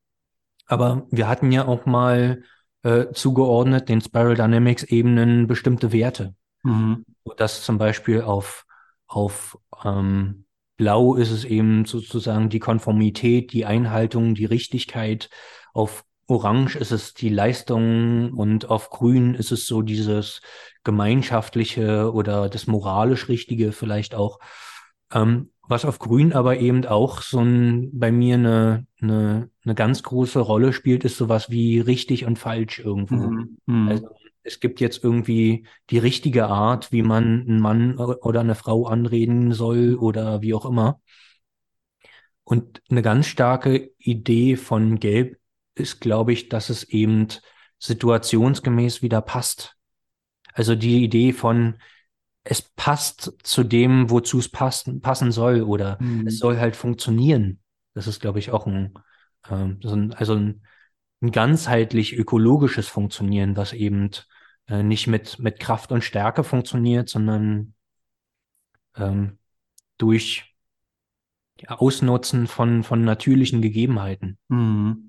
Aber 0.67 1.07
wir 1.11 1.28
hatten 1.28 1.51
ja 1.51 1.65
auch 1.65 1.86
mal 1.86 2.43
äh, 2.84 3.11
zugeordnet 3.13 3.89
den 3.89 4.01
Spiral 4.01 4.36
Dynamics 4.36 4.84
Ebenen 4.84 5.47
bestimmte 5.47 5.91
Werte. 5.91 6.36
Mhm. 6.63 7.05
Dass 7.38 7.63
zum 7.63 7.78
Beispiel 7.78 8.21
auf, 8.21 8.65
auf 9.07 9.57
ähm, 9.84 10.45
Blau 10.75 11.15
ist 11.15 11.32
es 11.32 11.43
eben 11.43 11.86
sozusagen 11.86 12.49
die 12.49 12.59
Konformität, 12.59 13.51
die 13.51 13.65
Einhaltung, 13.65 14.36
die 14.36 14.45
Richtigkeit. 14.45 15.30
Auf 15.73 16.03
Orange 16.28 16.75
ist 16.75 16.91
es 16.91 17.13
die 17.13 17.30
Leistung 17.30 18.34
und 18.34 18.69
auf 18.69 18.89
Grün 18.89 19.34
ist 19.34 19.51
es 19.51 19.65
so 19.65 19.82
dieses 19.82 20.41
gemeinschaftliche 20.84 22.11
oder 22.11 22.49
das 22.49 22.67
moralisch 22.67 23.30
Richtige 23.30 23.71
vielleicht 23.71 24.13
auch. 24.13 24.39
Ähm, 25.11 25.51
was 25.69 25.86
auf 25.86 25.99
Grün 25.99 26.34
aber 26.34 26.59
eben 26.59 26.86
auch 26.86 27.21
so 27.21 27.39
ein, 27.39 27.89
bei 27.93 28.11
mir 28.11 28.36
eine, 28.36 28.88
eine, 29.01 29.49
eine 29.63 29.75
ganz 29.75 30.03
große 30.03 30.39
Rolle 30.39 30.71
spielt, 30.73 31.03
ist 31.03 31.17
sowas 31.17 31.49
wie 31.49 31.80
richtig 31.80 32.25
und 32.25 32.39
falsch 32.39 32.80
irgendwo. 32.80 33.15
Mhm. 33.15 33.57
Mhm. 33.65 33.88
Also 33.89 34.09
es 34.43 34.59
gibt 34.61 34.80
jetzt 34.80 35.03
irgendwie 35.03 35.67
die 35.89 35.97
richtige 35.97 36.47
Art, 36.47 36.91
wie 36.91 37.03
man 37.03 37.41
einen 37.41 37.59
Mann 37.59 37.97
oder 37.97 38.39
eine 38.39 38.55
Frau 38.55 38.86
anreden 38.86 39.51
soll 39.51 39.95
oder 39.95 40.41
wie 40.41 40.53
auch 40.53 40.65
immer. 40.65 41.01
Und 42.45 42.82
eine 42.89 43.01
ganz 43.01 43.28
starke 43.28 43.91
Idee 43.97 44.55
von 44.55 44.99
Gelb 44.99 45.38
ist, 45.78 45.99
glaube 45.99 46.34
ich, 46.34 46.49
dass 46.49 46.69
es 46.69 46.84
eben 46.84 47.28
situationsgemäß 47.80 49.01
wieder 49.01 49.21
passt. 49.21 49.75
Also 50.53 50.75
die 50.75 51.03
Idee 51.03 51.34
von, 51.34 51.80
es 52.43 52.61
passt 52.61 53.34
zu 53.43 53.63
dem, 53.63 54.09
wozu 54.09 54.39
es 54.39 54.49
passen, 54.49 55.01
passen 55.01 55.32
soll 55.32 55.61
oder 55.61 56.01
mhm. 56.01 56.28
es 56.28 56.39
soll 56.39 56.57
halt 56.57 56.75
funktionieren. 56.75 57.59
Das 57.93 58.07
ist, 58.07 58.21
glaube 58.21 58.39
ich, 58.39 58.51
auch 58.51 58.65
ein, 58.65 58.93
äh, 59.49 59.75
so 59.82 59.93
ein 59.93 60.13
also 60.13 60.36
ein, 60.36 60.63
ein 61.21 61.32
ganzheitlich 61.32 62.15
ökologisches 62.15 62.88
Funktionieren, 62.88 63.57
was 63.57 63.73
eben 63.73 64.11
äh, 64.67 64.84
nicht 64.84 65.07
mit, 65.07 65.39
mit 65.39 65.59
Kraft 65.59 65.91
und 65.91 66.03
Stärke 66.03 66.43
funktioniert, 66.43 67.09
sondern 67.09 67.73
ähm, 68.95 69.39
durch 69.97 70.55
Ausnutzen 71.65 72.47
von, 72.47 72.84
von 72.84 73.03
natürlichen 73.03 73.61
Gegebenheiten. 73.61 74.38
Mhm. 74.47 75.07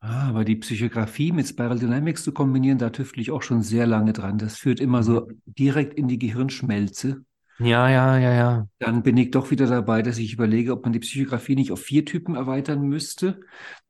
Ah, 0.00 0.28
aber 0.28 0.44
die 0.44 0.56
Psychografie 0.56 1.30
mit 1.30 1.46
Spiral 1.46 1.78
Dynamics 1.78 2.24
zu 2.24 2.32
kombinieren, 2.32 2.78
da 2.78 2.88
tüftle 2.88 3.20
ich 3.20 3.30
auch 3.30 3.42
schon 3.42 3.62
sehr 3.62 3.86
lange 3.86 4.14
dran. 4.14 4.38
Das 4.38 4.56
führt 4.56 4.80
immer 4.80 5.02
so 5.02 5.26
mhm. 5.26 5.42
direkt 5.46 5.94
in 5.94 6.08
die 6.08 6.18
Gehirnschmelze. 6.18 7.22
Ja, 7.58 7.90
ja, 7.90 8.18
ja, 8.18 8.32
ja. 8.32 8.68
Dann 8.78 9.02
bin 9.02 9.18
ich 9.18 9.30
doch 9.30 9.50
wieder 9.50 9.66
dabei, 9.66 10.00
dass 10.00 10.16
ich 10.16 10.32
überlege, 10.32 10.72
ob 10.72 10.84
man 10.84 10.94
die 10.94 11.00
Psychografie 11.00 11.54
nicht 11.54 11.72
auf 11.72 11.80
vier 11.80 12.06
Typen 12.06 12.34
erweitern 12.34 12.80
müsste. 12.80 13.40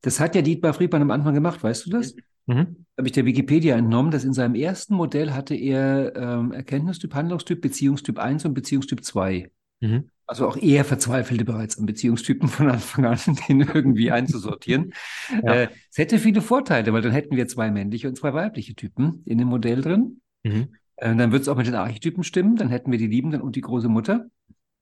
Das 0.00 0.18
hat 0.18 0.34
ja 0.34 0.42
Dietmar 0.42 0.74
Friedmann 0.74 1.02
am 1.02 1.12
Anfang 1.12 1.34
gemacht, 1.34 1.62
weißt 1.62 1.86
du 1.86 1.90
das? 1.90 2.16
Mhm. 2.46 2.84
Habe 2.98 3.06
ich 3.06 3.12
der 3.12 3.26
Wikipedia 3.26 3.76
entnommen, 3.76 4.10
dass 4.10 4.24
in 4.24 4.32
seinem 4.32 4.56
ersten 4.56 4.94
Modell 4.94 5.30
hatte 5.30 5.54
er 5.54 6.16
ähm, 6.16 6.50
Erkenntnistyp, 6.50 7.14
Handlungstyp, 7.14 7.60
Beziehungstyp 7.60 8.18
1 8.18 8.44
und 8.44 8.54
Beziehungstyp 8.54 9.04
2. 9.04 9.52
Mhm. 9.78 10.10
Also 10.30 10.46
auch 10.46 10.56
er 10.56 10.84
verzweifelte 10.84 11.44
bereits 11.44 11.76
an 11.76 11.86
Beziehungstypen 11.86 12.46
von 12.46 12.70
Anfang 12.70 13.04
an, 13.04 13.18
den 13.48 13.62
irgendwie 13.62 14.12
einzusortieren. 14.12 14.92
ja. 15.42 15.54
äh, 15.54 15.68
es 15.90 15.98
hätte 15.98 16.20
viele 16.20 16.40
Vorteile, 16.40 16.92
weil 16.92 17.02
dann 17.02 17.10
hätten 17.10 17.34
wir 17.34 17.48
zwei 17.48 17.72
männliche 17.72 18.06
und 18.06 18.16
zwei 18.16 18.32
weibliche 18.32 18.76
Typen 18.76 19.24
in 19.26 19.38
dem 19.38 19.48
Modell 19.48 19.80
drin. 19.80 20.20
Mhm. 20.44 20.68
Äh, 20.94 21.16
dann 21.16 21.32
würde 21.32 21.42
es 21.42 21.48
auch 21.48 21.56
mit 21.56 21.66
den 21.66 21.74
Archetypen 21.74 22.22
stimmen, 22.22 22.54
dann 22.54 22.68
hätten 22.68 22.92
wir 22.92 22.98
die 22.98 23.08
Liebenden 23.08 23.40
und 23.40 23.56
die 23.56 23.60
große 23.60 23.88
Mutter. 23.88 24.26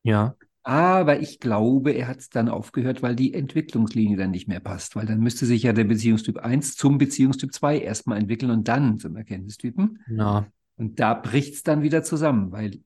Ja. 0.02 0.36
Aber 0.64 1.18
ich 1.20 1.40
glaube, 1.40 1.92
er 1.92 2.08
hat 2.08 2.18
es 2.18 2.28
dann 2.28 2.50
aufgehört, 2.50 3.00
weil 3.00 3.16
die 3.16 3.32
Entwicklungslinie 3.32 4.18
dann 4.18 4.32
nicht 4.32 4.48
mehr 4.48 4.60
passt. 4.60 4.96
Weil 4.96 5.06
dann 5.06 5.20
müsste 5.20 5.46
sich 5.46 5.62
ja 5.62 5.72
der 5.72 5.84
Beziehungstyp 5.84 6.36
1 6.36 6.76
zum 6.76 6.98
Beziehungstyp 6.98 7.54
2 7.54 7.80
erstmal 7.80 8.18
entwickeln 8.18 8.50
und 8.50 8.68
dann 8.68 8.98
zum 8.98 9.16
Erkenntnistypen. 9.16 10.00
Ja. 10.10 10.46
Und 10.76 11.00
da 11.00 11.14
bricht 11.14 11.54
es 11.54 11.62
dann 11.62 11.80
wieder 11.80 12.02
zusammen, 12.02 12.52
weil 12.52 12.80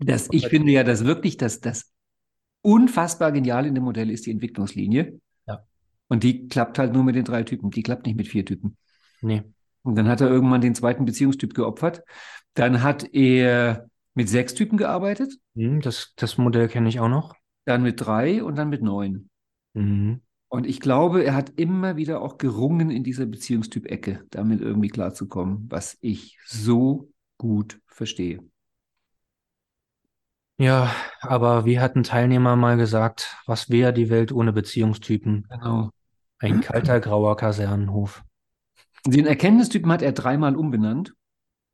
das, 0.00 0.28
ich 0.30 0.48
finde 0.48 0.72
ja, 0.72 0.84
dass 0.84 1.04
wirklich 1.04 1.36
das, 1.36 1.60
das 1.60 1.92
unfassbar 2.62 3.32
genial 3.32 3.66
in 3.66 3.74
dem 3.74 3.84
Modell 3.84 4.10
ist 4.10 4.26
die 4.26 4.30
Entwicklungslinie. 4.30 5.20
Ja. 5.46 5.64
Und 6.08 6.22
die 6.22 6.48
klappt 6.48 6.78
halt 6.78 6.92
nur 6.92 7.04
mit 7.04 7.14
den 7.14 7.24
drei 7.24 7.42
Typen. 7.42 7.70
Die 7.70 7.82
klappt 7.82 8.06
nicht 8.06 8.16
mit 8.16 8.28
vier 8.28 8.44
Typen. 8.44 8.76
Nee. 9.20 9.42
Und 9.82 9.96
dann 9.96 10.08
hat 10.08 10.20
er 10.20 10.28
irgendwann 10.28 10.60
den 10.60 10.74
zweiten 10.74 11.04
Beziehungstyp 11.04 11.54
geopfert. 11.54 12.02
Dann 12.54 12.82
hat 12.82 13.14
er 13.14 13.88
mit 14.14 14.28
sechs 14.28 14.54
Typen 14.54 14.76
gearbeitet. 14.76 15.34
Hm, 15.54 15.80
das, 15.80 16.12
das 16.16 16.38
Modell 16.38 16.68
kenne 16.68 16.88
ich 16.88 17.00
auch 17.00 17.08
noch. 17.08 17.34
Dann 17.64 17.82
mit 17.82 18.00
drei 18.00 18.42
und 18.42 18.56
dann 18.56 18.68
mit 18.68 18.82
neun. 18.82 19.30
Mhm. 19.74 20.22
Und 20.48 20.66
ich 20.66 20.80
glaube, 20.80 21.24
er 21.24 21.34
hat 21.34 21.52
immer 21.56 21.96
wieder 21.96 22.22
auch 22.22 22.38
gerungen 22.38 22.90
in 22.90 23.04
dieser 23.04 23.26
Beziehungstyp-Ecke, 23.26 24.24
damit 24.30 24.60
irgendwie 24.60 24.88
klarzukommen, 24.88 25.66
was 25.68 25.98
ich 26.00 26.38
so 26.46 27.10
gut 27.36 27.80
verstehe. 27.86 28.40
Ja, 30.58 30.92
aber 31.20 31.64
wie 31.64 31.78
hat 31.78 31.94
ein 31.94 32.02
Teilnehmer 32.02 32.56
mal 32.56 32.76
gesagt, 32.76 33.36
was 33.46 33.70
wäre 33.70 33.92
die 33.92 34.10
Welt 34.10 34.32
ohne 34.32 34.52
Beziehungstypen? 34.52 35.46
Genau. 35.48 35.90
Ein 36.40 36.60
kalter 36.60 37.00
grauer 37.00 37.36
Kasernenhof. 37.36 38.22
Den 39.06 39.26
Erkenntnistypen 39.26 39.90
hat 39.90 40.02
er 40.02 40.12
dreimal 40.12 40.56
umbenannt. 40.56 41.14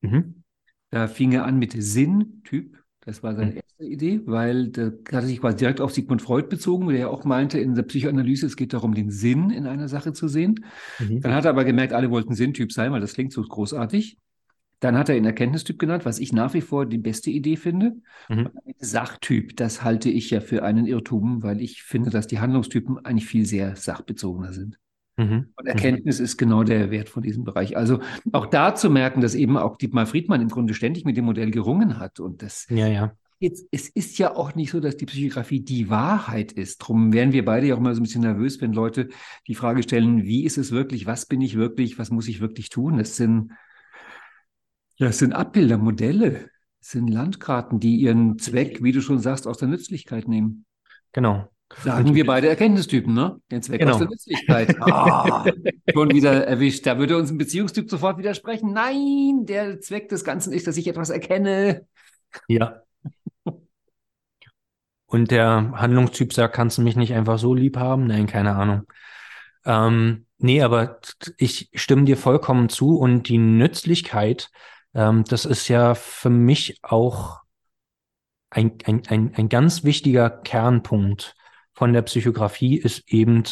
Mhm. 0.03 0.43
Da 0.91 1.09
fing 1.09 1.33
er 1.33 1.45
an 1.45 1.59
mit 1.59 1.75
Sinntyp. 1.77 2.79
Das 3.01 3.23
war 3.23 3.35
seine 3.35 3.53
mhm. 3.53 3.57
erste 3.57 3.85
Idee, 3.85 4.21
weil 4.27 4.69
da 4.69 4.87
hat 4.87 5.13
er 5.13 5.23
sich 5.23 5.41
quasi 5.41 5.57
direkt 5.57 5.81
auf 5.81 5.93
Sigmund 5.93 6.23
Freud 6.23 6.49
bezogen, 6.49 6.89
der 6.89 6.99
ja 6.99 7.09
auch 7.09 7.25
meinte 7.25 7.59
in 7.59 7.75
der 7.75 7.83
Psychoanalyse, 7.83 8.47
es 8.47 8.57
geht 8.57 8.73
darum, 8.73 8.95
den 8.95 9.11
Sinn 9.11 9.51
in 9.51 9.67
einer 9.67 9.89
Sache 9.89 10.13
zu 10.13 10.29
sehen. 10.29 10.65
Mhm. 10.99 11.21
Dann 11.21 11.35
hat 11.35 11.45
er 11.45 11.51
aber 11.51 11.65
gemerkt, 11.65 11.93
alle 11.93 12.11
wollten 12.11 12.35
Sinntyp 12.35 12.73
sein, 12.73 12.93
weil 12.93 13.01
das 13.01 13.15
klingt 13.15 13.33
so 13.33 13.43
großartig. 13.43 14.19
Dann 14.85 14.99
hat 14.99 15.09
er 15.09 15.17
ihn 15.17 15.25
Erkenntnistyp 15.25 15.79
genannt, 15.79 16.05
was 16.05 16.19
ich 16.19 16.35
nach 16.35 16.53
wie 16.53 16.61
vor 16.61 16.85
die 16.85 16.99
beste 16.99 17.31
Idee 17.31 17.57
finde. 17.57 17.95
Mhm. 18.29 18.51
Sachtyp, 18.77 19.57
das 19.57 19.83
halte 19.83 20.11
ich 20.11 20.29
ja 20.29 20.41
für 20.41 20.63
einen 20.63 20.85
Irrtum, 20.85 21.43
weil 21.43 21.63
ich 21.63 21.83
finde, 21.83 22.11
dass 22.11 22.27
die 22.27 22.39
Handlungstypen 22.39 23.03
eigentlich 23.03 23.25
viel 23.25 23.47
sehr 23.47 23.77
sachbezogener 23.77 24.53
sind. 24.53 24.79
Mhm. 25.17 25.47
Und 25.57 25.67
Erkenntnis 25.67 26.19
mhm. 26.19 26.25
ist 26.27 26.37
genau 26.37 26.65
der 26.65 26.91
Wert 26.91 27.09
von 27.09 27.23
diesem 27.23 27.45
Bereich. 27.45 27.79
Also 27.79 28.01
auch 28.33 28.45
da 28.45 28.75
zu 28.75 28.91
merken, 28.91 29.23
dass 29.23 29.35
eben 29.35 29.57
auch 29.57 29.79
Dietmar 29.79 30.05
Friedmann 30.05 30.43
im 30.43 30.49
Grunde 30.49 30.75
ständig 30.75 31.07
mit 31.07 31.17
dem 31.17 31.25
Modell 31.25 31.51
gerungen 31.51 31.99
hat. 31.99 32.21
Und 32.21 32.43
das 32.43 32.67
ja, 32.69 32.87
ja. 32.87 33.13
Jetzt, 33.39 33.67
es 33.71 33.89
ist 33.89 34.19
ja 34.19 34.37
auch 34.37 34.55
nicht 34.55 34.71
so, 34.71 34.81
dass 34.81 34.99
die 34.99 35.07
Psychografie 35.07 35.61
die 35.61 35.89
Wahrheit 35.89 36.53
ist. 36.53 36.83
Darum 36.83 37.15
wären 37.15 37.33
wir 37.33 37.47
beide 37.47 37.69
ja 37.69 37.75
auch 37.75 37.81
mal 37.81 37.95
so 37.95 38.01
ein 38.01 38.05
bisschen 38.05 38.21
nervös, 38.21 38.61
wenn 38.61 38.75
Leute 38.75 39.09
die 39.47 39.55
Frage 39.55 39.83
stellen, 39.83 40.25
wie 40.25 40.45
ist 40.45 40.59
es 40.59 40.73
wirklich, 40.73 41.07
was 41.07 41.25
bin 41.25 41.41
ich 41.41 41.57
wirklich, 41.57 41.99
was 41.99 42.11
muss 42.11 42.29
ich 42.29 42.43
wirklich 42.43 42.69
tun? 42.69 42.99
Das 42.99 43.17
sind, 43.17 43.51
ja, 44.97 45.07
das 45.07 45.19
sind 45.19 45.33
Abbilder, 45.33 45.79
Modelle, 45.79 46.51
das 46.81 46.91
sind 46.91 47.09
Landkarten, 47.09 47.81
die 47.81 47.97
ihren 47.97 48.39
Zweck, 48.39 48.83
wie 48.83 48.93
du 48.93 49.01
schon 49.01 49.19
sagst, 49.19 49.47
aus 49.47 49.59
der 49.59 49.69
Nützlichkeit 49.69 50.29
nehmen. 50.29 50.67
Genau. 51.13 51.49
Sagen 51.83 52.15
wir 52.15 52.27
beide 52.27 52.49
Erkenntnistypen, 52.49 53.13
ne? 53.13 53.41
Den 53.51 53.63
Zweck 53.63 53.81
genau. 53.81 53.93
aus 53.93 53.99
der 53.99 54.09
Nützlichkeit. 54.09 54.77
Ah, 54.81 55.45
schon 55.93 56.11
wieder 56.11 56.47
erwischt. 56.47 56.87
Da 56.87 56.99
würde 56.99 57.17
uns 57.17 57.31
ein 57.31 57.39
Beziehungstyp 57.39 57.91
sofort 57.91 58.19
widersprechen. 58.19 58.73
Nein, 58.73 59.47
der 59.47 59.81
Zweck 59.81 60.09
des 60.09 60.25
Ganzen 60.25 60.53
ist, 60.53 60.67
dass 60.67 60.77
ich 60.77 60.87
etwas 60.87 61.11
erkenne. 61.11 61.87
Ja. 62.49 62.83
Und 65.07 65.31
der 65.31 65.73
Handlungstyp 65.75 66.33
sagt, 66.33 66.55
kannst 66.55 66.79
du 66.79 66.83
mich 66.83 66.97
nicht 66.97 67.15
einfach 67.15 67.39
so 67.39 67.55
lieb 67.55 67.77
haben? 67.77 68.07
Nein, 68.07 68.27
keine 68.27 68.57
Ahnung. 68.57 68.83
Ähm, 69.65 70.27
nee, 70.39 70.63
aber 70.63 71.01
ich 71.39 71.71
stimme 71.75 72.05
dir 72.05 72.17
vollkommen 72.17 72.69
zu 72.69 72.99
und 72.99 73.29
die 73.29 73.39
Nützlichkeit, 73.39 74.51
ähm, 74.95 75.25
das 75.25 75.45
ist 75.45 75.69
ja 75.69 75.95
für 75.95 76.31
mich 76.31 76.79
auch 76.83 77.41
ein, 78.51 78.79
ein, 78.85 79.03
ein, 79.09 79.35
ein 79.35 79.49
ganz 79.49 79.85
wichtiger 79.85 80.31
Kernpunkt 80.31 81.35
von 81.75 81.93
der 81.93 82.03
Psychografie 82.03 82.77
ist 82.77 83.03
eben, 83.09 83.43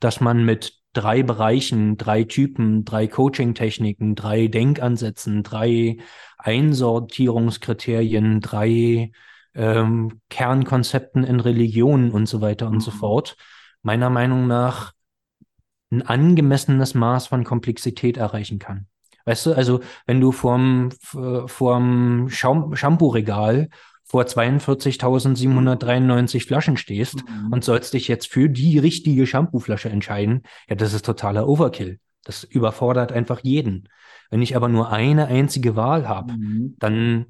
dass 0.00 0.20
man 0.20 0.44
mit 0.44 0.74
drei 0.92 1.22
Bereichen, 1.22 1.96
drei 1.96 2.24
Typen, 2.24 2.84
drei 2.84 3.06
Coaching-Techniken, 3.06 4.16
drei 4.16 4.48
Denkansätzen, 4.48 5.42
drei 5.42 5.96
Einsortierungskriterien, 6.36 8.40
drei 8.40 9.12
ähm, 9.54 10.20
Kernkonzepten 10.28 11.24
in 11.24 11.40
Religionen 11.40 12.10
und 12.10 12.26
so 12.26 12.42
weiter 12.42 12.68
und 12.68 12.80
so 12.80 12.90
mhm. 12.90 12.96
fort, 12.96 13.36
meiner 13.82 14.10
Meinung 14.10 14.46
nach 14.46 14.92
ein 15.90 16.02
angemessenes 16.02 16.94
Maß 16.94 17.28
von 17.28 17.44
Komplexität 17.44 18.16
erreichen 18.16 18.58
kann. 18.58 18.86
Weißt 19.24 19.46
du, 19.46 19.52
also 19.52 19.80
wenn 20.06 20.20
du 20.20 20.32
vorm, 20.32 20.90
vorm 21.46 22.28
Shampoo-Regal 22.28 23.68
vor 24.04 24.24
42.793 24.24 26.46
Flaschen 26.46 26.76
stehst 26.76 27.16
mhm. 27.16 27.52
und 27.52 27.64
sollst 27.64 27.94
dich 27.94 28.08
jetzt 28.08 28.26
für 28.26 28.48
die 28.48 28.78
richtige 28.78 29.24
Shampooflasche 29.26 29.88
entscheiden, 29.88 30.42
ja, 30.68 30.74
das 30.74 30.94
ist 30.94 31.06
totaler 31.06 31.46
Overkill. 31.48 32.00
Das 32.24 32.42
überfordert 32.44 33.12
einfach 33.12 33.40
jeden. 33.42 33.88
Wenn 34.30 34.42
ich 34.42 34.56
aber 34.56 34.68
nur 34.68 34.92
eine 34.92 35.26
einzige 35.26 35.76
Wahl 35.76 36.08
habe, 36.08 36.34
mhm. 36.34 36.76
dann 36.78 37.26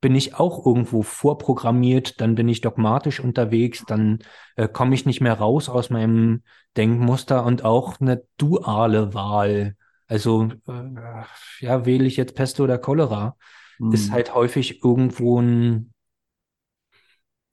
bin 0.00 0.14
ich 0.14 0.34
auch 0.34 0.64
irgendwo 0.64 1.02
vorprogrammiert, 1.02 2.20
dann 2.20 2.34
bin 2.34 2.48
ich 2.48 2.60
dogmatisch 2.60 3.20
unterwegs, 3.20 3.84
dann 3.86 4.18
äh, 4.56 4.68
komme 4.68 4.94
ich 4.94 5.06
nicht 5.06 5.20
mehr 5.20 5.34
raus 5.34 5.68
aus 5.68 5.90
meinem 5.90 6.42
Denkmuster 6.76 7.44
und 7.44 7.64
auch 7.64 8.00
eine 8.00 8.22
duale 8.36 9.14
Wahl. 9.14 9.75
Also 10.06 10.48
äh, 10.68 11.24
ja, 11.60 11.84
wähle 11.84 12.04
ich 12.04 12.16
jetzt 12.16 12.34
Pest 12.34 12.60
oder 12.60 12.78
Cholera, 12.78 13.36
mhm. 13.78 13.92
ist 13.92 14.10
halt 14.12 14.34
häufig 14.34 14.84
irgendwo 14.84 15.40
ein 15.40 15.92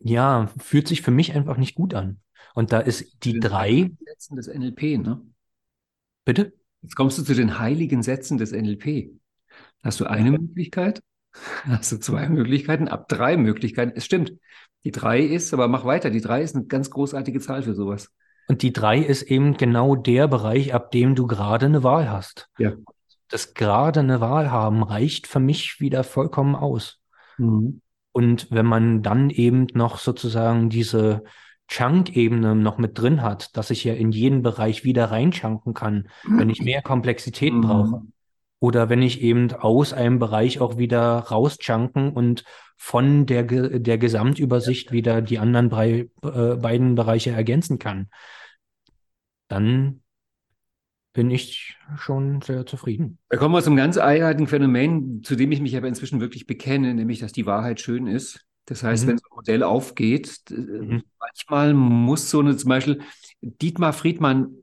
ja, 0.03 0.47
fühlt 0.57 0.87
sich 0.87 1.01
für 1.01 1.11
mich 1.11 1.33
einfach 1.33 1.57
nicht 1.57 1.75
gut 1.75 1.93
an. 1.93 2.19
Und 2.53 2.73
da 2.73 2.79
ist 2.79 3.23
die 3.23 3.39
drei. 3.39 3.91
Sätzen 4.05 4.35
des 4.35 4.47
NLP, 4.47 4.97
ne? 4.97 5.21
Bitte? 6.25 6.53
Jetzt 6.81 6.95
kommst 6.95 7.17
du 7.17 7.23
zu 7.23 7.33
den 7.33 7.57
heiligen 7.57 8.03
Sätzen 8.03 8.37
des 8.37 8.51
NLP. 8.51 9.11
Hast 9.81 10.01
du 10.01 10.05
eine 10.05 10.31
Möglichkeit? 10.31 11.01
Hast 11.63 11.93
du 11.93 11.97
zwei 11.97 12.27
Möglichkeiten? 12.27 12.89
Ab 12.89 13.07
drei 13.07 13.37
Möglichkeiten. 13.37 13.93
Es 13.95 14.05
stimmt. 14.05 14.33
Die 14.83 14.91
drei 14.91 15.21
ist, 15.21 15.53
aber 15.53 15.69
mach 15.69 15.85
weiter. 15.85 16.09
Die 16.09 16.21
drei 16.21 16.43
ist 16.43 16.55
eine 16.55 16.65
ganz 16.65 16.89
großartige 16.89 17.39
Zahl 17.39 17.63
für 17.63 17.73
sowas. 17.73 18.11
Und 18.47 18.61
die 18.61 18.73
drei 18.73 18.99
ist 18.99 19.23
eben 19.23 19.55
genau 19.55 19.95
der 19.95 20.27
Bereich, 20.27 20.73
ab 20.73 20.91
dem 20.91 21.15
du 21.15 21.27
gerade 21.27 21.65
eine 21.65 21.83
Wahl 21.83 22.09
hast. 22.09 22.49
Ja. 22.57 22.73
Das 23.29 23.53
gerade 23.53 24.01
eine 24.01 24.21
Wahl 24.21 24.51
haben 24.51 24.83
reicht 24.83 25.27
für 25.27 25.39
mich 25.39 25.79
wieder 25.79 26.03
vollkommen 26.03 26.55
aus. 26.55 26.99
Mhm. 27.37 27.81
Und 28.11 28.51
wenn 28.51 28.65
man 28.65 29.01
dann 29.01 29.29
eben 29.29 29.67
noch 29.73 29.97
sozusagen 29.97 30.69
diese 30.69 31.23
Chunk-Ebene 31.67 32.55
noch 32.55 32.77
mit 32.77 32.99
drin 32.99 33.21
hat, 33.21 33.57
dass 33.57 33.71
ich 33.71 33.83
ja 33.83 33.93
in 33.93 34.11
jeden 34.11 34.43
Bereich 34.43 34.83
wieder 34.83 35.05
reinchunken 35.05 35.73
kann, 35.73 36.09
wenn 36.27 36.49
ich 36.49 36.61
mehr 36.61 36.81
Komplexität 36.81 37.53
mhm. 37.53 37.61
brauche. 37.61 38.01
Oder 38.59 38.89
wenn 38.89 39.01
ich 39.01 39.21
eben 39.21 39.51
aus 39.51 39.93
einem 39.93 40.19
Bereich 40.19 40.61
auch 40.61 40.77
wieder 40.77 41.19
rauschunken 41.19 42.13
und 42.13 42.43
von 42.75 43.25
der, 43.25 43.43
der 43.43 43.97
Gesamtübersicht 43.97 44.91
wieder 44.91 45.21
die 45.21 45.39
anderen 45.39 45.69
drei, 45.69 46.09
äh, 46.23 46.55
beiden 46.55 46.95
Bereiche 46.95 47.31
ergänzen 47.31 47.79
kann, 47.79 48.09
dann 49.47 50.01
bin 51.13 51.29
ich 51.29 51.77
schon 51.97 52.41
sehr 52.41 52.65
zufrieden. 52.65 53.19
Da 53.29 53.37
kommen 53.37 53.53
wir 53.53 53.61
zum 53.61 53.75
ganz 53.75 53.97
eigenartigen 53.97 54.47
Phänomen, 54.47 55.21
zu 55.23 55.35
dem 55.35 55.51
ich 55.51 55.61
mich 55.61 55.77
aber 55.77 55.87
inzwischen 55.87 56.19
wirklich 56.19 56.47
bekenne, 56.47 56.93
nämlich, 56.93 57.19
dass 57.19 57.31
die 57.31 57.45
Wahrheit 57.45 57.79
schön 57.79 58.07
ist. 58.07 58.45
Das 58.65 58.83
heißt, 58.83 59.05
mhm. 59.05 59.09
wenn 59.09 59.17
so 59.19 59.25
ein 59.29 59.35
Modell 59.35 59.63
aufgeht, 59.63 60.39
mhm. 60.49 61.03
manchmal 61.19 61.73
muss 61.73 62.29
so 62.29 62.39
eine, 62.39 62.57
zum 62.57 62.69
Beispiel 62.69 63.01
Dietmar 63.41 63.93
Friedmann 63.93 64.62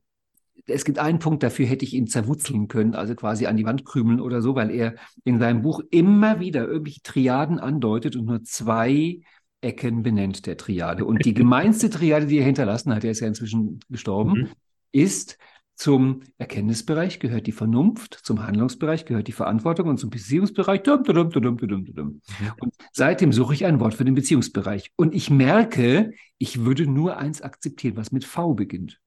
es 0.67 0.85
gibt 0.85 0.99
einen 0.99 1.19
Punkt, 1.19 1.43
dafür 1.43 1.67
hätte 1.67 1.85
ich 1.85 1.95
ihn 1.95 2.07
zerwutzeln 2.07 2.69
können, 2.69 2.95
also 2.95 3.15
quasi 3.15 3.47
an 3.47 3.57
die 3.57 3.65
Wand 3.65 3.85
krümeln 3.85 4.21
oder 4.21 4.43
so, 4.43 4.55
weil 4.55 4.71
er 4.71 4.95
in 5.25 5.39
seinem 5.39 5.63
Buch 5.63 5.81
immer 5.91 6.41
wieder 6.41 6.67
irgendwelche 6.67 7.03
Triaden 7.03 7.59
andeutet 7.59 8.17
und 8.17 8.27
nur 8.27 8.43
zwei 8.45 9.21
Ecken 9.61 10.03
benennt 10.03 10.47
der 10.47 10.57
Triade. 10.57 11.05
Und 11.05 11.25
die 11.25 11.35
gemeinste 11.35 11.91
Triade, 11.91 12.27
die 12.27 12.39
er 12.39 12.45
hinterlassen 12.45 12.95
hat, 12.95 13.05
er 13.05 13.11
ist 13.11 13.21
ja 13.21 13.29
inzwischen 13.29 13.81
gestorben, 13.89 14.33
mhm. 14.33 14.49
ist 14.93 15.39
zum 15.81 16.21
Erkenntnisbereich 16.37 17.21
gehört 17.21 17.47
die 17.47 17.53
Vernunft, 17.53 18.21
zum 18.23 18.47
Handlungsbereich 18.47 19.07
gehört 19.07 19.29
die 19.29 19.33
Verantwortung 19.33 19.89
und 19.89 19.97
zum 19.97 20.11
Beziehungsbereich. 20.11 20.83
Dum, 20.83 21.05
dum, 21.05 21.31
dum, 21.31 21.57
mhm. 21.57 22.21
Und 22.61 22.75
seitdem 22.93 23.33
suche 23.33 23.55
ich 23.55 23.65
ein 23.65 23.81
Wort 23.81 23.95
für 23.95 24.05
den 24.05 24.15
Beziehungsbereich. 24.15 24.91
Und 24.97 25.15
ich 25.15 25.31
merke, 25.31 26.13
ich 26.37 26.67
würde 26.67 26.87
nur 26.87 27.17
eins 27.17 27.41
akzeptieren, 27.41 27.97
was 27.97 28.13
mit 28.13 28.27
V 28.27 28.53
beginnt. 28.53 29.01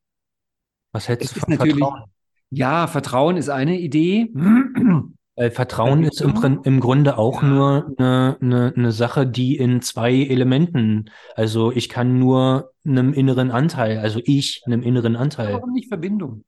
Was 0.93 1.09
hältst 1.09 1.35
du 1.35 1.39
von 1.41 1.55
Vertrauen? 1.55 2.03
Ja, 2.49 2.87
Vertrauen 2.87 3.35
ist 3.35 3.49
eine 3.49 3.79
Idee. 3.79 4.31
Weil 5.35 5.49
Vertrauen 5.49 6.03
ist 6.03 6.21
im, 6.21 6.61
im 6.63 6.79
Grunde 6.79 7.17
auch 7.17 7.41
ja. 7.41 7.49
nur 7.49 7.95
eine, 7.97 8.37
eine, 8.39 8.73
eine 8.75 8.91
Sache, 8.91 9.25
die 9.25 9.57
in 9.57 9.81
zwei 9.81 10.13
Elementen, 10.13 11.09
also 11.33 11.71
ich 11.71 11.89
kann 11.89 12.19
nur 12.19 12.71
einem 12.85 13.13
inneren 13.13 13.49
Anteil, 13.49 13.97
also 13.97 14.19
ich 14.23 14.61
einem 14.67 14.83
inneren 14.83 15.15
Anteil. 15.15 15.53
Warum 15.53 15.71
nicht 15.71 15.87
Verbindung? 15.87 16.43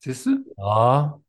Siehst 0.00 0.26
du? 0.26 0.44
Ja. 0.58 1.20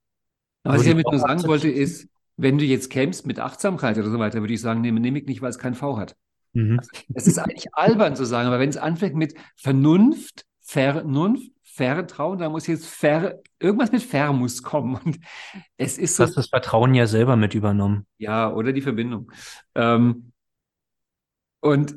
Was 0.63 0.81
ich 0.81 0.89
damit 0.89 1.05
nur 1.11 1.19
sagen 1.19 1.43
wollte, 1.43 1.69
ist, 1.69 2.09
wenn 2.37 2.57
du 2.57 2.65
jetzt 2.65 2.89
kämpfst 2.89 3.27
mit 3.27 3.39
Achtsamkeit 3.39 3.99
oder 3.99 4.09
so 4.09 4.17
weiter, 4.17 4.39
würde 4.39 4.53
ich 4.53 4.61
sagen, 4.61 4.81
nehme, 4.81 4.99
nehme 4.99 5.19
ich 5.19 5.25
nicht, 5.27 5.43
weil 5.43 5.51
es 5.51 5.59
kein 5.59 5.75
V 5.75 5.97
hat. 5.97 6.15
Mhm. 6.53 6.79
Es 7.13 7.27
ist 7.27 7.39
eigentlich 7.39 7.73
albern 7.73 8.15
zu 8.15 8.25
sagen, 8.25 8.47
aber 8.47 8.59
wenn 8.59 8.69
es 8.69 8.77
anfängt 8.77 9.15
mit 9.15 9.35
Vernunft, 9.55 10.45
Vernunft, 10.61 11.51
Vertrauen, 11.63 12.37
da 12.37 12.49
muss 12.49 12.67
jetzt 12.67 12.85
Ver, 12.85 13.41
irgendwas 13.59 13.91
mit 13.91 14.03
Ver 14.03 14.31
muss 14.31 14.61
kommen. 14.61 14.95
Und 15.03 15.19
es 15.77 15.97
ist 15.97 16.15
so. 16.15 16.23
Du 16.23 16.29
hast 16.29 16.37
das 16.37 16.47
Vertrauen 16.47 16.93
ja 16.93 17.07
selber 17.07 17.35
mit 17.35 17.55
übernommen. 17.55 18.05
Ja, 18.19 18.53
oder 18.53 18.71
die 18.71 18.81
Verbindung. 18.81 19.31
Ähm, 19.73 20.31
und 21.61 21.95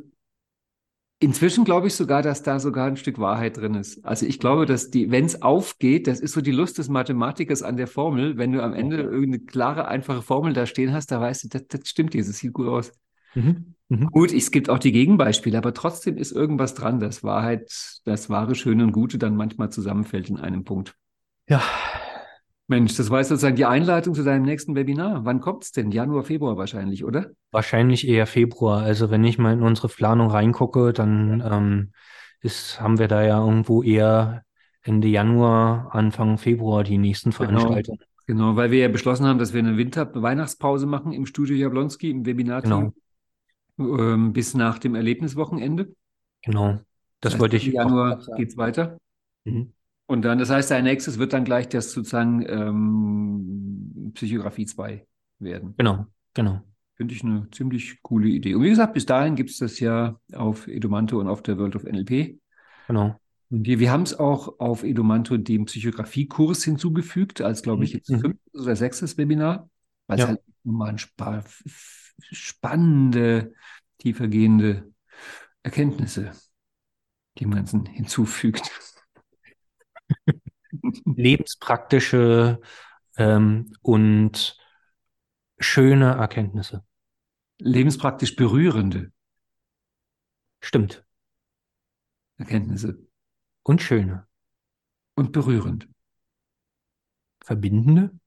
inzwischen 1.18 1.64
glaube 1.64 1.88
ich 1.88 1.94
sogar, 1.94 2.22
dass 2.22 2.42
da 2.42 2.58
sogar 2.58 2.86
ein 2.86 2.96
Stück 2.96 3.18
Wahrheit 3.18 3.56
drin 3.56 3.74
ist. 3.74 4.02
Also 4.04 4.24
ich 4.26 4.38
glaube, 4.38 4.64
dass 4.64 4.90
die, 4.90 5.10
wenn 5.10 5.24
es 5.24 5.42
aufgeht, 5.42 6.06
das 6.06 6.20
ist 6.20 6.32
so 6.32 6.40
die 6.40 6.52
Lust 6.52 6.78
des 6.78 6.88
Mathematikers 6.88 7.62
an 7.62 7.76
der 7.76 7.86
Formel, 7.86 8.38
wenn 8.38 8.52
du 8.52 8.62
am 8.62 8.72
Ende 8.72 8.98
irgendeine 8.98 9.40
klare, 9.40 9.88
einfache 9.88 10.22
Formel 10.22 10.52
da 10.52 10.66
stehen 10.66 10.92
hast, 10.92 11.10
da 11.10 11.20
weißt 11.20 11.44
du, 11.44 11.48
das, 11.48 11.66
das 11.66 11.88
stimmt 11.88 12.14
jetzt, 12.14 12.28
das 12.28 12.38
sieht 12.38 12.52
gut 12.52 12.68
aus. 12.68 12.92
Mhm. 13.34 13.75
Mhm. 13.88 14.06
Gut, 14.06 14.32
es 14.32 14.50
gibt 14.50 14.68
auch 14.68 14.78
die 14.78 14.92
Gegenbeispiele, 14.92 15.56
aber 15.56 15.72
trotzdem 15.72 16.16
ist 16.16 16.32
irgendwas 16.32 16.74
dran, 16.74 16.98
dass 16.98 17.22
Wahrheit, 17.22 17.70
das 18.04 18.28
wahre, 18.28 18.54
Schöne 18.54 18.84
und 18.84 18.92
Gute 18.92 19.18
dann 19.18 19.36
manchmal 19.36 19.70
zusammenfällt 19.70 20.28
in 20.28 20.38
einem 20.38 20.64
Punkt. 20.64 20.94
Ja. 21.48 21.62
Mensch, 22.68 22.96
das 22.96 23.10
war 23.10 23.22
sozusagen 23.22 23.54
die 23.54 23.64
Einleitung 23.64 24.14
zu 24.14 24.24
deinem 24.24 24.42
nächsten 24.42 24.74
Webinar. 24.74 25.24
Wann 25.24 25.40
kommt 25.40 25.62
es 25.62 25.70
denn? 25.70 25.92
Januar, 25.92 26.24
Februar 26.24 26.56
wahrscheinlich, 26.56 27.04
oder? 27.04 27.30
Wahrscheinlich 27.52 28.08
eher 28.08 28.26
Februar. 28.26 28.82
Also 28.82 29.08
wenn 29.12 29.22
ich 29.22 29.38
mal 29.38 29.52
in 29.52 29.62
unsere 29.62 29.88
Planung 29.88 30.30
reingucke, 30.30 30.92
dann 30.92 31.44
ähm, 31.48 31.92
ist, 32.40 32.80
haben 32.80 32.98
wir 32.98 33.06
da 33.06 33.22
ja 33.22 33.38
irgendwo 33.38 33.84
eher 33.84 34.42
Ende 34.82 35.06
Januar, 35.06 35.94
Anfang 35.94 36.38
Februar 36.38 36.82
die 36.82 36.98
nächsten 36.98 37.30
genau. 37.30 37.44
Veranstaltungen. 37.44 38.00
Genau, 38.26 38.46
genau 38.48 38.56
weil 38.56 38.72
wir 38.72 38.80
ja 38.80 38.88
beschlossen 38.88 39.26
haben, 39.26 39.38
dass 39.38 39.52
wir 39.52 39.60
eine 39.60 39.76
Winter-Weihnachtspause 39.76 40.86
machen 40.86 41.12
im 41.12 41.26
Studio 41.26 41.54
Jablonski, 41.54 42.10
im 42.10 42.26
Webinar-Team. 42.26 42.70
Genau 42.70 42.92
ähm, 43.78 44.32
bis 44.32 44.54
nach 44.54 44.78
dem 44.78 44.94
Erlebniswochenende. 44.94 45.94
Genau. 46.42 46.72
Das, 46.72 46.82
das 47.20 47.32
heißt, 47.32 47.40
wollte 47.40 47.56
ich. 47.56 47.68
Im 47.68 47.74
Januar 47.74 48.24
geht 48.36 48.50
es 48.50 48.56
weiter. 48.56 48.98
Mhm. 49.44 49.72
Und 50.06 50.22
dann, 50.22 50.38
das 50.38 50.50
heißt, 50.50 50.70
dein 50.70 50.84
nächstes 50.84 51.18
wird 51.18 51.32
dann 51.32 51.44
gleich 51.44 51.68
das 51.68 51.92
sozusagen 51.92 52.44
ähm, 52.48 54.12
Psychografie 54.14 54.66
2 54.66 55.04
werden. 55.40 55.74
Genau, 55.76 56.06
genau. 56.32 56.62
Finde 56.94 57.14
ich 57.14 57.24
eine 57.24 57.48
ziemlich 57.50 58.00
coole 58.02 58.28
Idee. 58.28 58.54
Und 58.54 58.62
wie 58.62 58.70
gesagt, 58.70 58.94
bis 58.94 59.04
dahin 59.04 59.34
gibt 59.34 59.50
es 59.50 59.58
das 59.58 59.80
ja 59.80 60.18
auf 60.32 60.68
Edumanto 60.68 61.20
und 61.20 61.28
auf 61.28 61.42
der 61.42 61.58
World 61.58 61.76
of 61.76 61.84
NLP. 61.84 62.38
Genau. 62.86 63.20
Und 63.50 63.66
wir, 63.66 63.78
wir 63.80 63.90
haben 63.90 64.02
es 64.02 64.18
auch 64.18 64.60
auf 64.60 64.82
Edumanto 64.82 65.36
dem 65.36 65.66
Psychografiekurs 65.66 66.64
hinzugefügt, 66.64 67.40
als 67.40 67.62
glaube 67.62 67.84
ich 67.84 67.92
jetzt 67.92 68.10
mhm. 68.10 68.20
fünftes 68.20 68.62
oder 68.62 68.76
sechstes 68.76 69.18
Webinar, 69.18 69.68
weil 70.06 70.18
ja. 70.18 70.24
es 70.24 70.28
halt 70.30 70.40
mal 70.64 70.88
ein 70.88 70.98
spannende, 72.20 73.54
tiefergehende 73.98 74.92
Erkenntnisse 75.62 76.32
dem 77.40 77.50
Ganzen 77.50 77.86
hinzufügt. 77.86 78.70
Lebenspraktische 81.04 82.60
ähm, 83.16 83.72
und 83.82 84.58
schöne 85.58 86.14
Erkenntnisse. 86.14 86.84
Lebenspraktisch 87.58 88.36
berührende. 88.36 89.12
Stimmt. 90.60 91.04
Erkenntnisse. 92.36 92.98
Und 93.62 93.82
schöne. 93.82 94.26
Und 95.14 95.32
berührend. 95.32 95.88
Verbindende. 97.42 98.18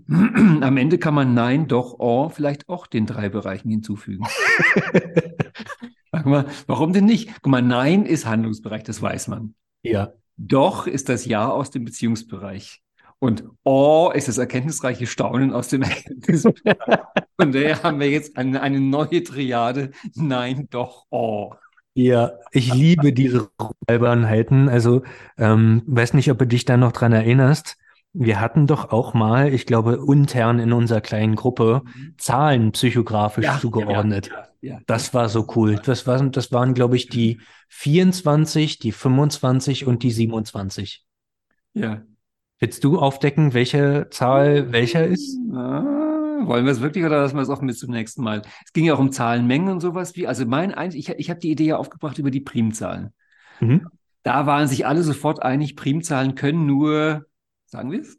Am 0.08 0.76
Ende 0.76 0.98
kann 0.98 1.14
man 1.14 1.34
Nein, 1.34 1.68
doch, 1.68 1.96
Oh 1.98 2.28
vielleicht 2.28 2.68
auch 2.68 2.86
den 2.86 3.06
drei 3.06 3.28
Bereichen 3.28 3.70
hinzufügen. 3.70 4.26
Sag 6.12 6.26
mal, 6.26 6.46
warum 6.66 6.92
denn 6.92 7.04
nicht? 7.06 7.30
Guck 7.42 7.50
mal, 7.50 7.62
Nein 7.62 8.06
ist 8.06 8.26
Handlungsbereich, 8.26 8.82
das 8.82 9.00
weiß 9.00 9.28
man. 9.28 9.54
Ja. 9.82 10.12
Doch 10.36 10.86
ist 10.86 11.08
das 11.08 11.24
Ja 11.24 11.48
aus 11.48 11.70
dem 11.70 11.84
Beziehungsbereich. 11.84 12.82
Und 13.20 13.44
Oh 13.62 14.10
ist 14.14 14.28
das 14.28 14.38
erkenntnisreiche 14.38 15.06
Staunen 15.06 15.52
aus 15.52 15.68
dem 15.68 15.82
Erkenntnisbereich. 15.82 16.76
Von 17.40 17.52
daher 17.52 17.82
haben 17.82 18.00
wir 18.00 18.10
jetzt 18.10 18.36
eine, 18.36 18.60
eine 18.60 18.80
neue 18.80 19.22
Triade. 19.22 19.92
Nein, 20.14 20.66
doch, 20.70 21.06
Oh. 21.10 21.54
Ja, 21.96 22.32
ich 22.50 22.74
liebe 22.74 23.12
diese 23.12 23.50
Albernheiten. 23.86 24.68
Also, 24.68 25.02
ähm, 25.38 25.82
weiß 25.86 26.14
nicht, 26.14 26.28
ob 26.30 26.38
du 26.40 26.46
dich 26.46 26.64
da 26.64 26.76
noch 26.76 26.90
dran 26.90 27.12
erinnerst. 27.12 27.76
Wir 28.16 28.40
hatten 28.40 28.68
doch 28.68 28.92
auch 28.92 29.12
mal, 29.12 29.52
ich 29.52 29.66
glaube, 29.66 30.00
intern 30.06 30.60
in 30.60 30.72
unserer 30.72 31.00
kleinen 31.00 31.34
Gruppe 31.34 31.82
mhm. 31.84 32.14
Zahlen 32.16 32.70
psychografisch 32.70 33.44
ja, 33.44 33.58
zugeordnet. 33.58 34.30
Ja, 34.60 34.70
ja, 34.74 34.78
das 34.86 35.12
war 35.14 35.28
so 35.28 35.48
cool. 35.56 35.80
Das 35.84 36.06
waren, 36.06 36.30
das 36.30 36.52
waren, 36.52 36.74
glaube 36.74 36.94
ich, 36.96 37.08
die 37.08 37.40
24, 37.70 38.78
die 38.78 38.92
25 38.92 39.86
und 39.86 40.04
die 40.04 40.12
27. 40.12 41.04
Ja. 41.74 42.02
Willst 42.60 42.84
du 42.84 43.00
aufdecken, 43.00 43.52
welche 43.52 44.06
Zahl 44.10 44.70
welcher 44.70 45.04
ist? 45.04 45.36
Ah, 45.52 46.46
wollen 46.46 46.64
wir 46.64 46.72
es 46.72 46.80
wirklich 46.80 47.04
oder 47.04 47.20
lassen 47.20 47.36
wir 47.36 47.42
es 47.42 47.48
offen 47.48 47.66
bis 47.66 47.80
zum 47.80 47.90
nächsten 47.90 48.22
Mal? 48.22 48.42
Es 48.64 48.72
ging 48.72 48.84
ja 48.84 48.94
auch 48.94 49.00
um 49.00 49.10
Zahlenmengen 49.10 49.68
und 49.68 49.80
sowas 49.80 50.14
wie. 50.14 50.28
Also 50.28 50.46
mein 50.46 50.72
ich, 50.92 51.08
ich 51.08 51.30
habe 51.30 51.40
die 51.40 51.50
Idee 51.50 51.66
ja 51.66 51.76
aufgebracht 51.78 52.18
über 52.18 52.30
die 52.30 52.40
Primzahlen. 52.40 53.12
Mhm. 53.58 53.88
Da 54.22 54.46
waren 54.46 54.68
sich 54.68 54.86
alle 54.86 55.02
sofort 55.02 55.42
einig, 55.42 55.74
Primzahlen 55.74 56.36
können 56.36 56.64
nur 56.64 57.26
sagen 57.74 57.90
wir 57.90 58.00
es, 58.00 58.18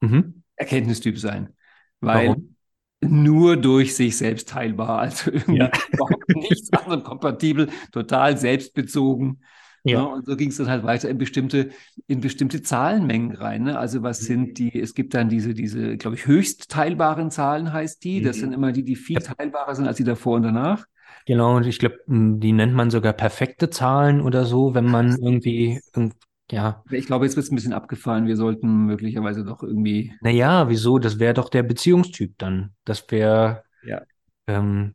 mhm. 0.00 0.42
Erkenntnistyp 0.56 1.18
sein. 1.18 1.50
Weil 2.00 2.28
Warum? 2.28 2.56
nur 3.02 3.56
durch 3.58 3.94
sich 3.94 4.16
selbst 4.16 4.48
teilbar, 4.48 4.98
also 5.00 5.30
irgendwie 5.30 5.58
ja. 5.58 5.70
überhaupt 5.92 6.28
nichts 6.34 6.72
anderem 6.72 7.02
kompatibel, 7.02 7.68
total 7.92 8.38
selbstbezogen. 8.38 9.42
Ja. 9.84 10.00
Ne? 10.00 10.08
Und 10.08 10.26
so 10.26 10.34
ging 10.34 10.48
es 10.48 10.56
dann 10.56 10.68
halt 10.68 10.82
weiter 10.82 11.08
in 11.10 11.18
bestimmte, 11.18 11.70
in 12.06 12.20
bestimmte 12.20 12.62
Zahlenmengen 12.62 13.36
rein. 13.36 13.64
Ne? 13.64 13.78
Also 13.78 14.02
was 14.02 14.22
mhm. 14.22 14.26
sind 14.26 14.58
die, 14.58 14.80
es 14.80 14.94
gibt 14.94 15.14
dann 15.14 15.28
diese, 15.28 15.52
diese, 15.52 15.96
glaube 15.98 16.16
ich, 16.16 16.26
höchst 16.26 16.70
teilbaren 16.70 17.30
Zahlen 17.30 17.72
heißt 17.72 18.02
die. 18.02 18.22
Das 18.22 18.36
mhm. 18.36 18.40
sind 18.40 18.52
immer 18.54 18.72
die, 18.72 18.82
die 18.82 18.96
viel 18.96 19.20
ja. 19.20 19.34
teilbarer 19.34 19.74
sind 19.74 19.86
als 19.86 19.98
die 19.98 20.04
davor 20.04 20.36
und 20.36 20.42
danach. 20.42 20.86
Genau, 21.26 21.56
und 21.56 21.66
ich 21.66 21.78
glaube, 21.78 21.98
die 22.06 22.52
nennt 22.52 22.72
man 22.72 22.90
sogar 22.90 23.12
perfekte 23.12 23.68
Zahlen 23.68 24.20
oder 24.20 24.44
so, 24.44 24.74
wenn 24.74 24.86
man 24.86 25.18
irgendwie 25.20 25.80
ja. 26.50 26.84
Ich 26.90 27.06
glaube, 27.06 27.24
jetzt 27.24 27.36
wird 27.36 27.44
es 27.44 27.52
ein 27.52 27.56
bisschen 27.56 27.72
abgefallen. 27.72 28.26
Wir 28.26 28.36
sollten 28.36 28.86
möglicherweise 28.86 29.44
doch 29.44 29.62
irgendwie. 29.62 30.14
Naja, 30.20 30.68
wieso? 30.68 30.98
Das 30.98 31.18
wäre 31.18 31.34
doch 31.34 31.48
der 31.48 31.62
Beziehungstyp 31.62 32.38
dann. 32.38 32.74
Das 32.84 33.04
wäre. 33.10 33.64
Ja. 33.84 34.02
Ähm, 34.46 34.94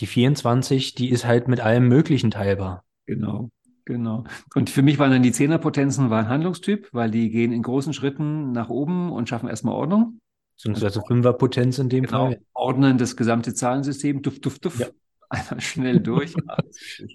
die 0.00 0.06
24, 0.06 0.94
die 0.94 1.10
ist 1.10 1.26
halt 1.26 1.48
mit 1.48 1.60
allem 1.60 1.88
Möglichen 1.88 2.30
teilbar. 2.30 2.84
Genau, 3.06 3.50
genau. 3.84 4.24
Und 4.54 4.70
für 4.70 4.82
mich 4.82 4.98
waren 4.98 5.10
dann 5.10 5.22
die 5.22 5.32
Zehnerpotenzen 5.32 6.10
war 6.10 6.20
ein 6.20 6.28
Handlungstyp, 6.28 6.88
weil 6.92 7.10
die 7.10 7.30
gehen 7.30 7.52
in 7.52 7.62
großen 7.62 7.92
Schritten 7.92 8.52
nach 8.52 8.68
oben 8.68 9.10
und 9.10 9.28
schaffen 9.28 9.48
erstmal 9.48 9.74
Ordnung. 9.74 10.20
Beziehungsweise 10.56 11.02
Fünferpotenz 11.06 11.78
in 11.78 11.88
dem 11.88 12.04
genau, 12.04 12.26
Fall. 12.26 12.40
Ordnen 12.52 12.98
das 12.98 13.16
gesamte 13.16 13.54
Zahlensystem, 13.54 14.22
duft, 14.22 14.44
duft, 14.44 14.64
duft. 14.64 14.80
Ja. 14.80 14.86
Einmal 15.30 15.60
schnell 15.60 16.00
durch. 16.00 16.34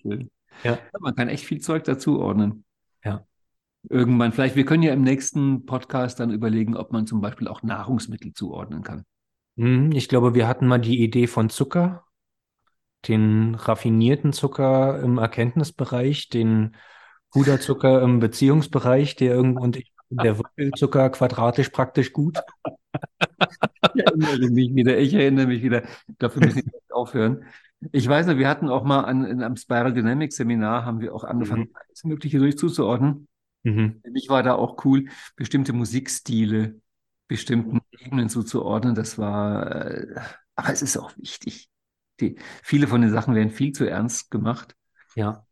schön. 0.01 0.29
Ja. 0.63 0.79
Man 0.99 1.15
kann 1.15 1.29
echt 1.29 1.45
viel 1.45 1.59
Zeug 1.59 1.83
dazu 1.83 2.19
ordnen. 2.19 2.65
Ja. 3.03 3.25
Irgendwann, 3.89 4.31
vielleicht, 4.31 4.55
wir 4.55 4.65
können 4.65 4.83
ja 4.83 4.93
im 4.93 5.01
nächsten 5.01 5.65
Podcast 5.65 6.19
dann 6.19 6.31
überlegen, 6.31 6.75
ob 6.75 6.91
man 6.91 7.05
zum 7.05 7.21
Beispiel 7.21 7.47
auch 7.47 7.63
Nahrungsmittel 7.63 8.33
zuordnen 8.33 8.81
kann. 8.81 9.03
Mhm, 9.55 9.91
ich 9.91 10.07
glaube, 10.07 10.35
wir 10.35 10.47
hatten 10.47 10.67
mal 10.67 10.79
die 10.79 11.03
Idee 11.03 11.27
von 11.27 11.49
Zucker, 11.49 12.05
den 13.07 13.55
raffinierten 13.55 14.31
Zucker 14.31 15.01
im 15.01 15.17
Erkenntnisbereich, 15.17 16.29
den 16.29 16.75
Puderzucker 17.31 18.01
im 18.01 18.19
Beziehungsbereich, 18.19 19.15
der 19.15 19.33
irgendwo 19.35 19.63
und 19.63 19.75
ich 19.75 19.93
der 20.21 20.37
Wurzelzucker 20.37 21.09
quadratisch 21.09 21.69
praktisch 21.69 22.13
gut. 22.13 22.39
Ich 23.95 24.05
erinnere 24.05 24.49
mich 24.49 24.75
wieder, 24.75 24.97
ich 24.97 25.13
erinnere 25.13 25.47
mich 25.47 25.63
wieder. 25.63 25.83
Dafür 26.19 26.45
müssen 26.45 26.65
wir 26.65 26.81
aufhören. 26.95 27.45
Ich 27.91 28.07
weiß 28.07 28.27
noch, 28.27 28.37
wir 28.37 28.47
hatten 28.47 28.69
auch 28.69 28.83
mal 28.83 29.01
an, 29.01 29.25
in 29.25 29.43
einem 29.43 29.55
Spiral 29.55 29.93
Dynamics 29.93 30.35
Seminar, 30.35 30.85
haben 30.85 31.01
wir 31.01 31.13
auch 31.13 31.23
angefangen, 31.23 31.63
mhm. 31.63 31.75
alles 31.75 32.03
Mögliche 32.03 32.39
durchzuzuordnen. 32.39 33.27
Mhm. 33.63 33.99
Für 34.03 34.11
mich 34.11 34.29
war 34.29 34.43
da 34.43 34.55
auch 34.55 34.83
cool, 34.85 35.05
bestimmte 35.35 35.73
Musikstile, 35.73 36.79
bestimmten 37.27 37.81
Ebenen 37.99 38.29
zuzuordnen. 38.29 38.95
Das 38.95 39.17
war, 39.17 39.85
äh, 39.85 40.15
aber 40.55 40.69
es 40.69 40.81
ist 40.81 40.97
auch 40.97 41.15
wichtig. 41.17 41.69
Die, 42.19 42.35
viele 42.61 42.87
von 42.87 43.01
den 43.01 43.11
Sachen 43.11 43.35
werden 43.35 43.49
viel 43.49 43.71
zu 43.71 43.85
ernst 43.85 44.29
gemacht. 44.29 44.75
Ja. 45.15 45.45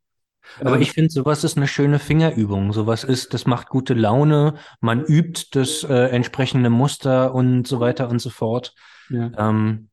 Aber 0.60 0.76
ähm, 0.76 0.82
ich 0.82 0.92
finde, 0.92 1.10
sowas 1.10 1.44
ist 1.44 1.58
eine 1.58 1.68
schöne 1.68 2.00
Fingerübung. 2.00 2.74
Sowas 2.74 3.04
ist, 3.04 3.34
das 3.34 3.46
macht 3.46 3.70
gute 3.70 3.94
Laune. 3.94 4.56
Man 4.80 5.04
übt 5.04 5.48
das 5.52 5.84
äh, 5.84 6.10
entsprechende 6.10 6.70
Muster 6.70 7.34
und 7.34 7.68
so 7.68 7.80
weiter 7.80 8.10
und 8.10 8.20
so 8.20 8.30
fort. 8.30 8.76
Ja. 9.10 9.32
Ähm, 9.38 9.90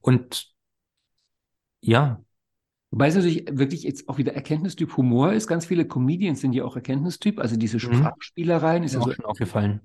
und 0.00 0.51
ja. 1.82 2.20
Wobei 2.90 3.08
es 3.08 3.14
natürlich 3.14 3.46
wirklich 3.50 3.84
jetzt 3.84 4.08
auch 4.08 4.18
wieder 4.18 4.34
Erkenntnistyp 4.34 4.96
Humor 4.96 5.32
ist. 5.32 5.46
Ganz 5.46 5.64
viele 5.64 5.86
Comedians 5.86 6.40
sind 6.40 6.52
ja 6.52 6.64
auch 6.64 6.76
Erkenntnistyp. 6.76 7.40
Also 7.40 7.56
diese 7.56 7.76
mhm. 7.76 7.94
Sprachspielereien 7.94 8.84
ist 8.84 8.94
ja 8.94 9.00
so 9.00 9.10
schon 9.10 9.24
aufgefallen. 9.24 9.80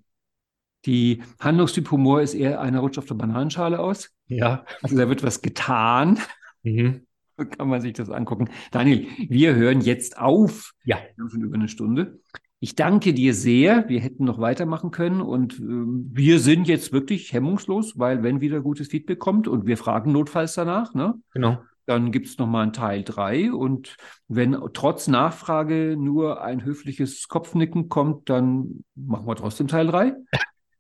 Die 0.85 1.23
Handlungstyp 1.39 1.89
Humor 1.89 2.21
ist 2.21 2.33
eher 2.33 2.61
einer 2.61 2.79
rutscht 2.79 2.99
auf 2.99 3.05
der 3.05 3.15
Bananenschale 3.15 3.79
aus. 3.79 4.11
Ja. 4.27 4.65
Also 4.81 4.97
da 4.97 5.09
wird 5.09 5.23
was 5.23 5.41
getan. 5.41 6.19
Mhm. 6.63 7.07
So 7.37 7.45
kann 7.45 7.69
man 7.69 7.81
sich 7.81 7.93
das 7.93 8.09
angucken. 8.09 8.49
Daniel, 8.71 9.07
wir 9.29 9.55
hören 9.55 9.81
jetzt 9.81 10.17
auf. 10.17 10.73
Ja. 10.83 10.97
Wir 10.97 11.23
haben 11.23 11.29
schon 11.29 11.43
über 11.43 11.55
eine 11.55 11.69
Stunde. 11.69 12.19
Ich 12.59 12.75
danke 12.75 13.13
dir 13.13 13.33
sehr. 13.33 13.87
Wir 13.87 14.01
hätten 14.01 14.25
noch 14.25 14.39
weitermachen 14.39 14.91
können 14.91 15.21
und 15.21 15.59
äh, 15.59 15.61
wir 15.61 16.39
sind 16.39 16.67
jetzt 16.67 16.91
wirklich 16.91 17.31
hemmungslos, 17.31 17.97
weil 17.99 18.23
wenn 18.23 18.41
wieder 18.41 18.61
gutes 18.61 18.87
Feedback 18.87 19.19
kommt 19.19 19.47
und 19.47 19.67
wir 19.67 19.77
fragen 19.77 20.11
notfalls 20.11 20.55
danach, 20.55 20.93
ne? 20.93 21.13
Genau. 21.33 21.59
Dann 21.87 22.11
gibt 22.11 22.27
es 22.27 22.37
nochmal 22.37 22.63
einen 22.63 22.73
Teil 22.73 23.03
3 23.03 23.53
und 23.53 23.95
wenn 24.27 24.57
trotz 24.73 25.07
Nachfrage 25.07 25.95
nur 25.97 26.43
ein 26.43 26.65
höfliches 26.65 27.29
Kopfnicken 27.29 27.87
kommt, 27.87 28.29
dann 28.29 28.83
machen 28.93 29.25
wir 29.25 29.35
trotzdem 29.37 29.69
Teil 29.69 29.87
3. 29.87 30.13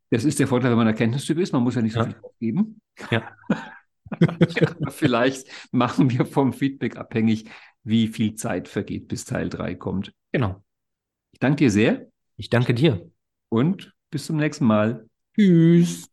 Das 0.09 0.25
ist 0.25 0.39
der 0.39 0.47
Vorteil, 0.47 0.71
wenn 0.71 0.77
man 0.77 0.87
Erkenntnistyp 0.87 1.37
ist. 1.39 1.53
Man 1.53 1.63
muss 1.63 1.75
ja 1.75 1.81
nicht 1.81 1.93
so 1.93 2.01
ja. 2.01 2.05
viel 2.07 2.15
aufgeben. 2.21 2.81
Ja. 3.09 3.23
ja. 4.19 4.75
Vielleicht 4.89 5.47
machen 5.71 6.09
wir 6.09 6.25
vom 6.25 6.51
Feedback 6.51 6.97
abhängig, 6.97 7.49
wie 7.83 8.07
viel 8.07 8.35
Zeit 8.35 8.67
vergeht, 8.67 9.07
bis 9.07 9.23
Teil 9.23 9.47
3 9.47 9.75
kommt. 9.75 10.13
Genau. 10.33 10.61
Ich 11.31 11.39
danke 11.39 11.57
dir 11.57 11.71
sehr. 11.71 12.07
Ich 12.35 12.49
danke 12.49 12.73
dir. 12.73 13.09
Und 13.49 13.93
bis 14.11 14.25
zum 14.25 14.37
nächsten 14.37 14.65
Mal. 14.65 15.07
Tschüss. 15.35 16.09